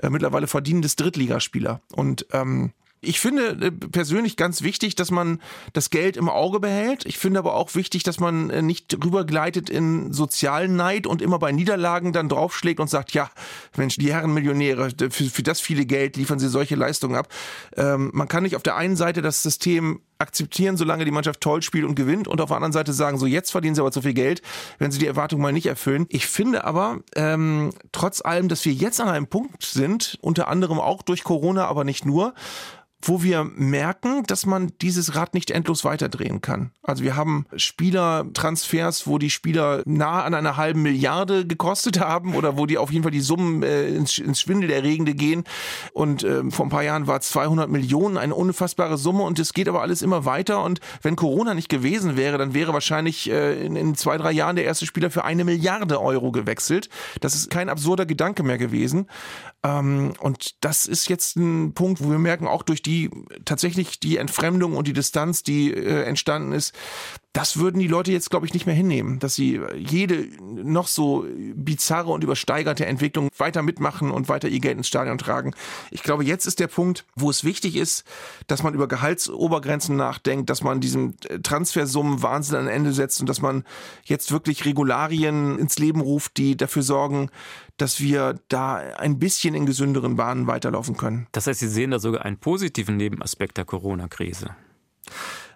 Äh, 0.00 0.10
mittlerweile 0.10 0.46
verdienen 0.46 0.80
das 0.80 0.94
Drittligaspieler. 0.94 1.80
Und 1.90 2.26
ähm, 2.30 2.72
ich 3.02 3.18
finde 3.18 3.66
äh, 3.66 3.70
persönlich 3.70 4.36
ganz 4.36 4.62
wichtig, 4.62 4.94
dass 4.94 5.10
man 5.10 5.40
das 5.72 5.90
Geld 5.90 6.16
im 6.16 6.28
Auge 6.28 6.60
behält. 6.60 7.06
Ich 7.06 7.18
finde 7.18 7.38
aber 7.38 7.54
auch 7.54 7.74
wichtig, 7.74 8.02
dass 8.02 8.20
man 8.20 8.50
äh, 8.50 8.62
nicht 8.62 8.94
rübergleitet 9.02 9.70
in 9.70 10.12
sozialen 10.12 10.76
Neid 10.76 11.06
und 11.06 11.22
immer 11.22 11.38
bei 11.38 11.50
Niederlagen 11.52 12.12
dann 12.12 12.28
draufschlägt 12.28 12.78
und 12.78 12.90
sagt, 12.90 13.12
ja, 13.12 13.30
Mensch, 13.76 13.96
die 13.96 14.12
Herren 14.12 14.34
Millionäre, 14.34 14.90
für, 15.10 15.10
für 15.10 15.42
das 15.42 15.60
viele 15.60 15.86
Geld 15.86 16.16
liefern 16.16 16.38
sie 16.38 16.48
solche 16.48 16.76
Leistungen 16.76 17.16
ab. 17.16 17.28
Ähm, 17.76 18.10
man 18.12 18.28
kann 18.28 18.42
nicht 18.42 18.56
auf 18.56 18.62
der 18.62 18.76
einen 18.76 18.96
Seite 18.96 19.22
das 19.22 19.42
System 19.42 20.00
akzeptieren, 20.18 20.76
solange 20.76 21.06
die 21.06 21.10
Mannschaft 21.10 21.40
toll 21.40 21.62
spielt 21.62 21.86
und 21.86 21.94
gewinnt 21.94 22.28
und 22.28 22.40
auf 22.42 22.48
der 22.48 22.56
anderen 22.56 22.72
Seite 22.72 22.92
sagen, 22.92 23.16
so 23.16 23.24
jetzt 23.24 23.50
verdienen 23.50 23.74
sie 23.74 23.80
aber 23.80 23.92
zu 23.92 24.02
viel 24.02 24.12
Geld, 24.12 24.42
wenn 24.78 24.90
sie 24.90 24.98
die 24.98 25.06
Erwartung 25.06 25.40
mal 25.40 25.52
nicht 25.52 25.66
erfüllen. 25.66 26.04
Ich 26.10 26.26
finde 26.26 26.64
aber, 26.64 26.98
ähm, 27.16 27.70
trotz 27.92 28.20
allem, 28.20 28.48
dass 28.48 28.62
wir 28.66 28.72
jetzt 28.74 29.00
an 29.00 29.08
einem 29.08 29.26
Punkt 29.26 29.62
sind, 29.62 30.18
unter 30.20 30.48
anderem 30.48 30.78
auch 30.78 31.00
durch 31.00 31.24
Corona, 31.24 31.66
aber 31.66 31.84
nicht 31.84 32.04
nur, 32.04 32.34
wo 33.02 33.22
wir 33.22 33.44
merken, 33.44 34.24
dass 34.24 34.46
man 34.46 34.72
dieses 34.80 35.14
Rad 35.14 35.34
nicht 35.34 35.50
endlos 35.50 35.84
weiterdrehen 35.84 36.40
kann. 36.40 36.70
Also 36.82 37.02
wir 37.02 37.16
haben 37.16 37.46
Spielertransfers, 37.56 39.06
wo 39.06 39.18
die 39.18 39.30
Spieler 39.30 39.82
nah 39.86 40.22
an 40.22 40.34
einer 40.34 40.56
halben 40.56 40.82
Milliarde 40.82 41.46
gekostet 41.46 41.98
haben 42.00 42.34
oder 42.34 42.58
wo 42.58 42.66
die 42.66 42.78
auf 42.78 42.90
jeden 42.90 43.02
Fall 43.02 43.12
die 43.12 43.20
Summen 43.20 43.62
äh, 43.62 43.88
ins, 43.88 44.18
ins 44.18 44.40
Schwindelerregende 44.40 45.14
gehen. 45.14 45.44
Und 45.92 46.24
äh, 46.24 46.50
vor 46.50 46.66
ein 46.66 46.70
paar 46.70 46.82
Jahren 46.82 47.06
war 47.06 47.20
200 47.20 47.70
Millionen 47.70 48.18
eine 48.18 48.34
unfassbare 48.34 48.98
Summe 48.98 49.22
und 49.22 49.38
es 49.38 49.54
geht 49.54 49.68
aber 49.68 49.80
alles 49.80 50.02
immer 50.02 50.24
weiter. 50.24 50.62
Und 50.62 50.80
wenn 51.02 51.16
Corona 51.16 51.54
nicht 51.54 51.68
gewesen 51.68 52.16
wäre, 52.16 52.36
dann 52.36 52.54
wäre 52.54 52.74
wahrscheinlich 52.74 53.30
äh, 53.30 53.64
in, 53.64 53.76
in 53.76 53.94
zwei, 53.94 54.18
drei 54.18 54.32
Jahren 54.32 54.56
der 54.56 54.66
erste 54.66 54.84
Spieler 54.84 55.10
für 55.10 55.24
eine 55.24 55.44
Milliarde 55.44 56.00
Euro 56.00 56.32
gewechselt. 56.32 56.90
Das 57.20 57.34
ist 57.34 57.50
kein 57.50 57.68
absurder 57.68 58.04
Gedanke 58.04 58.42
mehr 58.42 58.58
gewesen. 58.58 59.06
Ähm, 59.62 60.12
und 60.20 60.62
das 60.64 60.86
ist 60.86 61.08
jetzt 61.08 61.36
ein 61.36 61.72
Punkt, 61.72 62.02
wo 62.02 62.10
wir 62.10 62.18
merken, 62.18 62.46
auch 62.46 62.62
durch 62.62 62.82
die 62.82 62.89
tatsächlich 63.44 64.00
die 64.00 64.16
Entfremdung 64.16 64.76
und 64.76 64.86
die 64.86 64.92
Distanz, 64.92 65.42
die 65.42 65.72
äh, 65.72 66.02
entstanden 66.04 66.52
ist, 66.52 66.74
das 67.32 67.58
würden 67.58 67.78
die 67.78 67.86
Leute 67.86 68.10
jetzt, 68.10 68.30
glaube 68.30 68.46
ich, 68.46 68.54
nicht 68.54 68.66
mehr 68.66 68.74
hinnehmen, 68.74 69.20
dass 69.20 69.36
sie 69.36 69.60
jede 69.76 70.28
noch 70.42 70.88
so 70.88 71.24
bizarre 71.54 72.10
und 72.10 72.24
übersteigerte 72.24 72.86
Entwicklung 72.86 73.28
weiter 73.38 73.62
mitmachen 73.62 74.10
und 74.10 74.28
weiter 74.28 74.48
ihr 74.48 74.58
Geld 74.58 74.76
ins 74.76 74.88
Stadion 74.88 75.16
tragen. 75.16 75.54
Ich 75.92 76.02
glaube, 76.02 76.24
jetzt 76.24 76.46
ist 76.46 76.58
der 76.58 76.66
Punkt, 76.66 77.06
wo 77.14 77.30
es 77.30 77.44
wichtig 77.44 77.76
ist, 77.76 78.04
dass 78.48 78.64
man 78.64 78.74
über 78.74 78.88
Gehaltsobergrenzen 78.88 79.94
nachdenkt, 79.96 80.50
dass 80.50 80.64
man 80.64 80.80
diesen 80.80 81.16
Transfersummen 81.44 82.20
Wahnsinn 82.22 82.56
an 82.56 82.66
Ende 82.66 82.92
setzt 82.92 83.20
und 83.20 83.28
dass 83.28 83.40
man 83.40 83.62
jetzt 84.04 84.32
wirklich 84.32 84.64
Regularien 84.64 85.56
ins 85.56 85.78
Leben 85.78 86.00
ruft, 86.00 86.36
die 86.36 86.56
dafür 86.56 86.82
sorgen, 86.82 87.30
dass 87.76 88.00
wir 88.00 88.40
da 88.48 88.76
ein 88.76 89.20
bisschen 89.20 89.54
in 89.54 89.66
gesünderen 89.66 90.16
Bahnen 90.16 90.48
weiterlaufen 90.48 90.96
können. 90.96 91.28
Das 91.30 91.46
heißt, 91.46 91.60
Sie 91.60 91.68
sehen 91.68 91.92
da 91.92 92.00
sogar 92.00 92.24
einen 92.24 92.38
positiven 92.38 92.96
Nebenaspekt 92.96 93.56
der 93.56 93.64
Corona-Krise 93.64 94.56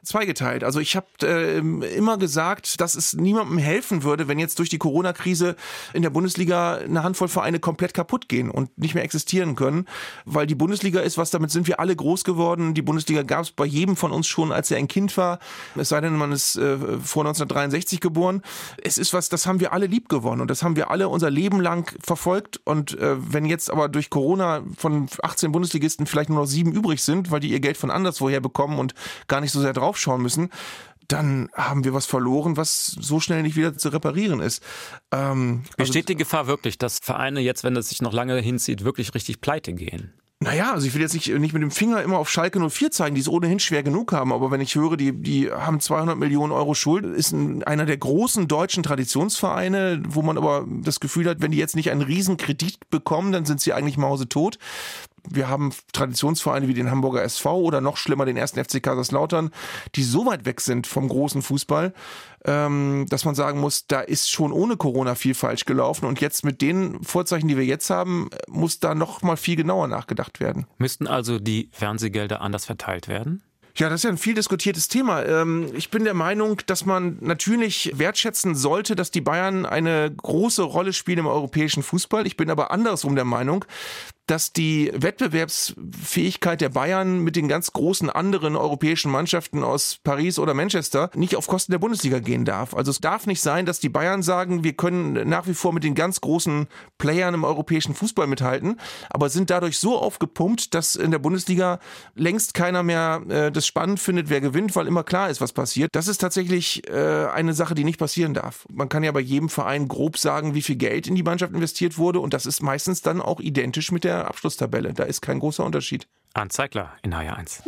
zweigeteilt. 0.04 0.64
Also 0.64 0.80
ich 0.80 0.96
habe 0.96 1.06
äh, 1.22 1.58
immer 1.96 2.18
gesagt, 2.18 2.80
dass 2.80 2.94
es 2.94 3.14
niemandem 3.14 3.58
helfen 3.58 4.02
würde, 4.02 4.28
wenn 4.28 4.38
jetzt 4.38 4.58
durch 4.58 4.68
die 4.68 4.78
Corona-Krise 4.78 5.56
in 5.92 6.02
der 6.02 6.10
Bundesliga 6.10 6.76
eine 6.76 7.02
Handvoll 7.02 7.28
Vereine 7.28 7.58
komplett 7.58 7.94
kaputt 7.94 8.28
gehen 8.28 8.50
und 8.50 8.76
nicht 8.78 8.94
mehr 8.94 9.04
existieren 9.04 9.56
können, 9.56 9.86
weil 10.24 10.46
die 10.46 10.54
Bundesliga 10.54 11.00
ist 11.00 11.18
was, 11.18 11.30
damit 11.30 11.50
sind 11.50 11.66
wir 11.66 11.80
alle 11.80 11.96
groß 11.96 12.24
geworden. 12.24 12.74
Die 12.74 12.82
Bundesliga 12.82 13.22
gab 13.22 13.42
es 13.42 13.50
bei 13.50 13.64
jedem 13.64 13.96
von 13.96 14.12
uns 14.12 14.26
schon, 14.26 14.52
als 14.52 14.70
er 14.70 14.78
ein 14.78 14.88
Kind 14.88 15.16
war, 15.16 15.38
es 15.76 15.88
sei 15.88 16.00
denn, 16.00 16.16
man 16.16 16.32
ist 16.32 16.56
äh, 16.56 16.76
vor 16.78 17.22
1963 17.22 18.00
geboren. 18.00 18.42
Es 18.82 18.98
ist 18.98 19.12
was, 19.12 19.28
das 19.28 19.46
haben 19.46 19.60
wir 19.60 19.72
alle 19.72 19.86
lieb 19.86 20.08
gewonnen 20.08 20.40
und 20.40 20.50
das 20.50 20.62
haben 20.62 20.76
wir 20.76 20.90
alle 20.90 21.08
unser 21.08 21.30
Leben 21.30 21.60
lang 21.60 21.94
verfolgt 22.02 22.60
und 22.64 22.98
äh, 22.98 23.16
wenn 23.18 23.46
jetzt 23.46 23.70
aber 23.70 23.88
durch 23.88 24.10
Corona 24.10 24.62
von 24.76 25.08
18 25.22 25.52
Bundesligisten 25.52 26.06
vielleicht 26.06 26.30
nur 26.30 26.40
noch 26.40 26.46
sieben 26.46 26.72
übrig 26.72 27.02
sind, 27.02 27.30
weil 27.30 27.40
die 27.40 27.50
ihr 27.50 27.60
Geld 27.60 27.76
von 27.76 27.90
anderswoher 27.90 28.40
bekommen 28.40 28.78
und 28.78 28.94
gar 29.28 29.40
nicht 29.40 29.52
so 29.52 29.60
sehr 29.60 29.72
drauf 29.72 29.93
draufschauen 29.94 30.22
müssen, 30.22 30.50
dann 31.08 31.48
haben 31.54 31.84
wir 31.84 31.92
was 31.92 32.06
verloren, 32.06 32.56
was 32.56 32.86
so 32.86 33.20
schnell 33.20 33.42
nicht 33.42 33.56
wieder 33.56 33.76
zu 33.76 33.90
reparieren 33.90 34.40
ist. 34.40 34.62
Ähm, 35.12 35.62
also 35.64 35.76
Besteht 35.76 36.08
die 36.08 36.16
Gefahr 36.16 36.46
wirklich, 36.46 36.78
dass 36.78 36.98
Vereine 36.98 37.40
jetzt, 37.40 37.62
wenn 37.62 37.76
es 37.76 37.90
sich 37.90 38.00
noch 38.00 38.12
lange 38.12 38.38
hinzieht, 38.40 38.84
wirklich 38.84 39.14
richtig 39.14 39.40
pleite 39.40 39.74
gehen? 39.74 40.14
Naja, 40.40 40.72
also 40.72 40.86
ich 40.86 40.94
will 40.94 41.00
jetzt 41.00 41.14
nicht, 41.14 41.28
nicht 41.28 41.52
mit 41.52 41.62
dem 41.62 41.70
Finger 41.70 42.02
immer 42.02 42.18
auf 42.18 42.28
Schalke 42.28 42.58
04 42.58 42.90
zeigen, 42.90 43.14
die 43.14 43.20
es 43.20 43.28
ohnehin 43.28 43.60
schwer 43.60 43.82
genug 43.82 44.12
haben, 44.12 44.32
aber 44.32 44.50
wenn 44.50 44.60
ich 44.60 44.74
höre, 44.74 44.96
die, 44.96 45.12
die 45.12 45.50
haben 45.50 45.80
200 45.80 46.18
Millionen 46.18 46.52
Euro 46.52 46.74
Schuld, 46.74 47.04
ist 47.04 47.32
ein, 47.32 47.62
einer 47.62 47.86
der 47.86 47.96
großen 47.96 48.48
deutschen 48.48 48.82
Traditionsvereine, 48.82 50.02
wo 50.08 50.22
man 50.22 50.36
aber 50.36 50.66
das 50.68 51.00
Gefühl 51.00 51.28
hat, 51.28 51.40
wenn 51.40 51.52
die 51.52 51.58
jetzt 51.58 51.76
nicht 51.76 51.90
einen 51.90 52.02
Riesenkredit 52.02 52.90
bekommen, 52.90 53.32
dann 53.32 53.44
sind 53.44 53.60
sie 53.60 53.72
eigentlich 53.72 53.96
mausetot 53.96 54.58
wir 55.28 55.48
haben 55.48 55.72
Traditionsvereine 55.92 56.68
wie 56.68 56.74
den 56.74 56.90
Hamburger 56.90 57.22
SV 57.22 57.58
oder 57.58 57.80
noch 57.80 57.96
schlimmer 57.96 58.24
den 58.24 58.36
ersten 58.36 58.62
FC 58.62 58.82
Kaiserslautern, 58.82 59.50
die 59.94 60.02
so 60.02 60.26
weit 60.26 60.44
weg 60.44 60.60
sind 60.60 60.86
vom 60.86 61.08
großen 61.08 61.42
Fußball, 61.42 61.94
ähm, 62.44 63.06
dass 63.08 63.24
man 63.24 63.34
sagen 63.34 63.60
muss, 63.60 63.86
da 63.86 64.00
ist 64.00 64.30
schon 64.30 64.52
ohne 64.52 64.76
Corona 64.76 65.14
viel 65.14 65.34
falsch 65.34 65.64
gelaufen 65.64 66.06
und 66.06 66.20
jetzt 66.20 66.44
mit 66.44 66.60
den 66.60 67.02
Vorzeichen, 67.02 67.48
die 67.48 67.56
wir 67.56 67.64
jetzt 67.64 67.90
haben, 67.90 68.28
muss 68.48 68.80
da 68.80 68.94
noch 68.94 69.22
mal 69.22 69.36
viel 69.36 69.56
genauer 69.56 69.88
nachgedacht 69.88 70.40
werden. 70.40 70.66
Müssten 70.78 71.06
also 71.06 71.38
die 71.38 71.70
Fernsehgelder 71.72 72.40
anders 72.40 72.66
verteilt 72.66 73.08
werden? 73.08 73.42
Ja, 73.76 73.88
das 73.88 74.00
ist 74.00 74.04
ja 74.04 74.10
ein 74.10 74.18
viel 74.18 74.34
diskutiertes 74.34 74.86
Thema. 74.86 75.24
Ähm, 75.24 75.68
ich 75.74 75.90
bin 75.90 76.04
der 76.04 76.14
Meinung, 76.14 76.60
dass 76.66 76.86
man 76.86 77.18
natürlich 77.20 77.90
wertschätzen 77.96 78.54
sollte, 78.54 78.94
dass 78.94 79.10
die 79.10 79.20
Bayern 79.20 79.66
eine 79.66 80.12
große 80.14 80.62
Rolle 80.62 80.92
spielen 80.92 81.18
im 81.18 81.26
europäischen 81.26 81.82
Fußball. 81.82 82.24
Ich 82.24 82.36
bin 82.36 82.50
aber 82.50 82.70
andersrum 82.70 83.16
der 83.16 83.24
Meinung, 83.24 83.64
dass 84.26 84.52
die 84.52 84.90
Wettbewerbsfähigkeit 84.94 86.60
der 86.60 86.70
Bayern 86.70 87.18
mit 87.20 87.36
den 87.36 87.46
ganz 87.46 87.72
großen 87.72 88.08
anderen 88.08 88.56
europäischen 88.56 89.10
Mannschaften 89.10 89.62
aus 89.62 89.98
Paris 90.02 90.38
oder 90.38 90.54
Manchester 90.54 91.10
nicht 91.14 91.36
auf 91.36 91.46
Kosten 91.46 91.72
der 91.72 91.78
Bundesliga 91.78 92.20
gehen 92.20 92.46
darf. 92.46 92.74
Also 92.74 92.90
es 92.90 93.00
darf 93.00 93.26
nicht 93.26 93.42
sein, 93.42 93.66
dass 93.66 93.80
die 93.80 93.90
Bayern 93.90 94.22
sagen, 94.22 94.64
wir 94.64 94.72
können 94.72 95.28
nach 95.28 95.46
wie 95.46 95.54
vor 95.54 95.74
mit 95.74 95.84
den 95.84 95.94
ganz 95.94 96.22
großen 96.22 96.68
Playern 96.96 97.34
im 97.34 97.44
europäischen 97.44 97.94
Fußball 97.94 98.26
mithalten, 98.26 98.80
aber 99.10 99.28
sind 99.28 99.50
dadurch 99.50 99.78
so 99.78 99.98
aufgepumpt, 99.98 100.74
dass 100.74 100.96
in 100.96 101.10
der 101.10 101.18
Bundesliga 101.18 101.78
längst 102.14 102.54
keiner 102.54 102.82
mehr 102.82 103.22
äh, 103.28 103.52
das 103.52 103.66
spannend 103.66 104.00
findet, 104.00 104.30
wer 104.30 104.40
gewinnt, 104.40 104.74
weil 104.74 104.86
immer 104.86 105.04
klar 105.04 105.28
ist, 105.28 105.42
was 105.42 105.52
passiert. 105.52 105.90
Das 105.92 106.08
ist 106.08 106.18
tatsächlich 106.18 106.88
äh, 106.88 107.26
eine 107.26 107.52
Sache, 107.52 107.74
die 107.74 107.84
nicht 107.84 107.98
passieren 107.98 108.32
darf. 108.32 108.66
Man 108.72 108.88
kann 108.88 109.04
ja 109.04 109.12
bei 109.12 109.20
jedem 109.20 109.50
Verein 109.50 109.86
grob 109.86 110.16
sagen, 110.16 110.54
wie 110.54 110.62
viel 110.62 110.76
Geld 110.76 111.06
in 111.06 111.14
die 111.14 111.22
Mannschaft 111.22 111.52
investiert 111.52 111.98
wurde 111.98 112.20
und 112.20 112.32
das 112.32 112.46
ist 112.46 112.62
meistens 112.62 113.02
dann 113.02 113.20
auch 113.20 113.40
identisch 113.40 113.92
mit 113.92 114.04
der 114.04 114.13
der 114.14 114.28
Abschlusstabelle. 114.28 114.92
Da 114.92 115.04
ist 115.04 115.20
kein 115.20 115.40
großer 115.40 115.64
Unterschied. 115.64 116.06
Arndt 116.34 116.52
Zeigler 116.52 116.92
in 117.02 117.14
HR1. 117.14 117.62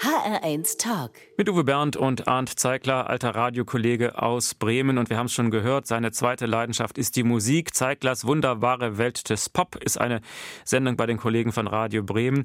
HR1 0.00 0.78
Talk. 0.78 1.12
Mit 1.38 1.48
Uwe 1.48 1.64
Bernd 1.64 1.96
und 1.96 2.28
Arndt 2.28 2.50
Zeigler, 2.50 3.08
alter 3.08 3.34
Radiokollege 3.34 4.20
aus 4.20 4.54
Bremen. 4.54 4.98
Und 4.98 5.08
wir 5.08 5.16
haben 5.16 5.26
es 5.26 5.32
schon 5.32 5.50
gehört, 5.50 5.86
seine 5.86 6.12
zweite 6.12 6.46
Leidenschaft 6.46 6.98
ist 6.98 7.16
die 7.16 7.22
Musik. 7.22 7.74
Zeiglers 7.74 8.26
wunderbare 8.26 8.98
Welt 8.98 9.30
des 9.30 9.48
Pop 9.48 9.76
ist 9.76 9.98
eine 9.98 10.20
Sendung 10.64 10.96
bei 10.96 11.06
den 11.06 11.16
Kollegen 11.16 11.52
von 11.52 11.66
Radio 11.66 12.02
Bremen. 12.02 12.44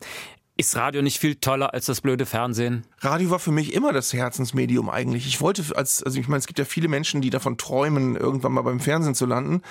Ist 0.59 0.75
Radio 0.75 1.01
nicht 1.01 1.19
viel 1.19 1.35
toller 1.35 1.73
als 1.73 1.85
das 1.85 2.01
blöde 2.01 2.25
Fernsehen? 2.25 2.83
Radio 2.99 3.29
war 3.29 3.39
für 3.39 3.53
mich 3.53 3.73
immer 3.73 3.93
das 3.93 4.11
Herzensmedium 4.11 4.89
eigentlich. 4.89 5.25
Ich 5.25 5.39
wollte 5.39 5.63
als, 5.77 6.03
also 6.03 6.19
ich 6.19 6.27
meine, 6.27 6.39
es 6.39 6.47
gibt 6.47 6.59
ja 6.59 6.65
viele 6.65 6.89
Menschen, 6.89 7.21
die 7.21 7.29
davon 7.29 7.57
träumen, 7.57 8.17
irgendwann 8.17 8.51
mal 8.51 8.63
beim 8.63 8.81
Fernsehen 8.81 9.15
zu 9.15 9.25
landen. 9.25 9.61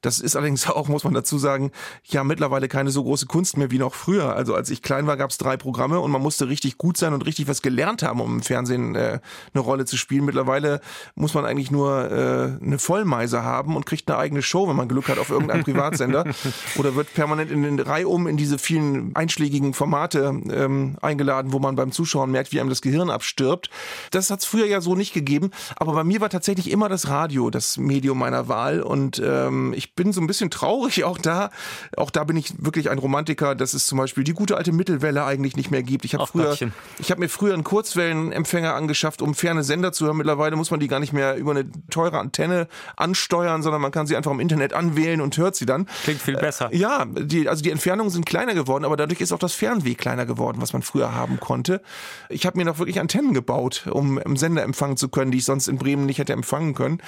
Das 0.00 0.20
ist 0.20 0.36
allerdings 0.36 0.66
auch, 0.70 0.88
muss 0.88 1.04
man 1.04 1.12
dazu 1.12 1.36
sagen, 1.36 1.70
ja 2.04 2.24
mittlerweile 2.24 2.68
keine 2.68 2.90
so 2.90 3.04
große 3.04 3.26
Kunst 3.26 3.58
mehr 3.58 3.70
wie 3.70 3.76
noch 3.76 3.94
früher. 3.94 4.34
Also 4.34 4.54
als 4.54 4.70
ich 4.70 4.80
klein 4.80 5.06
war, 5.06 5.18
gab 5.18 5.28
es 5.28 5.36
drei 5.36 5.58
Programme 5.58 6.00
und 6.00 6.10
man 6.10 6.22
musste 6.22 6.48
richtig 6.48 6.78
gut 6.78 6.96
sein 6.96 7.12
und 7.12 7.26
richtig 7.26 7.46
was 7.46 7.60
gelernt 7.60 8.02
haben, 8.02 8.22
um 8.22 8.36
im 8.36 8.42
Fernsehen 8.42 8.94
äh, 8.94 9.20
eine 9.52 9.62
Rolle 9.62 9.84
zu 9.84 9.98
spielen. 9.98 10.24
Mittlerweile 10.24 10.80
muss 11.14 11.34
man 11.34 11.44
eigentlich 11.44 11.70
nur 11.70 12.10
äh, 12.10 12.64
eine 12.64 12.78
Vollmeise 12.78 13.42
haben 13.42 13.76
und 13.76 13.84
kriegt 13.84 14.10
eine 14.10 14.18
eigene 14.18 14.40
Show, 14.40 14.66
wenn 14.66 14.76
man 14.76 14.88
Glück 14.88 15.08
hat, 15.10 15.18
auf 15.18 15.28
irgendeinem 15.28 15.64
Privatsender. 15.64 16.24
Oder 16.78 16.94
wird 16.94 17.12
permanent 17.12 17.50
in 17.50 17.64
den 17.64 17.78
Reihe 17.78 18.08
um 18.08 18.26
in 18.26 18.38
diese 18.38 18.56
vielen 18.56 19.14
einschlägigen 19.14 19.74
Formate 19.74 20.37
ähm, 20.50 20.96
eingeladen, 21.00 21.52
wo 21.52 21.58
man 21.58 21.76
beim 21.76 21.92
Zuschauen 21.92 22.30
merkt, 22.30 22.52
wie 22.52 22.60
einem 22.60 22.70
das 22.70 22.82
Gehirn 22.82 23.10
abstirbt. 23.10 23.70
Das 24.10 24.30
hat 24.30 24.40
es 24.40 24.44
früher 24.44 24.66
ja 24.66 24.80
so 24.80 24.94
nicht 24.94 25.12
gegeben, 25.12 25.50
aber 25.76 25.92
bei 25.92 26.04
mir 26.04 26.20
war 26.20 26.30
tatsächlich 26.30 26.70
immer 26.70 26.88
das 26.88 27.08
Radio 27.08 27.50
das 27.50 27.76
Medium 27.76 28.18
meiner 28.18 28.48
Wahl 28.48 28.82
und 28.82 29.20
ähm, 29.24 29.72
ich 29.76 29.94
bin 29.94 30.12
so 30.12 30.20
ein 30.20 30.26
bisschen 30.26 30.50
traurig 30.50 31.04
auch 31.04 31.18
da. 31.18 31.50
Auch 31.96 32.10
da 32.10 32.24
bin 32.24 32.36
ich 32.36 32.52
wirklich 32.58 32.90
ein 32.90 32.98
Romantiker, 32.98 33.54
dass 33.54 33.74
es 33.74 33.86
zum 33.86 33.98
Beispiel 33.98 34.24
die 34.24 34.34
gute 34.34 34.56
alte 34.56 34.72
Mittelwelle 34.72 35.24
eigentlich 35.24 35.56
nicht 35.56 35.70
mehr 35.70 35.82
gibt. 35.82 36.04
Ich 36.04 36.14
habe 36.14 36.26
früher, 36.26 36.56
ich 36.98 37.10
habe 37.10 37.20
mir 37.20 37.28
früher 37.28 37.54
einen 37.54 37.64
Kurzwellenempfänger 37.64 38.74
angeschafft, 38.74 39.22
um 39.22 39.34
ferne 39.34 39.62
Sender 39.62 39.92
zu 39.92 40.06
hören. 40.06 40.16
Mittlerweile 40.16 40.56
muss 40.56 40.70
man 40.70 40.80
die 40.80 40.88
gar 40.88 41.00
nicht 41.00 41.12
mehr 41.12 41.36
über 41.36 41.52
eine 41.52 41.70
teure 41.90 42.18
Antenne 42.18 42.68
ansteuern, 42.96 43.62
sondern 43.62 43.80
man 43.80 43.92
kann 43.92 44.06
sie 44.06 44.16
einfach 44.16 44.30
im 44.30 44.40
Internet 44.40 44.72
anwählen 44.72 45.20
und 45.20 45.36
hört 45.36 45.56
sie 45.56 45.66
dann. 45.66 45.86
Klingt 46.04 46.20
viel 46.20 46.36
besser. 46.36 46.72
Äh, 46.72 46.76
ja, 46.76 47.04
die, 47.06 47.48
also 47.48 47.62
die 47.62 47.70
Entfernungen 47.70 48.10
sind 48.10 48.26
kleiner 48.26 48.54
geworden, 48.54 48.84
aber 48.84 48.96
dadurch 48.96 49.20
ist 49.20 49.32
auch 49.32 49.38
das 49.38 49.54
Fernweh 49.54 49.94
kleiner 49.94 50.17
geworden, 50.26 50.60
was 50.60 50.72
man 50.72 50.82
früher 50.82 51.14
haben 51.14 51.40
konnte. 51.40 51.80
Ich 52.28 52.46
habe 52.46 52.58
mir 52.58 52.64
noch 52.64 52.78
wirklich 52.78 53.00
Antennen 53.00 53.34
gebaut, 53.34 53.86
um 53.90 54.18
im 54.18 54.36
Sender 54.36 54.62
empfangen 54.62 54.96
zu 54.96 55.08
können, 55.08 55.30
die 55.30 55.38
ich 55.38 55.44
sonst 55.44 55.68
in 55.68 55.78
Bremen 55.78 56.06
nicht 56.06 56.18
hätte 56.18 56.32
empfangen 56.32 56.74
können. 56.74 57.02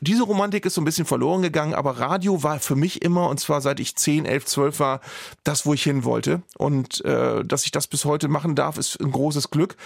Diese 0.00 0.24
Romantik 0.24 0.66
ist 0.66 0.74
so 0.74 0.80
ein 0.80 0.84
bisschen 0.84 1.06
verloren 1.06 1.42
gegangen, 1.42 1.74
aber 1.74 1.98
Radio 1.98 2.42
war 2.42 2.58
für 2.58 2.76
mich 2.76 3.02
immer, 3.02 3.28
und 3.28 3.40
zwar 3.40 3.60
seit 3.60 3.80
ich 3.80 3.96
10, 3.96 4.26
11, 4.26 4.44
12 4.44 4.80
war, 4.80 5.00
das, 5.44 5.64
wo 5.64 5.74
ich 5.74 5.82
hin 5.82 6.04
wollte. 6.04 6.42
Und 6.58 7.04
äh, 7.04 7.44
dass 7.44 7.64
ich 7.64 7.70
das 7.70 7.86
bis 7.86 8.04
heute 8.04 8.28
machen 8.28 8.54
darf, 8.54 8.76
ist 8.76 9.00
ein 9.00 9.12
großes 9.12 9.50
Glück. 9.50 9.76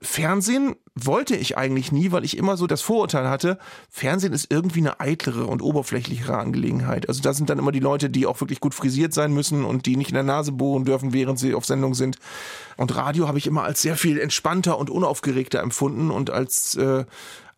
Fernsehen 0.00 0.76
wollte 0.94 1.36
ich 1.36 1.56
eigentlich 1.56 1.92
nie, 1.92 2.12
weil 2.12 2.24
ich 2.24 2.36
immer 2.36 2.56
so 2.56 2.66
das 2.66 2.82
Vorurteil 2.82 3.28
hatte, 3.28 3.58
Fernsehen 3.88 4.32
ist 4.32 4.50
irgendwie 4.50 4.80
eine 4.80 5.00
eitlere 5.00 5.46
und 5.46 5.62
oberflächlichere 5.62 6.36
Angelegenheit. 6.36 7.08
Also 7.08 7.22
da 7.22 7.32
sind 7.32 7.50
dann 7.50 7.58
immer 7.58 7.72
die 7.72 7.80
Leute, 7.80 8.10
die 8.10 8.26
auch 8.26 8.40
wirklich 8.40 8.60
gut 8.60 8.74
frisiert 8.74 9.12
sein 9.12 9.32
müssen 9.32 9.64
und 9.64 9.86
die 9.86 9.96
nicht 9.96 10.10
in 10.10 10.14
der 10.14 10.22
Nase 10.22 10.52
bohren 10.52 10.84
dürfen, 10.84 11.12
während 11.12 11.38
sie 11.38 11.54
auf 11.54 11.64
Sendung 11.64 11.94
sind. 11.94 12.18
Und 12.76 12.94
Radio 12.94 13.26
habe 13.26 13.38
ich 13.38 13.46
immer 13.46 13.64
als 13.64 13.82
sehr 13.82 13.96
viel 13.96 14.18
entspannter 14.18 14.78
und 14.78 14.90
unaufgeregter 14.90 15.60
empfunden 15.60 16.10
und 16.10 16.30
als 16.30 16.76
äh, 16.76 17.04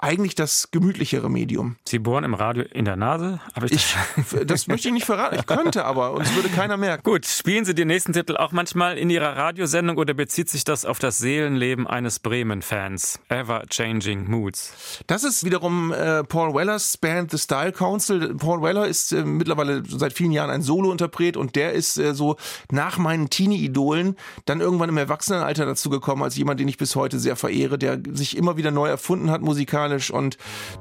eigentlich 0.02 0.34
das 0.34 0.70
gemütlichere 0.70 1.30
Medium. 1.30 1.76
Sie 1.86 1.98
bohren 1.98 2.24
im 2.24 2.34
Radio 2.34 2.64
in 2.64 2.84
der 2.84 2.96
Nase? 2.96 3.40
Aber 3.54 3.66
ich, 3.66 3.94
ich 4.16 4.46
das 4.46 4.66
möchte 4.66 4.88
ich 4.88 4.94
nicht 4.94 5.06
verraten. 5.06 5.36
Ich 5.36 5.46
könnte 5.46 5.84
aber, 5.84 6.12
und 6.12 6.22
es 6.22 6.34
würde 6.34 6.48
keiner 6.48 6.76
merken. 6.76 7.02
Gut, 7.02 7.26
spielen 7.26 7.64
Sie 7.64 7.74
den 7.74 7.88
nächsten 7.88 8.12
Titel 8.12 8.36
auch 8.36 8.52
manchmal 8.52 8.96
in 8.96 9.10
Ihrer 9.10 9.36
Radiosendung 9.36 9.98
oder 9.98 10.14
bezieht 10.14 10.48
sich 10.48 10.64
das 10.64 10.84
auf 10.84 10.98
das 10.98 11.18
Seelenleben 11.18 11.86
eines 11.86 12.18
Bremen-Fans? 12.18 13.20
Ever 13.28 13.64
Changing 13.68 14.30
Moods. 14.30 15.02
Das 15.06 15.24
ist 15.24 15.44
wiederum 15.44 15.92
äh, 15.92 16.24
Paul 16.24 16.54
Wellers 16.54 16.96
Band 16.96 17.30
The 17.30 17.38
Style 17.38 17.72
Council. 17.72 18.34
Paul 18.36 18.62
Weller 18.62 18.86
ist 18.86 19.12
äh, 19.12 19.24
mittlerweile 19.24 19.82
seit 19.86 20.14
vielen 20.14 20.32
Jahren 20.32 20.50
ein 20.50 20.62
Solo-Interpret 20.62 21.36
und 21.36 21.56
der 21.56 21.72
ist 21.72 21.98
äh, 21.98 22.14
so 22.14 22.36
nach 22.70 22.98
meinen 22.98 23.28
Teenie-Idolen 23.28 24.16
dann 24.46 24.60
irgendwann 24.60 24.88
im 24.88 24.96
Erwachsenenalter 24.96 25.66
dazu 25.66 25.90
gekommen, 25.90 26.22
als 26.22 26.36
jemand, 26.36 26.60
den 26.60 26.68
ich 26.68 26.78
bis 26.78 26.96
heute 26.96 27.18
sehr 27.18 27.36
verehre, 27.36 27.78
der 27.78 28.00
sich 28.12 28.36
immer 28.36 28.56
wieder 28.56 28.70
neu 28.70 28.88
erfunden 28.88 29.30
hat 29.30 29.42
musikalisch 29.42 29.89
und 30.12 30.36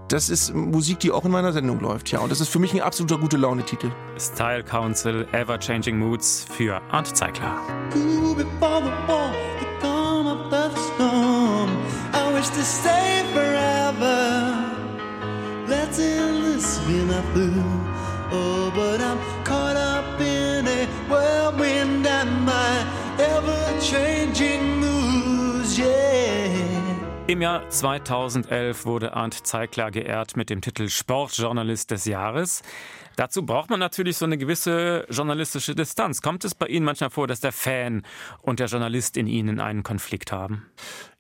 das 0.08 0.30
ist 0.30 0.54
Musik, 0.54 1.00
die 1.00 1.12
auch 1.12 1.26
in 1.26 1.32
meiner 1.32 1.54
Sendung 1.54 1.80
läuft, 1.80 2.12
ja. 2.12 2.20
Und 2.20 2.32
das 2.32 2.42
ist 2.42 2.50
für 2.50 2.60
mich 2.60 2.74
ein 2.74 2.82
absoluter 2.82 3.18
gute 3.18 3.38
Laune-Titel. 3.38 3.92
Style 4.18 4.64
Council, 4.64 5.28
Ever 5.32 5.60
Changing 5.60 5.98
Moods 5.98 6.46
für 6.50 6.82
Arndt 6.92 7.16
Zeigler. 7.16 7.60
Oh, 7.94 8.36
Im 27.30 27.44
Jahr 27.44 27.70
2011 27.70 28.88
wurde 28.88 29.14
Arndt 29.14 29.46
Zeigler 29.46 29.92
geehrt 29.92 30.36
mit 30.36 30.50
dem 30.50 30.62
Titel 30.62 30.90
Sportjournalist 30.90 31.92
des 31.92 32.06
Jahres. 32.06 32.64
Dazu 33.18 33.46
braucht 33.46 33.70
man 33.70 33.80
natürlich 33.80 34.18
so 34.18 34.26
eine 34.26 34.40
gewisse 34.40 35.06
journalistische 35.12 35.76
Distanz. 35.76 36.24
Kommt 36.24 36.44
es 36.44 36.56
bei 36.56 36.66
Ihnen 36.66 36.86
manchmal 36.86 37.12
vor, 37.12 37.28
dass 37.28 37.40
der 37.40 37.52
Fan 37.52 38.02
und 38.42 38.60
der 38.60 38.66
Journalist 38.66 39.16
in 39.16 39.28
Ihnen 39.28 39.60
einen 39.60 39.84
Konflikt 39.84 40.32
haben? 40.32 40.66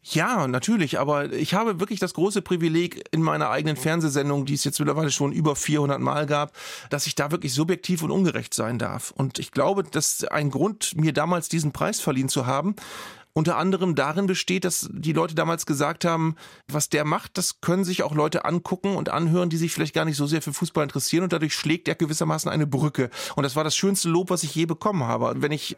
Ja, 0.01 0.47
natürlich, 0.47 0.97
aber 0.97 1.31
ich 1.31 1.53
habe 1.53 1.79
wirklich 1.79 1.99
das 1.99 2.13
große 2.15 2.41
Privileg 2.41 3.03
in 3.11 3.21
meiner 3.21 3.49
eigenen 3.49 3.75
Fernsehsendung, 3.75 4.45
die 4.45 4.53
es 4.53 4.63
jetzt 4.63 4.79
mittlerweile 4.79 5.11
schon 5.11 5.33
über 5.33 5.55
400 5.55 5.99
Mal 5.99 6.25
gab, 6.25 6.53
dass 6.89 7.05
ich 7.05 7.13
da 7.15 7.31
wirklich 7.31 7.53
subjektiv 7.53 8.01
und 8.01 8.09
ungerecht 8.09 8.53
sein 8.53 8.79
darf. 8.79 9.11
Und 9.11 9.37
ich 9.37 9.51
glaube, 9.51 9.83
dass 9.83 10.23
ein 10.23 10.49
Grund, 10.49 10.95
mir 10.95 11.13
damals 11.13 11.49
diesen 11.49 11.73
Preis 11.73 11.99
verliehen 11.99 12.29
zu 12.29 12.47
haben, 12.47 12.75
unter 13.33 13.57
anderem 13.57 13.95
darin 13.95 14.27
besteht, 14.27 14.65
dass 14.65 14.89
die 14.91 15.13
Leute 15.13 15.35
damals 15.35 15.65
gesagt 15.65 16.05
haben, 16.05 16.35
was 16.67 16.89
der 16.89 17.05
macht, 17.05 17.37
das 17.37 17.61
können 17.61 17.83
sich 17.83 18.03
auch 18.03 18.13
Leute 18.13 18.45
angucken 18.45 18.95
und 18.95 19.09
anhören, 19.09 19.49
die 19.49 19.57
sich 19.57 19.73
vielleicht 19.73 19.93
gar 19.93 20.05
nicht 20.05 20.17
so 20.17 20.25
sehr 20.25 20.41
für 20.41 20.53
Fußball 20.53 20.83
interessieren 20.83 21.23
und 21.23 21.33
dadurch 21.33 21.53
schlägt 21.53 21.87
er 21.87 21.95
gewissermaßen 21.95 22.49
eine 22.49 22.67
Brücke. 22.67 23.09
Und 23.35 23.43
das 23.43 23.55
war 23.55 23.63
das 23.63 23.75
schönste 23.75 24.09
Lob, 24.09 24.29
was 24.29 24.43
ich 24.43 24.55
je 24.55 24.65
bekommen 24.65 25.03
habe. 25.03 25.27
Und 25.27 25.41
wenn 25.41 25.51
ich 25.51 25.77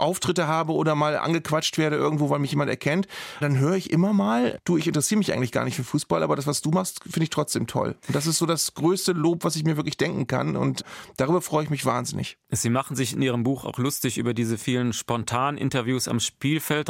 Auftritte 0.00 0.46
habe 0.46 0.72
oder 0.72 0.94
mal 0.94 1.16
angequatscht 1.16 1.78
werde 1.78 1.96
irgendwo, 1.96 2.30
weil 2.30 2.38
mich 2.38 2.50
jemand 2.50 2.70
erkennt, 2.70 3.06
dann 3.40 3.58
höre 3.58 3.74
ich 3.74 3.90
immer 3.90 4.12
mal, 4.12 4.58
du, 4.64 4.76
ich 4.76 4.86
interessiere 4.86 5.18
mich 5.18 5.32
eigentlich 5.32 5.52
gar 5.52 5.64
nicht 5.64 5.76
für 5.76 5.84
Fußball, 5.84 6.22
aber 6.22 6.36
das, 6.36 6.46
was 6.46 6.62
du 6.62 6.70
machst, 6.70 7.00
finde 7.04 7.24
ich 7.24 7.30
trotzdem 7.30 7.66
toll. 7.66 7.96
Und 8.06 8.16
das 8.16 8.26
ist 8.26 8.38
so 8.38 8.46
das 8.46 8.74
größte 8.74 9.12
Lob, 9.12 9.44
was 9.44 9.56
ich 9.56 9.64
mir 9.64 9.76
wirklich 9.76 9.96
denken 9.96 10.26
kann 10.26 10.56
und 10.56 10.84
darüber 11.16 11.42
freue 11.42 11.64
ich 11.64 11.70
mich 11.70 11.84
wahnsinnig. 11.84 12.38
Sie 12.50 12.70
machen 12.70 12.96
sich 12.96 13.12
in 13.12 13.22
Ihrem 13.22 13.42
Buch 13.42 13.64
auch 13.64 13.78
lustig 13.78 14.18
über 14.18 14.34
diese 14.34 14.58
vielen 14.58 14.92
spontanen 14.92 15.58
Interviews 15.58 16.08
am 16.08 16.20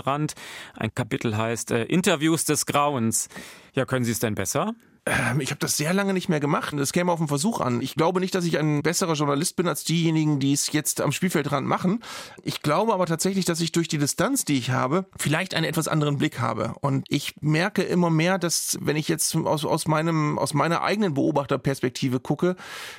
Spielfeldrand. 0.00 0.34
Ein 0.76 0.94
Kapitel 0.94 1.36
heißt 1.36 1.70
äh, 1.70 1.84
Interviews 1.84 2.44
des 2.44 2.66
Grauens. 2.66 3.28
Ja, 3.74 3.84
können 3.84 4.04
Sie 4.04 4.12
es 4.12 4.18
denn 4.18 4.34
besser? 4.34 4.74
Ähm, 5.10 5.40
ich 5.40 5.50
habe 5.50 5.58
das 5.58 5.76
sehr 5.76 5.92
lange 5.92 6.14
nicht 6.14 6.28
mehr 6.28 6.40
gemacht. 6.40 6.72
Das 6.76 6.92
käme 6.92 7.10
auf 7.10 7.18
den 7.18 7.28
Versuch 7.28 7.60
an. 7.60 7.80
Ich 7.80 7.94
glaube 7.94 8.20
nicht, 8.20 8.34
dass 8.34 8.44
ich 8.44 8.58
ein 8.58 8.82
besserer 8.82 9.14
Journalist 9.14 9.56
bin 9.56 9.66
als 9.66 9.84
diejenigen, 9.84 10.38
die 10.38 10.52
es 10.52 10.72
jetzt 10.72 11.00
am 11.00 11.10
Spielfeldrand 11.10 11.66
machen. 11.66 12.00
Ich 12.42 12.62
glaube 12.62 12.94
aber 12.94 13.06
tatsächlich, 13.06 13.44
dass 13.44 13.60
ich 13.60 13.72
durch 13.72 13.88
die 13.88 13.98
Distanz, 13.98 14.44
die 14.44 14.56
ich 14.56 14.70
habe, 14.70 15.06
vielleicht 15.18 15.54
einen 15.54 15.66
etwas 15.66 15.88
anderen 15.88 16.18
Blick 16.18 16.38
habe. 16.38 16.74
Und 16.80 17.06
ich 17.08 17.34
merke 17.40 17.82
immer 17.82 18.10
mehr, 18.10 18.38
dass 18.38 18.78
wenn 18.80 18.96
ich 18.96 19.08
jetzt 19.08 19.34
aus, 19.34 19.64
aus, 19.64 19.88
meinem, 19.88 20.38
aus 20.38 20.54
meiner 20.54 20.82
eigenen 20.82 21.14
Beobachterperspektive 21.14 22.20
gucke, 22.20 22.54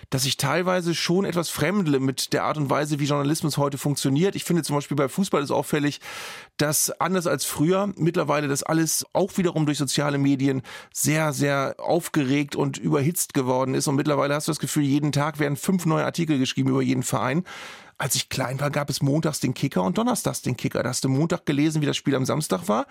dass 0.10 0.26
ich 0.26 0.38
teilweise 0.38 0.94
schon 0.94 1.24
etwas 1.24 1.50
fremdle 1.50 2.00
mit 2.00 2.34
der 2.34 2.44
Art 2.44 2.58
und 2.58 2.70
Weise, 2.70 3.00
wie 3.00 3.06
Journalismus 3.06 3.58
heute 3.58 3.78
funktioniert. 3.78 4.36
Ich 4.36 4.44
finde 4.44 4.64
zum 4.64 4.76
Beispiel 4.76 4.98
bei 4.98 5.08
Fußball 5.08 5.42
ist 5.42 5.52
auffällig, 5.52 6.02
dass 6.58 6.92
anders 7.00 7.28
als 7.28 7.46
früher 7.46 7.92
mittlerweile 7.96 8.48
das 8.48 8.64
alles 8.64 9.06
auch 9.14 9.38
wiederum 9.38 9.66
durch 9.66 9.78
soziale 9.78 10.18
Medien 10.18 10.62
sehr, 10.94 11.32
sehr 11.34 11.76
aufgeregt 12.02 12.56
und 12.56 12.80
überhitzt 12.80 13.36
geworden 13.36 13.76
ist. 13.76 13.88
Und 13.88 13.96
mittlerweile 13.96 14.34
hast 14.34 14.48
du 14.48 14.52
das 14.52 14.58
Gefühl, 14.58 14.84
jeden 14.84 15.12
Tag 15.12 15.38
werden 15.38 15.56
fünf 15.56 15.86
neue 15.86 16.04
Artikel 16.04 16.40
geschrieben 16.40 16.72
über 16.72 16.82
jeden 16.82 17.04
Verein 17.04 17.44
als 18.02 18.16
ich 18.16 18.30
klein 18.30 18.60
war, 18.60 18.72
gab 18.72 18.90
es 18.90 19.04
montags 19.04 19.42
den 19.42 19.54
Kicker 19.54 19.84
und 19.84 19.96
donnerstags 20.00 20.42
den 20.42 20.58
Kicker. 20.58 20.82
Da 20.82 20.90
hast 20.90 21.04
du 21.04 21.10
Montag 21.10 21.46
gelesen, 21.46 21.84
wie 21.84 21.86
das 21.86 21.96
Spiel 21.96 22.16
am 22.16 22.26
Samstag 22.26 22.68
war 22.68 22.88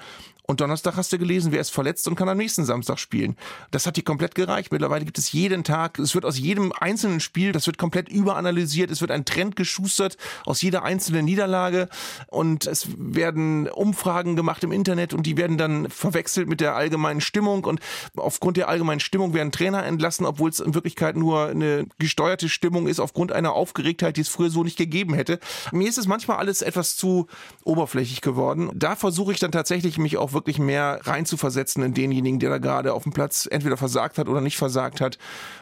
und 0.50 0.60
Donnerstag 0.60 0.96
hast 0.96 1.12
du 1.12 1.18
gelesen, 1.18 1.52
wer 1.52 1.60
ist 1.60 1.70
verletzt 1.70 2.08
und 2.08 2.16
kann 2.16 2.28
am 2.28 2.36
nächsten 2.36 2.64
Samstag 2.64 2.98
spielen. 2.98 3.36
Das 3.70 3.86
hat 3.86 3.96
dir 3.96 4.02
komplett 4.02 4.34
gereicht. 4.34 4.72
Mittlerweile 4.72 5.04
gibt 5.04 5.16
es 5.16 5.30
jeden 5.30 5.62
Tag, 5.62 6.00
es 6.00 6.14
wird 6.16 6.24
aus 6.24 6.38
jedem 6.38 6.72
einzelnen 6.72 7.20
Spiel, 7.20 7.52
das 7.52 7.68
wird 7.68 7.78
komplett 7.78 8.08
überanalysiert, 8.08 8.90
es 8.90 9.00
wird 9.00 9.12
ein 9.12 9.24
Trend 9.24 9.54
geschustert 9.54 10.16
aus 10.44 10.60
jeder 10.60 10.82
einzelnen 10.82 11.24
Niederlage 11.24 11.88
und 12.26 12.66
es 12.66 12.88
werden 12.98 13.68
Umfragen 13.68 14.34
gemacht 14.34 14.64
im 14.64 14.72
Internet 14.72 15.14
und 15.14 15.24
die 15.24 15.36
werden 15.36 15.56
dann 15.56 15.88
verwechselt 15.88 16.48
mit 16.48 16.60
der 16.60 16.74
allgemeinen 16.74 17.20
Stimmung 17.20 17.64
und 17.64 17.78
aufgrund 18.16 18.56
der 18.56 18.68
allgemeinen 18.68 19.00
Stimmung 19.00 19.34
werden 19.34 19.52
Trainer 19.52 19.84
entlassen, 19.84 20.26
obwohl 20.26 20.50
es 20.50 20.58
in 20.58 20.74
Wirklichkeit 20.74 21.16
nur 21.16 21.46
eine 21.46 21.86
gesteuerte 22.00 22.48
Stimmung 22.48 22.88
ist 22.88 22.98
aufgrund 22.98 23.30
einer 23.30 23.52
Aufgeregtheit, 23.52 24.16
die 24.16 24.22
es 24.22 24.28
früher 24.28 24.50
so 24.50 24.64
nicht 24.64 24.76
gegeben 24.76 24.99
gegeben 25.00 25.14
hätte. 25.14 25.38
Mir 25.72 25.88
ist 25.88 25.98
es 25.98 26.06
manchmal 26.06 26.38
alles 26.38 26.62
etwas 26.62 26.96
zu 26.96 27.26
oberflächlich 27.64 28.20
geworden. 28.20 28.70
Da 28.74 28.96
versuche 28.96 29.32
ich 29.32 29.38
dann 29.38 29.52
tatsächlich, 29.52 29.98
mich 29.98 30.16
auch 30.16 30.32
wirklich 30.32 30.58
mehr 30.58 31.00
reinzuversetzen 31.02 31.82
in 31.82 31.94
denjenigen, 31.94 32.38
der 32.38 32.50
da 32.50 32.58
gerade 32.58 32.92
auf 32.92 33.04
dem 33.04 33.12
Platz 33.12 33.48
entweder 33.50 33.76
versagt 33.76 34.18
hat 34.18 34.28
oder 34.28 34.40
nicht 34.40 34.56
versagt 34.56 35.00
hat. 35.00 35.18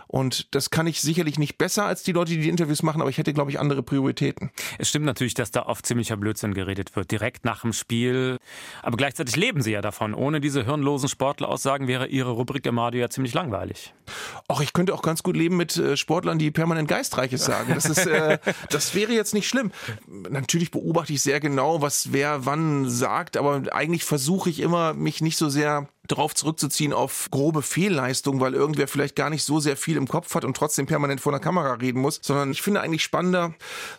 Und 0.09 0.55
das 0.55 0.71
kann 0.71 0.87
ich 0.87 1.01
sicherlich 1.01 1.39
nicht 1.39 1.59
besser 1.59 1.85
als 1.85 2.03
die 2.03 2.13
Leute, 2.13 2.33
die 2.33 2.41
die 2.41 2.49
Interviews 2.49 2.83
machen, 2.83 3.03
aber 3.03 3.11
ich 3.11 3.19
hätte, 3.19 3.35
glaube 3.35 3.51
ich, 3.51 3.61
andere 3.61 3.83
Prioritäten. 3.83 4.51
Es 4.79 4.89
stimmt 4.89 5.05
natürlich, 5.05 5.35
dass 5.35 5.51
da 5.51 5.67
oft 5.67 5.85
ziemlicher 5.87 6.17
Blödsinn 6.17 6.55
geredet 6.55 6.97
wird, 6.97 7.11
direkt 7.11 7.45
nach 7.45 7.61
dem 7.61 7.75
Spiel. 7.75 8.39
Aber 8.83 8.97
gleichzeitig 8.97 9.37
leben 9.37 9.61
sie 9.61 9.73
ja 9.73 9.83
davon. 9.83 10.15
Ohne 10.15 10.41
diese 10.41 10.65
hirnlosen 10.65 11.11
Sportleraussagen 11.11 11.89
wäre 11.89 12.07
ihre 12.07 12.31
Rubrik 12.31 12.65
im 12.67 12.79
Radio 12.79 13.03
ja 13.03 13.11
ziemlich 13.11 13.35
langweilig. 13.35 13.95
Ach, 14.49 14.61
ich 14.63 14.73
könnte 14.73 14.95
auch 14.95 15.03
ganz 15.03 15.23
gut 15.23 15.37
leben 15.37 15.59
mit 15.59 15.77
äh, 15.77 15.97
Sportlern, 15.97 16.39
die 16.39 16.51
permanent 16.51 16.89
Geistreiches 16.89 17.45
sagen. 17.45 17.75
Das 17.75 17.85
ist, 17.85 18.07
äh, 18.07 18.39
das 18.71 18.95
wäre 18.95 19.13
jetzt 19.13 19.35
nicht 19.35 19.47
schlimm. 19.47 19.73
Natürlich 20.07 20.71
beobachte 20.71 21.13
ich 21.13 21.21
sehr 21.21 21.39
genau, 21.39 21.83
was 21.83 22.13
wer 22.13 22.47
wann 22.47 22.89
sagt, 22.89 23.37
aber 23.37 23.63
eigentlich 23.73 24.05
versuche 24.05 24.49
ich 24.49 24.61
immer, 24.61 24.95
mich 24.95 25.21
nicht 25.21 25.37
so 25.37 25.51
sehr 25.51 25.89
darauf 26.09 26.35
zurückzuziehen 26.35 26.93
auf 26.93 27.29
grobe 27.31 27.63
Fehlleistung, 27.63 28.41
weil 28.41 28.55
irgendwer 28.55 28.89
vielleicht 28.89 29.17
gar 29.17 29.31
nicht 29.31 29.45
so 29.45 29.61
sehr 29.61 29.77
viel 29.77 29.97
im 29.97 30.09
Kopf 30.09 30.35
hat 30.35 30.45
und 30.45 30.57
trotzdem 30.57 30.87
permanent 30.87 31.21
vor 31.21 31.33
der 31.33 31.41
Kamera 31.41 31.75
reden 31.75 32.01
muss, 32.01 32.19
sondern 32.23 32.51
ich 32.51 32.63
finde 32.63 32.81
eigentlich 32.81 33.03
spannender 33.03 33.55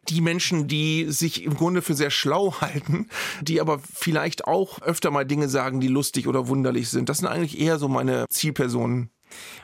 die 0.10 0.22
Menschen, 0.22 0.68
die 0.68 1.05
sich 1.10 1.43
im 1.43 1.55
Grunde 1.55 1.82
für 1.82 1.93
sehr 1.93 2.12
schlau 2.12 2.55
halten, 2.62 3.07
die 3.41 3.62
aber 3.62 3.80
vielleicht 3.80 4.45
auch 4.45 4.82
öfter 4.82 5.12
mal 5.12 5.26
Dinge 5.26 5.49
sagen, 5.49 5.80
die 5.80 5.88
lustig 5.88 6.28
oder 6.28 6.47
wunderlich 6.47 6.89
sind. 6.89 7.10
Das 7.10 7.20
sind 7.20 7.28
eigentlich 7.28 7.60
eher 7.60 7.78
so 7.78 7.88
meine 7.88 8.26
Zielpersonen. 8.30 9.12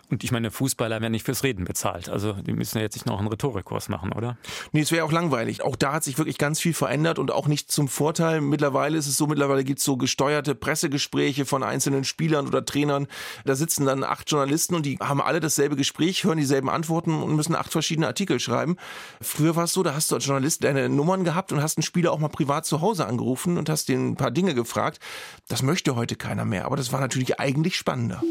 Und 0.10 0.24
ich 0.24 0.32
meine, 0.32 0.52
Fußballer 0.52 1.02
werden 1.02 1.12
nicht 1.12 1.26
fürs 1.26 1.44
Reden 1.44 1.66
bezahlt. 1.66 2.10
Also 2.10 2.34
die 2.34 2.54
müssen 2.54 2.78
ja 2.78 2.84
jetzt 2.84 2.96
nicht 2.96 3.06
noch 3.06 3.18
einen 3.18 3.28
Rhetorikkurs 3.28 3.90
machen, 3.90 4.12
oder? 4.14 4.38
Nee, 4.72 4.82
es 4.82 4.92
wäre 4.92 5.04
auch 5.04 5.12
langweilig. 5.12 5.64
Auch 5.64 5.76
da 5.76 5.94
hat 5.94 6.04
sich 6.04 6.18
wirklich 6.18 6.38
ganz 6.38 6.60
viel 6.60 6.74
verändert 6.74 7.18
und 7.18 7.32
auch 7.32 7.48
nicht 7.48 7.72
zum 7.72 7.88
Vorteil. 7.88 8.42
Mittlerweile 8.42 8.98
ist 8.98 9.08
es 9.08 9.18
so, 9.18 9.26
mittlerweile 9.28 9.64
gibt 9.64 9.80
es 9.80 9.86
so 9.86 9.98
gesteuerte 9.98 10.54
Pressegespräche 10.54 11.46
von 11.46 11.64
einzelnen 11.64 12.04
Spielern 12.04 12.48
oder 12.48 12.64
Trainern. 12.64 13.08
Da 13.46 13.56
sitzen 13.56 13.86
dann 13.86 14.04
acht 14.04 14.30
Journalisten 14.30 14.76
und 14.76 14.86
die 14.86 14.98
haben 15.00 15.22
alle 15.22 15.40
dasselbe 15.40 15.76
Gespräch, 15.76 16.24
hören 16.24 16.38
dieselben 16.38 16.70
Antworten 16.70 17.22
und 17.22 17.36
müssen 17.36 17.56
acht 17.56 17.72
verschiedene 17.72 18.08
Artikel 18.08 18.40
schreiben. 18.40 18.78
Früher 19.22 19.56
war 19.56 19.64
es 19.64 19.74
so, 19.74 19.82
da 19.82 19.96
hast 19.96 20.12
du 20.12 20.16
als 20.16 20.26
Journalist 20.26 20.64
deine 20.64 20.88
Nummern 20.88 21.24
gehabt 21.24 21.52
und 21.52 21.62
hast 21.62 21.78
einen 21.78 21.84
Spieler 21.84 22.12
auch 22.12 22.20
mal 22.20 22.30
privat 22.30 22.66
zu 22.66 22.82
Hause 22.82 23.08
angerufen 23.08 23.58
und 23.58 23.70
hast 23.70 23.90
den 23.90 24.12
ein 24.12 24.16
paar 24.16 24.32
Dinge 24.32 24.54
gefragt. 24.54 25.00
Das 25.48 25.64
möchte 25.64 25.96
heute 25.96 26.16
keiner 26.16 26.46
mehr, 26.46 26.66
aber 26.66 26.78
das 26.78 26.92
war 26.92 27.00
natürlich 27.00 27.40
eigentlich 27.40 27.76
spannender. 27.76 28.22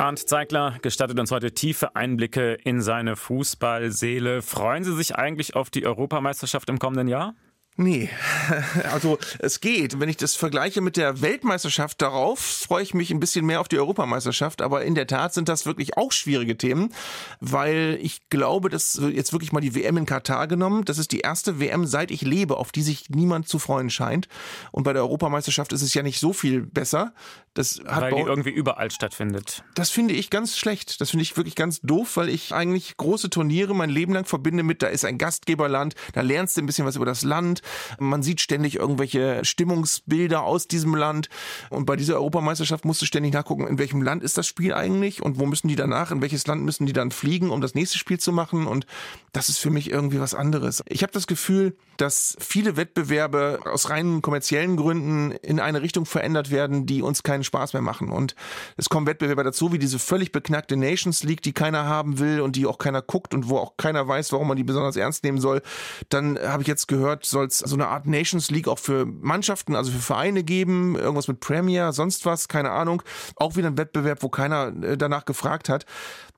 Arndt 0.00 0.26
Zeigler 0.30 0.78
gestattet 0.80 1.20
uns 1.20 1.30
heute 1.30 1.52
tiefe 1.52 1.94
Einblicke 1.94 2.54
in 2.54 2.80
seine 2.80 3.16
Fußballseele. 3.16 4.40
Freuen 4.40 4.82
Sie 4.82 4.96
sich 4.96 5.16
eigentlich 5.16 5.54
auf 5.54 5.68
die 5.68 5.84
Europameisterschaft 5.84 6.70
im 6.70 6.78
kommenden 6.78 7.06
Jahr? 7.06 7.34
Nee, 7.76 8.10
also 8.92 9.18
es 9.38 9.60
geht. 9.60 9.98
Wenn 9.98 10.08
ich 10.08 10.18
das 10.18 10.34
vergleiche 10.34 10.80
mit 10.80 10.98
der 10.98 11.22
Weltmeisterschaft 11.22 12.02
darauf, 12.02 12.38
freue 12.38 12.82
ich 12.82 12.92
mich 12.92 13.10
ein 13.10 13.20
bisschen 13.20 13.46
mehr 13.46 13.60
auf 13.60 13.68
die 13.68 13.78
Europameisterschaft. 13.78 14.60
Aber 14.60 14.84
in 14.84 14.94
der 14.94 15.06
Tat 15.06 15.32
sind 15.32 15.48
das 15.48 15.64
wirklich 15.64 15.96
auch 15.96 16.12
schwierige 16.12 16.58
Themen, 16.58 16.92
weil 17.40 17.98
ich 18.02 18.28
glaube, 18.28 18.68
dass 18.68 19.00
jetzt 19.12 19.32
wirklich 19.32 19.52
mal 19.52 19.60
die 19.60 19.74
WM 19.74 19.96
in 19.96 20.04
Katar 20.04 20.46
genommen, 20.46 20.84
das 20.84 20.98
ist 20.98 21.12
die 21.12 21.20
erste 21.20 21.58
WM, 21.58 21.86
seit 21.86 22.10
ich 22.10 22.20
lebe, 22.20 22.58
auf 22.58 22.70
die 22.70 22.82
sich 22.82 23.08
niemand 23.08 23.48
zu 23.48 23.58
freuen 23.58 23.88
scheint. 23.88 24.28
Und 24.72 24.82
bei 24.82 24.92
der 24.92 25.02
Europameisterschaft 25.02 25.72
ist 25.72 25.82
es 25.82 25.94
ja 25.94 26.02
nicht 26.02 26.20
so 26.20 26.32
viel 26.32 26.62
besser. 26.62 27.14
Das 27.54 27.80
hat 27.86 28.02
weil 28.02 28.14
die 28.14 28.20
irgendwie 28.20 28.50
überall 28.50 28.90
stattfindet. 28.90 29.64
Das 29.74 29.90
finde 29.90 30.14
ich 30.14 30.30
ganz 30.30 30.56
schlecht. 30.56 31.00
Das 31.00 31.10
finde 31.10 31.22
ich 31.22 31.36
wirklich 31.36 31.56
ganz 31.56 31.80
doof, 31.80 32.16
weil 32.16 32.28
ich 32.28 32.52
eigentlich 32.52 32.96
große 32.96 33.30
Turniere 33.30 33.74
mein 33.74 33.90
Leben 33.90 34.12
lang 34.12 34.26
verbinde 34.26 34.62
mit, 34.62 34.82
da 34.82 34.88
ist 34.88 35.04
ein 35.04 35.18
Gastgeberland, 35.18 35.94
da 36.12 36.20
lernst 36.20 36.56
du 36.56 36.60
ein 36.60 36.66
bisschen 36.66 36.84
was 36.84 36.96
über 36.96 37.06
das 37.06 37.22
Land 37.22 37.59
man 37.98 38.22
sieht 38.22 38.40
ständig 38.40 38.76
irgendwelche 38.76 39.44
Stimmungsbilder 39.44 40.42
aus 40.42 40.68
diesem 40.68 40.94
Land. 40.94 41.28
Und 41.70 41.86
bei 41.86 41.96
dieser 41.96 42.14
Europameisterschaft 42.14 42.84
musst 42.84 43.02
du 43.02 43.06
ständig 43.06 43.32
nachgucken, 43.32 43.66
in 43.66 43.78
welchem 43.78 44.02
Land 44.02 44.22
ist 44.22 44.38
das 44.38 44.46
Spiel 44.46 44.74
eigentlich 44.74 45.22
und 45.22 45.38
wo 45.38 45.46
müssen 45.46 45.68
die 45.68 45.76
danach, 45.76 46.10
in 46.10 46.22
welches 46.22 46.46
Land 46.46 46.62
müssen 46.62 46.86
die 46.86 46.92
dann 46.92 47.10
fliegen, 47.10 47.50
um 47.50 47.60
das 47.60 47.74
nächste 47.74 47.98
Spiel 47.98 48.18
zu 48.18 48.32
machen. 48.32 48.66
Und 48.66 48.86
das 49.32 49.48
ist 49.48 49.58
für 49.58 49.70
mich 49.70 49.90
irgendwie 49.90 50.20
was 50.20 50.34
anderes. 50.34 50.82
Ich 50.86 51.02
habe 51.02 51.12
das 51.12 51.26
Gefühl, 51.26 51.76
dass 51.96 52.36
viele 52.40 52.76
Wettbewerbe 52.76 53.60
aus 53.64 53.90
rein 53.90 54.22
kommerziellen 54.22 54.76
Gründen 54.76 55.32
in 55.32 55.60
eine 55.60 55.82
Richtung 55.82 56.06
verändert 56.06 56.50
werden, 56.50 56.86
die 56.86 57.02
uns 57.02 57.22
keinen 57.22 57.44
Spaß 57.44 57.74
mehr 57.74 57.82
machen. 57.82 58.10
Und 58.10 58.34
es 58.76 58.88
kommen 58.88 59.06
Wettbewerbe 59.06 59.44
dazu, 59.44 59.72
wie 59.72 59.78
diese 59.78 59.98
völlig 59.98 60.32
beknackte 60.32 60.76
Nations 60.76 61.22
League, 61.22 61.42
die 61.42 61.52
keiner 61.52 61.84
haben 61.84 62.18
will 62.18 62.40
und 62.40 62.56
die 62.56 62.66
auch 62.66 62.78
keiner 62.78 63.02
guckt 63.02 63.34
und 63.34 63.48
wo 63.48 63.58
auch 63.58 63.76
keiner 63.76 64.06
weiß, 64.08 64.32
warum 64.32 64.48
man 64.48 64.56
die 64.56 64.64
besonders 64.64 64.96
ernst 64.96 65.24
nehmen 65.24 65.40
soll. 65.40 65.62
Dann 66.08 66.38
habe 66.38 66.62
ich 66.62 66.68
jetzt 66.68 66.88
gehört, 66.88 67.26
soll 67.26 67.49
es 67.52 67.58
so 67.58 67.76
eine 67.76 67.88
Art 67.88 68.06
Nations 68.06 68.50
League 68.50 68.68
auch 68.68 68.78
für 68.78 69.06
Mannschaften, 69.06 69.74
also 69.76 69.90
für 69.92 69.98
Vereine 69.98 70.42
geben, 70.42 70.96
irgendwas 70.96 71.28
mit 71.28 71.40
Premier, 71.40 71.92
sonst 71.92 72.26
was, 72.26 72.48
keine 72.48 72.70
Ahnung. 72.70 73.02
Auch 73.36 73.56
wieder 73.56 73.68
ein 73.68 73.78
Wettbewerb, 73.78 74.22
wo 74.22 74.28
keiner 74.28 74.72
äh, 74.82 74.96
danach 74.96 75.24
gefragt 75.24 75.68
hat. 75.68 75.86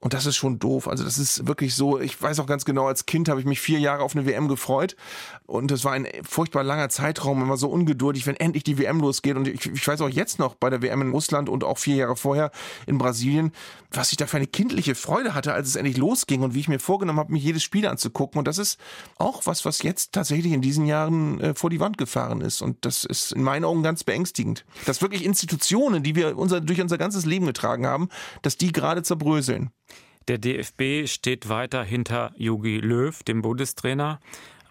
Und 0.02 0.14
das 0.14 0.26
ist 0.26 0.34
schon 0.34 0.58
doof. 0.58 0.88
Also 0.88 1.04
das 1.04 1.16
ist 1.16 1.46
wirklich 1.46 1.76
so, 1.76 2.00
ich 2.00 2.20
weiß 2.20 2.40
auch 2.40 2.46
ganz 2.46 2.64
genau, 2.64 2.88
als 2.88 3.06
Kind 3.06 3.28
habe 3.28 3.38
ich 3.38 3.46
mich 3.46 3.60
vier 3.60 3.78
Jahre 3.78 4.02
auf 4.02 4.16
eine 4.16 4.26
WM 4.26 4.48
gefreut. 4.48 4.96
Und 5.46 5.70
das 5.70 5.84
war 5.84 5.92
ein 5.92 6.08
furchtbar 6.24 6.64
langer 6.64 6.88
Zeitraum, 6.88 7.40
immer 7.40 7.56
so 7.56 7.68
ungeduldig, 7.68 8.26
wenn 8.26 8.34
endlich 8.34 8.64
die 8.64 8.78
WM 8.78 8.98
losgeht. 8.98 9.36
Und 9.36 9.46
ich, 9.46 9.64
ich 9.64 9.86
weiß 9.86 10.00
auch 10.00 10.08
jetzt 10.08 10.40
noch 10.40 10.56
bei 10.56 10.70
der 10.70 10.82
WM 10.82 11.02
in 11.02 11.12
Russland 11.12 11.48
und 11.48 11.62
auch 11.62 11.78
vier 11.78 11.94
Jahre 11.94 12.16
vorher 12.16 12.50
in 12.88 12.98
Brasilien, 12.98 13.52
was 13.92 14.10
ich 14.10 14.16
da 14.16 14.26
für 14.26 14.38
eine 14.38 14.48
kindliche 14.48 14.96
Freude 14.96 15.34
hatte, 15.34 15.54
als 15.54 15.68
es 15.68 15.76
endlich 15.76 15.98
losging 15.98 16.42
und 16.42 16.54
wie 16.54 16.60
ich 16.60 16.68
mir 16.68 16.80
vorgenommen 16.80 17.20
habe, 17.20 17.32
mich 17.32 17.44
jedes 17.44 17.62
Spiel 17.62 17.86
anzugucken. 17.86 18.40
Und 18.40 18.48
das 18.48 18.58
ist 18.58 18.80
auch 19.18 19.46
was, 19.46 19.64
was 19.64 19.84
jetzt 19.84 20.10
tatsächlich 20.10 20.52
in 20.52 20.62
diesen 20.62 20.84
Jahren 20.84 21.40
äh, 21.40 21.54
vor 21.54 21.70
die 21.70 21.78
Wand 21.78 21.96
gefahren 21.96 22.40
ist. 22.40 22.60
Und 22.60 22.84
das 22.84 23.04
ist 23.04 23.30
in 23.30 23.44
meinen 23.44 23.64
Augen 23.64 23.84
ganz 23.84 24.02
beängstigend. 24.02 24.64
Dass 24.84 25.00
wirklich 25.00 25.24
Institutionen, 25.24 26.02
die 26.02 26.16
wir 26.16 26.36
unser, 26.36 26.60
durch 26.60 26.80
unser 26.80 26.98
ganzes 26.98 27.24
Leben 27.24 27.46
getragen 27.46 27.86
haben, 27.86 28.08
dass 28.42 28.56
die 28.56 28.72
gerade 28.72 29.04
zerbröseln. 29.04 29.70
Der 30.28 30.38
DFB 30.38 31.06
steht 31.08 31.48
weiter 31.48 31.82
hinter 31.82 32.32
Jogi 32.36 32.78
Löw, 32.78 33.22
dem 33.22 33.42
Bundestrainer. 33.42 34.20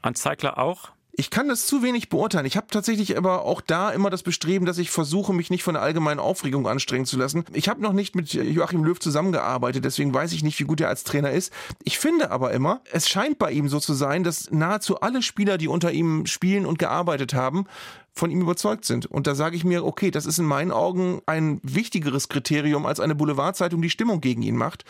An 0.01 0.15
Zeigler 0.15 0.57
auch? 0.57 0.91
Ich 1.13 1.29
kann 1.29 1.49
das 1.49 1.67
zu 1.67 1.83
wenig 1.83 2.07
beurteilen. 2.07 2.45
Ich 2.45 2.55
habe 2.55 2.67
tatsächlich 2.71 3.17
aber 3.17 3.43
auch 3.43 3.59
da 3.59 3.91
immer 3.91 4.09
das 4.09 4.23
Bestreben, 4.23 4.65
dass 4.65 4.77
ich 4.77 4.91
versuche, 4.91 5.33
mich 5.33 5.49
nicht 5.49 5.61
von 5.61 5.73
der 5.73 5.83
allgemeinen 5.83 6.21
Aufregung 6.21 6.67
anstrengen 6.67 7.05
zu 7.05 7.17
lassen. 7.17 7.43
Ich 7.53 7.67
habe 7.67 7.81
noch 7.81 7.91
nicht 7.91 8.15
mit 8.15 8.31
Joachim 8.33 8.83
Löw 8.85 8.97
zusammengearbeitet, 8.97 9.83
deswegen 9.83 10.13
weiß 10.13 10.31
ich 10.31 10.41
nicht, 10.41 10.57
wie 10.59 10.63
gut 10.63 10.79
er 10.79 10.87
als 10.87 11.03
Trainer 11.03 11.31
ist. 11.31 11.51
Ich 11.83 11.99
finde 11.99 12.31
aber 12.31 12.53
immer, 12.53 12.81
es 12.91 13.09
scheint 13.09 13.39
bei 13.39 13.51
ihm 13.51 13.67
so 13.67 13.79
zu 13.79 13.93
sein, 13.93 14.23
dass 14.23 14.51
nahezu 14.51 15.01
alle 15.01 15.21
Spieler, 15.21 15.57
die 15.57 15.67
unter 15.67 15.91
ihm 15.91 16.25
spielen 16.27 16.65
und 16.65 16.79
gearbeitet 16.79 17.33
haben, 17.33 17.65
von 18.13 18.31
ihm 18.31 18.41
überzeugt 18.41 18.85
sind. 18.85 19.05
Und 19.05 19.27
da 19.27 19.35
sage 19.35 19.55
ich 19.55 19.63
mir, 19.63 19.85
okay, 19.85 20.11
das 20.11 20.25
ist 20.25 20.39
in 20.39 20.45
meinen 20.45 20.71
Augen 20.71 21.21
ein 21.25 21.59
wichtigeres 21.63 22.29
Kriterium 22.29 22.85
als 22.85 22.99
eine 22.99 23.15
Boulevardzeitung, 23.15 23.81
die 23.81 23.89
Stimmung 23.89 24.21
gegen 24.21 24.41
ihn 24.41 24.57
macht. 24.57 24.85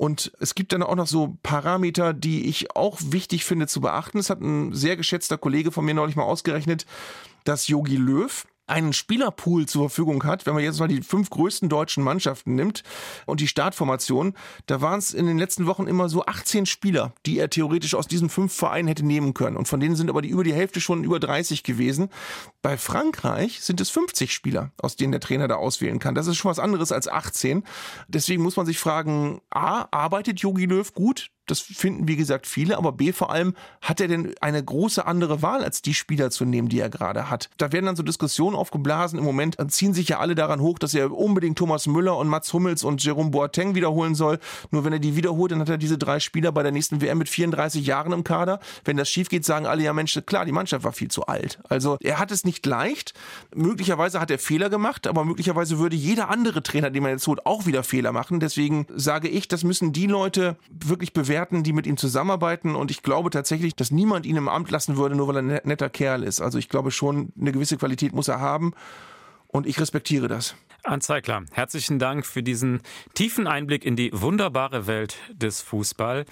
Und 0.00 0.32
es 0.40 0.54
gibt 0.54 0.72
dann 0.72 0.82
auch 0.82 0.94
noch 0.94 1.06
so 1.06 1.36
Parameter, 1.42 2.14
die 2.14 2.48
ich 2.48 2.74
auch 2.74 2.98
wichtig 3.04 3.44
finde 3.44 3.66
zu 3.66 3.82
beachten. 3.82 4.16
Es 4.16 4.30
hat 4.30 4.40
ein 4.40 4.72
sehr 4.72 4.96
geschätzter 4.96 5.36
Kollege 5.36 5.72
von 5.72 5.84
mir 5.84 5.92
neulich 5.92 6.16
mal 6.16 6.22
ausgerechnet, 6.22 6.86
dass 7.44 7.68
Yogi 7.68 7.96
Löw 7.96 8.46
einen 8.70 8.92
Spielerpool 8.92 9.66
zur 9.66 9.88
Verfügung 9.88 10.24
hat, 10.24 10.46
wenn 10.46 10.54
man 10.54 10.62
jetzt 10.62 10.78
mal 10.78 10.88
die 10.88 11.02
fünf 11.02 11.28
größten 11.30 11.68
deutschen 11.68 12.04
Mannschaften 12.04 12.54
nimmt 12.54 12.82
und 13.26 13.40
die 13.40 13.48
Startformation, 13.48 14.34
da 14.66 14.80
waren 14.80 14.98
es 14.98 15.12
in 15.12 15.26
den 15.26 15.38
letzten 15.38 15.66
Wochen 15.66 15.86
immer 15.86 16.08
so 16.08 16.24
18 16.24 16.66
Spieler, 16.66 17.12
die 17.26 17.38
er 17.38 17.50
theoretisch 17.50 17.94
aus 17.94 18.06
diesen 18.06 18.28
fünf 18.28 18.54
Vereinen 18.54 18.88
hätte 18.88 19.04
nehmen 19.04 19.34
können. 19.34 19.56
Und 19.56 19.68
von 19.68 19.80
denen 19.80 19.96
sind 19.96 20.08
aber 20.08 20.22
die 20.22 20.28
über 20.28 20.44
die 20.44 20.54
Hälfte 20.54 20.80
schon 20.80 21.04
über 21.04 21.18
30 21.18 21.64
gewesen. 21.64 22.08
Bei 22.62 22.76
Frankreich 22.76 23.60
sind 23.60 23.80
es 23.80 23.90
50 23.90 24.32
Spieler, 24.32 24.72
aus 24.80 24.96
denen 24.96 25.12
der 25.12 25.20
Trainer 25.20 25.48
da 25.48 25.56
auswählen 25.56 25.98
kann. 25.98 26.14
Das 26.14 26.26
ist 26.26 26.36
schon 26.36 26.50
was 26.50 26.58
anderes 26.58 26.92
als 26.92 27.08
18. 27.08 27.64
Deswegen 28.08 28.42
muss 28.42 28.56
man 28.56 28.66
sich 28.66 28.78
fragen, 28.78 29.40
A, 29.50 29.88
arbeitet 29.90 30.40
Jogi 30.40 30.66
Löw 30.66 30.92
gut? 30.94 31.30
Das 31.50 31.60
finden, 31.60 32.06
wie 32.08 32.16
gesagt, 32.16 32.46
viele. 32.46 32.78
Aber 32.78 32.92
B 32.92 33.12
vor 33.12 33.30
allem, 33.30 33.54
hat 33.80 34.00
er 34.00 34.08
denn 34.08 34.34
eine 34.40 34.62
große 34.62 35.04
andere 35.04 35.42
Wahl, 35.42 35.64
als 35.64 35.82
die 35.82 35.94
Spieler 35.94 36.30
zu 36.30 36.44
nehmen, 36.44 36.68
die 36.68 36.80
er 36.80 36.88
gerade 36.88 37.28
hat? 37.28 37.50
Da 37.58 37.72
werden 37.72 37.86
dann 37.86 37.96
so 37.96 38.02
Diskussionen 38.02 38.56
aufgeblasen. 38.56 39.18
Im 39.18 39.24
Moment 39.24 39.56
ziehen 39.68 39.94
sich 39.94 40.08
ja 40.08 40.18
alle 40.20 40.34
daran 40.34 40.60
hoch, 40.60 40.78
dass 40.78 40.94
er 40.94 41.10
unbedingt 41.10 41.58
Thomas 41.58 41.86
Müller 41.86 42.16
und 42.16 42.28
Mats 42.28 42.52
Hummels 42.52 42.84
und 42.84 43.02
Jerome 43.02 43.30
Boateng 43.30 43.74
wiederholen 43.74 44.14
soll. 44.14 44.38
Nur 44.70 44.84
wenn 44.84 44.92
er 44.92 44.98
die 45.00 45.16
wiederholt, 45.16 45.52
dann 45.52 45.60
hat 45.60 45.68
er 45.68 45.78
diese 45.78 45.98
drei 45.98 46.20
Spieler 46.20 46.52
bei 46.52 46.62
der 46.62 46.72
nächsten 46.72 47.00
WM 47.00 47.18
mit 47.18 47.28
34 47.28 47.84
Jahren 47.84 48.12
im 48.12 48.22
Kader. 48.22 48.60
Wenn 48.84 48.96
das 48.96 49.10
schief 49.10 49.28
geht, 49.28 49.44
sagen 49.44 49.66
alle, 49.66 49.82
ja 49.82 49.92
Mensch, 49.92 50.18
klar, 50.26 50.44
die 50.44 50.52
Mannschaft 50.52 50.84
war 50.84 50.92
viel 50.92 51.10
zu 51.10 51.26
alt. 51.26 51.58
Also 51.68 51.96
er 52.00 52.18
hat 52.18 52.30
es 52.30 52.44
nicht 52.44 52.64
leicht. 52.64 53.14
Möglicherweise 53.54 54.20
hat 54.20 54.30
er 54.30 54.38
Fehler 54.38 54.70
gemacht, 54.70 55.06
aber 55.06 55.24
möglicherweise 55.24 55.78
würde 55.78 55.96
jeder 55.96 56.30
andere 56.30 56.62
Trainer, 56.62 56.90
den 56.90 57.02
man 57.02 57.12
jetzt 57.12 57.26
holt, 57.26 57.44
auch 57.44 57.66
wieder 57.66 57.82
Fehler 57.82 58.12
machen. 58.12 58.38
Deswegen 58.40 58.86
sage 58.94 59.28
ich, 59.28 59.48
das 59.48 59.64
müssen 59.64 59.92
die 59.92 60.06
Leute 60.06 60.56
wirklich 60.70 61.12
bewerten 61.12 61.39
bewerten, 61.40 61.62
die 61.62 61.72
mit 61.72 61.86
ihm 61.86 61.96
zusammenarbeiten. 61.96 62.76
Und 62.76 62.90
ich 62.90 63.02
glaube 63.02 63.30
tatsächlich, 63.30 63.74
dass 63.74 63.90
niemand 63.90 64.26
ihn 64.26 64.36
im 64.36 64.48
Amt 64.48 64.70
lassen 64.70 64.96
würde, 64.96 65.16
nur 65.16 65.28
weil 65.28 65.36
er 65.36 65.42
ein 65.42 65.60
netter 65.64 65.88
Kerl 65.88 66.22
ist. 66.22 66.40
Also 66.40 66.58
ich 66.58 66.68
glaube 66.68 66.90
schon, 66.90 67.32
eine 67.40 67.52
gewisse 67.52 67.76
Qualität 67.76 68.12
muss 68.12 68.28
er 68.28 68.40
haben. 68.40 68.72
Und 69.48 69.66
ich 69.66 69.80
respektiere 69.80 70.28
das. 70.28 70.54
Anzeigler, 70.84 71.44
herzlichen 71.52 71.98
Dank 71.98 72.24
für 72.24 72.42
diesen 72.42 72.80
tiefen 73.14 73.46
Einblick 73.46 73.84
in 73.84 73.96
die 73.96 74.10
wunderbare 74.12 74.86
Welt 74.86 75.16
des 75.32 75.60
Fußball. 75.60 76.24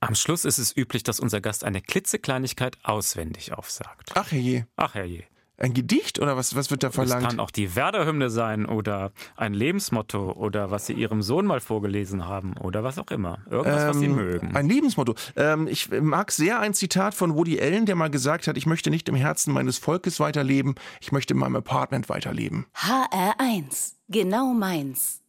Am 0.00 0.14
Schluss 0.14 0.44
ist 0.44 0.58
es 0.58 0.76
üblich, 0.76 1.02
dass 1.02 1.20
unser 1.20 1.40
Gast 1.40 1.64
eine 1.64 1.80
klitzekleinigkeit 1.80 2.78
auswendig 2.82 3.52
aufsagt. 3.52 4.12
Ach 4.14 4.30
herrje. 4.30 4.66
Ach 4.76 4.94
herje. 4.94 5.24
Ein 5.56 5.72
Gedicht 5.72 6.18
oder 6.18 6.36
was, 6.36 6.56
was 6.56 6.70
wird 6.70 6.82
da 6.82 6.90
verlangt? 6.90 7.22
Es 7.22 7.28
kann 7.28 7.40
auch 7.40 7.52
die 7.52 7.76
Werder-Hymne 7.76 8.28
sein 8.28 8.66
oder 8.66 9.12
ein 9.36 9.54
Lebensmotto 9.54 10.32
oder 10.32 10.72
was 10.72 10.86
Sie 10.86 10.94
Ihrem 10.94 11.22
Sohn 11.22 11.46
mal 11.46 11.60
vorgelesen 11.60 12.26
haben 12.26 12.56
oder 12.58 12.82
was 12.82 12.98
auch 12.98 13.10
immer. 13.10 13.38
Irgendwas, 13.48 13.82
ähm, 13.82 13.88
was 13.88 13.98
Sie 13.98 14.06
ähm, 14.06 14.14
mögen. 14.16 14.56
Ein 14.56 14.68
Lebensmotto. 14.68 15.14
Ähm, 15.36 15.68
ich 15.68 15.90
mag 15.90 16.32
sehr 16.32 16.58
ein 16.58 16.74
Zitat 16.74 17.14
von 17.14 17.36
Woody 17.36 17.60
Allen, 17.60 17.86
der 17.86 17.94
mal 17.94 18.10
gesagt 18.10 18.48
hat, 18.48 18.56
ich 18.56 18.66
möchte 18.66 18.90
nicht 18.90 19.08
im 19.08 19.14
Herzen 19.14 19.52
meines 19.52 19.78
Volkes 19.78 20.18
weiterleben, 20.18 20.74
ich 21.00 21.12
möchte 21.12 21.34
in 21.34 21.40
meinem 21.40 21.56
Apartment 21.56 22.08
weiterleben. 22.08 22.66
HR1, 22.74 23.94
genau 24.08 24.52
meins. 24.52 25.23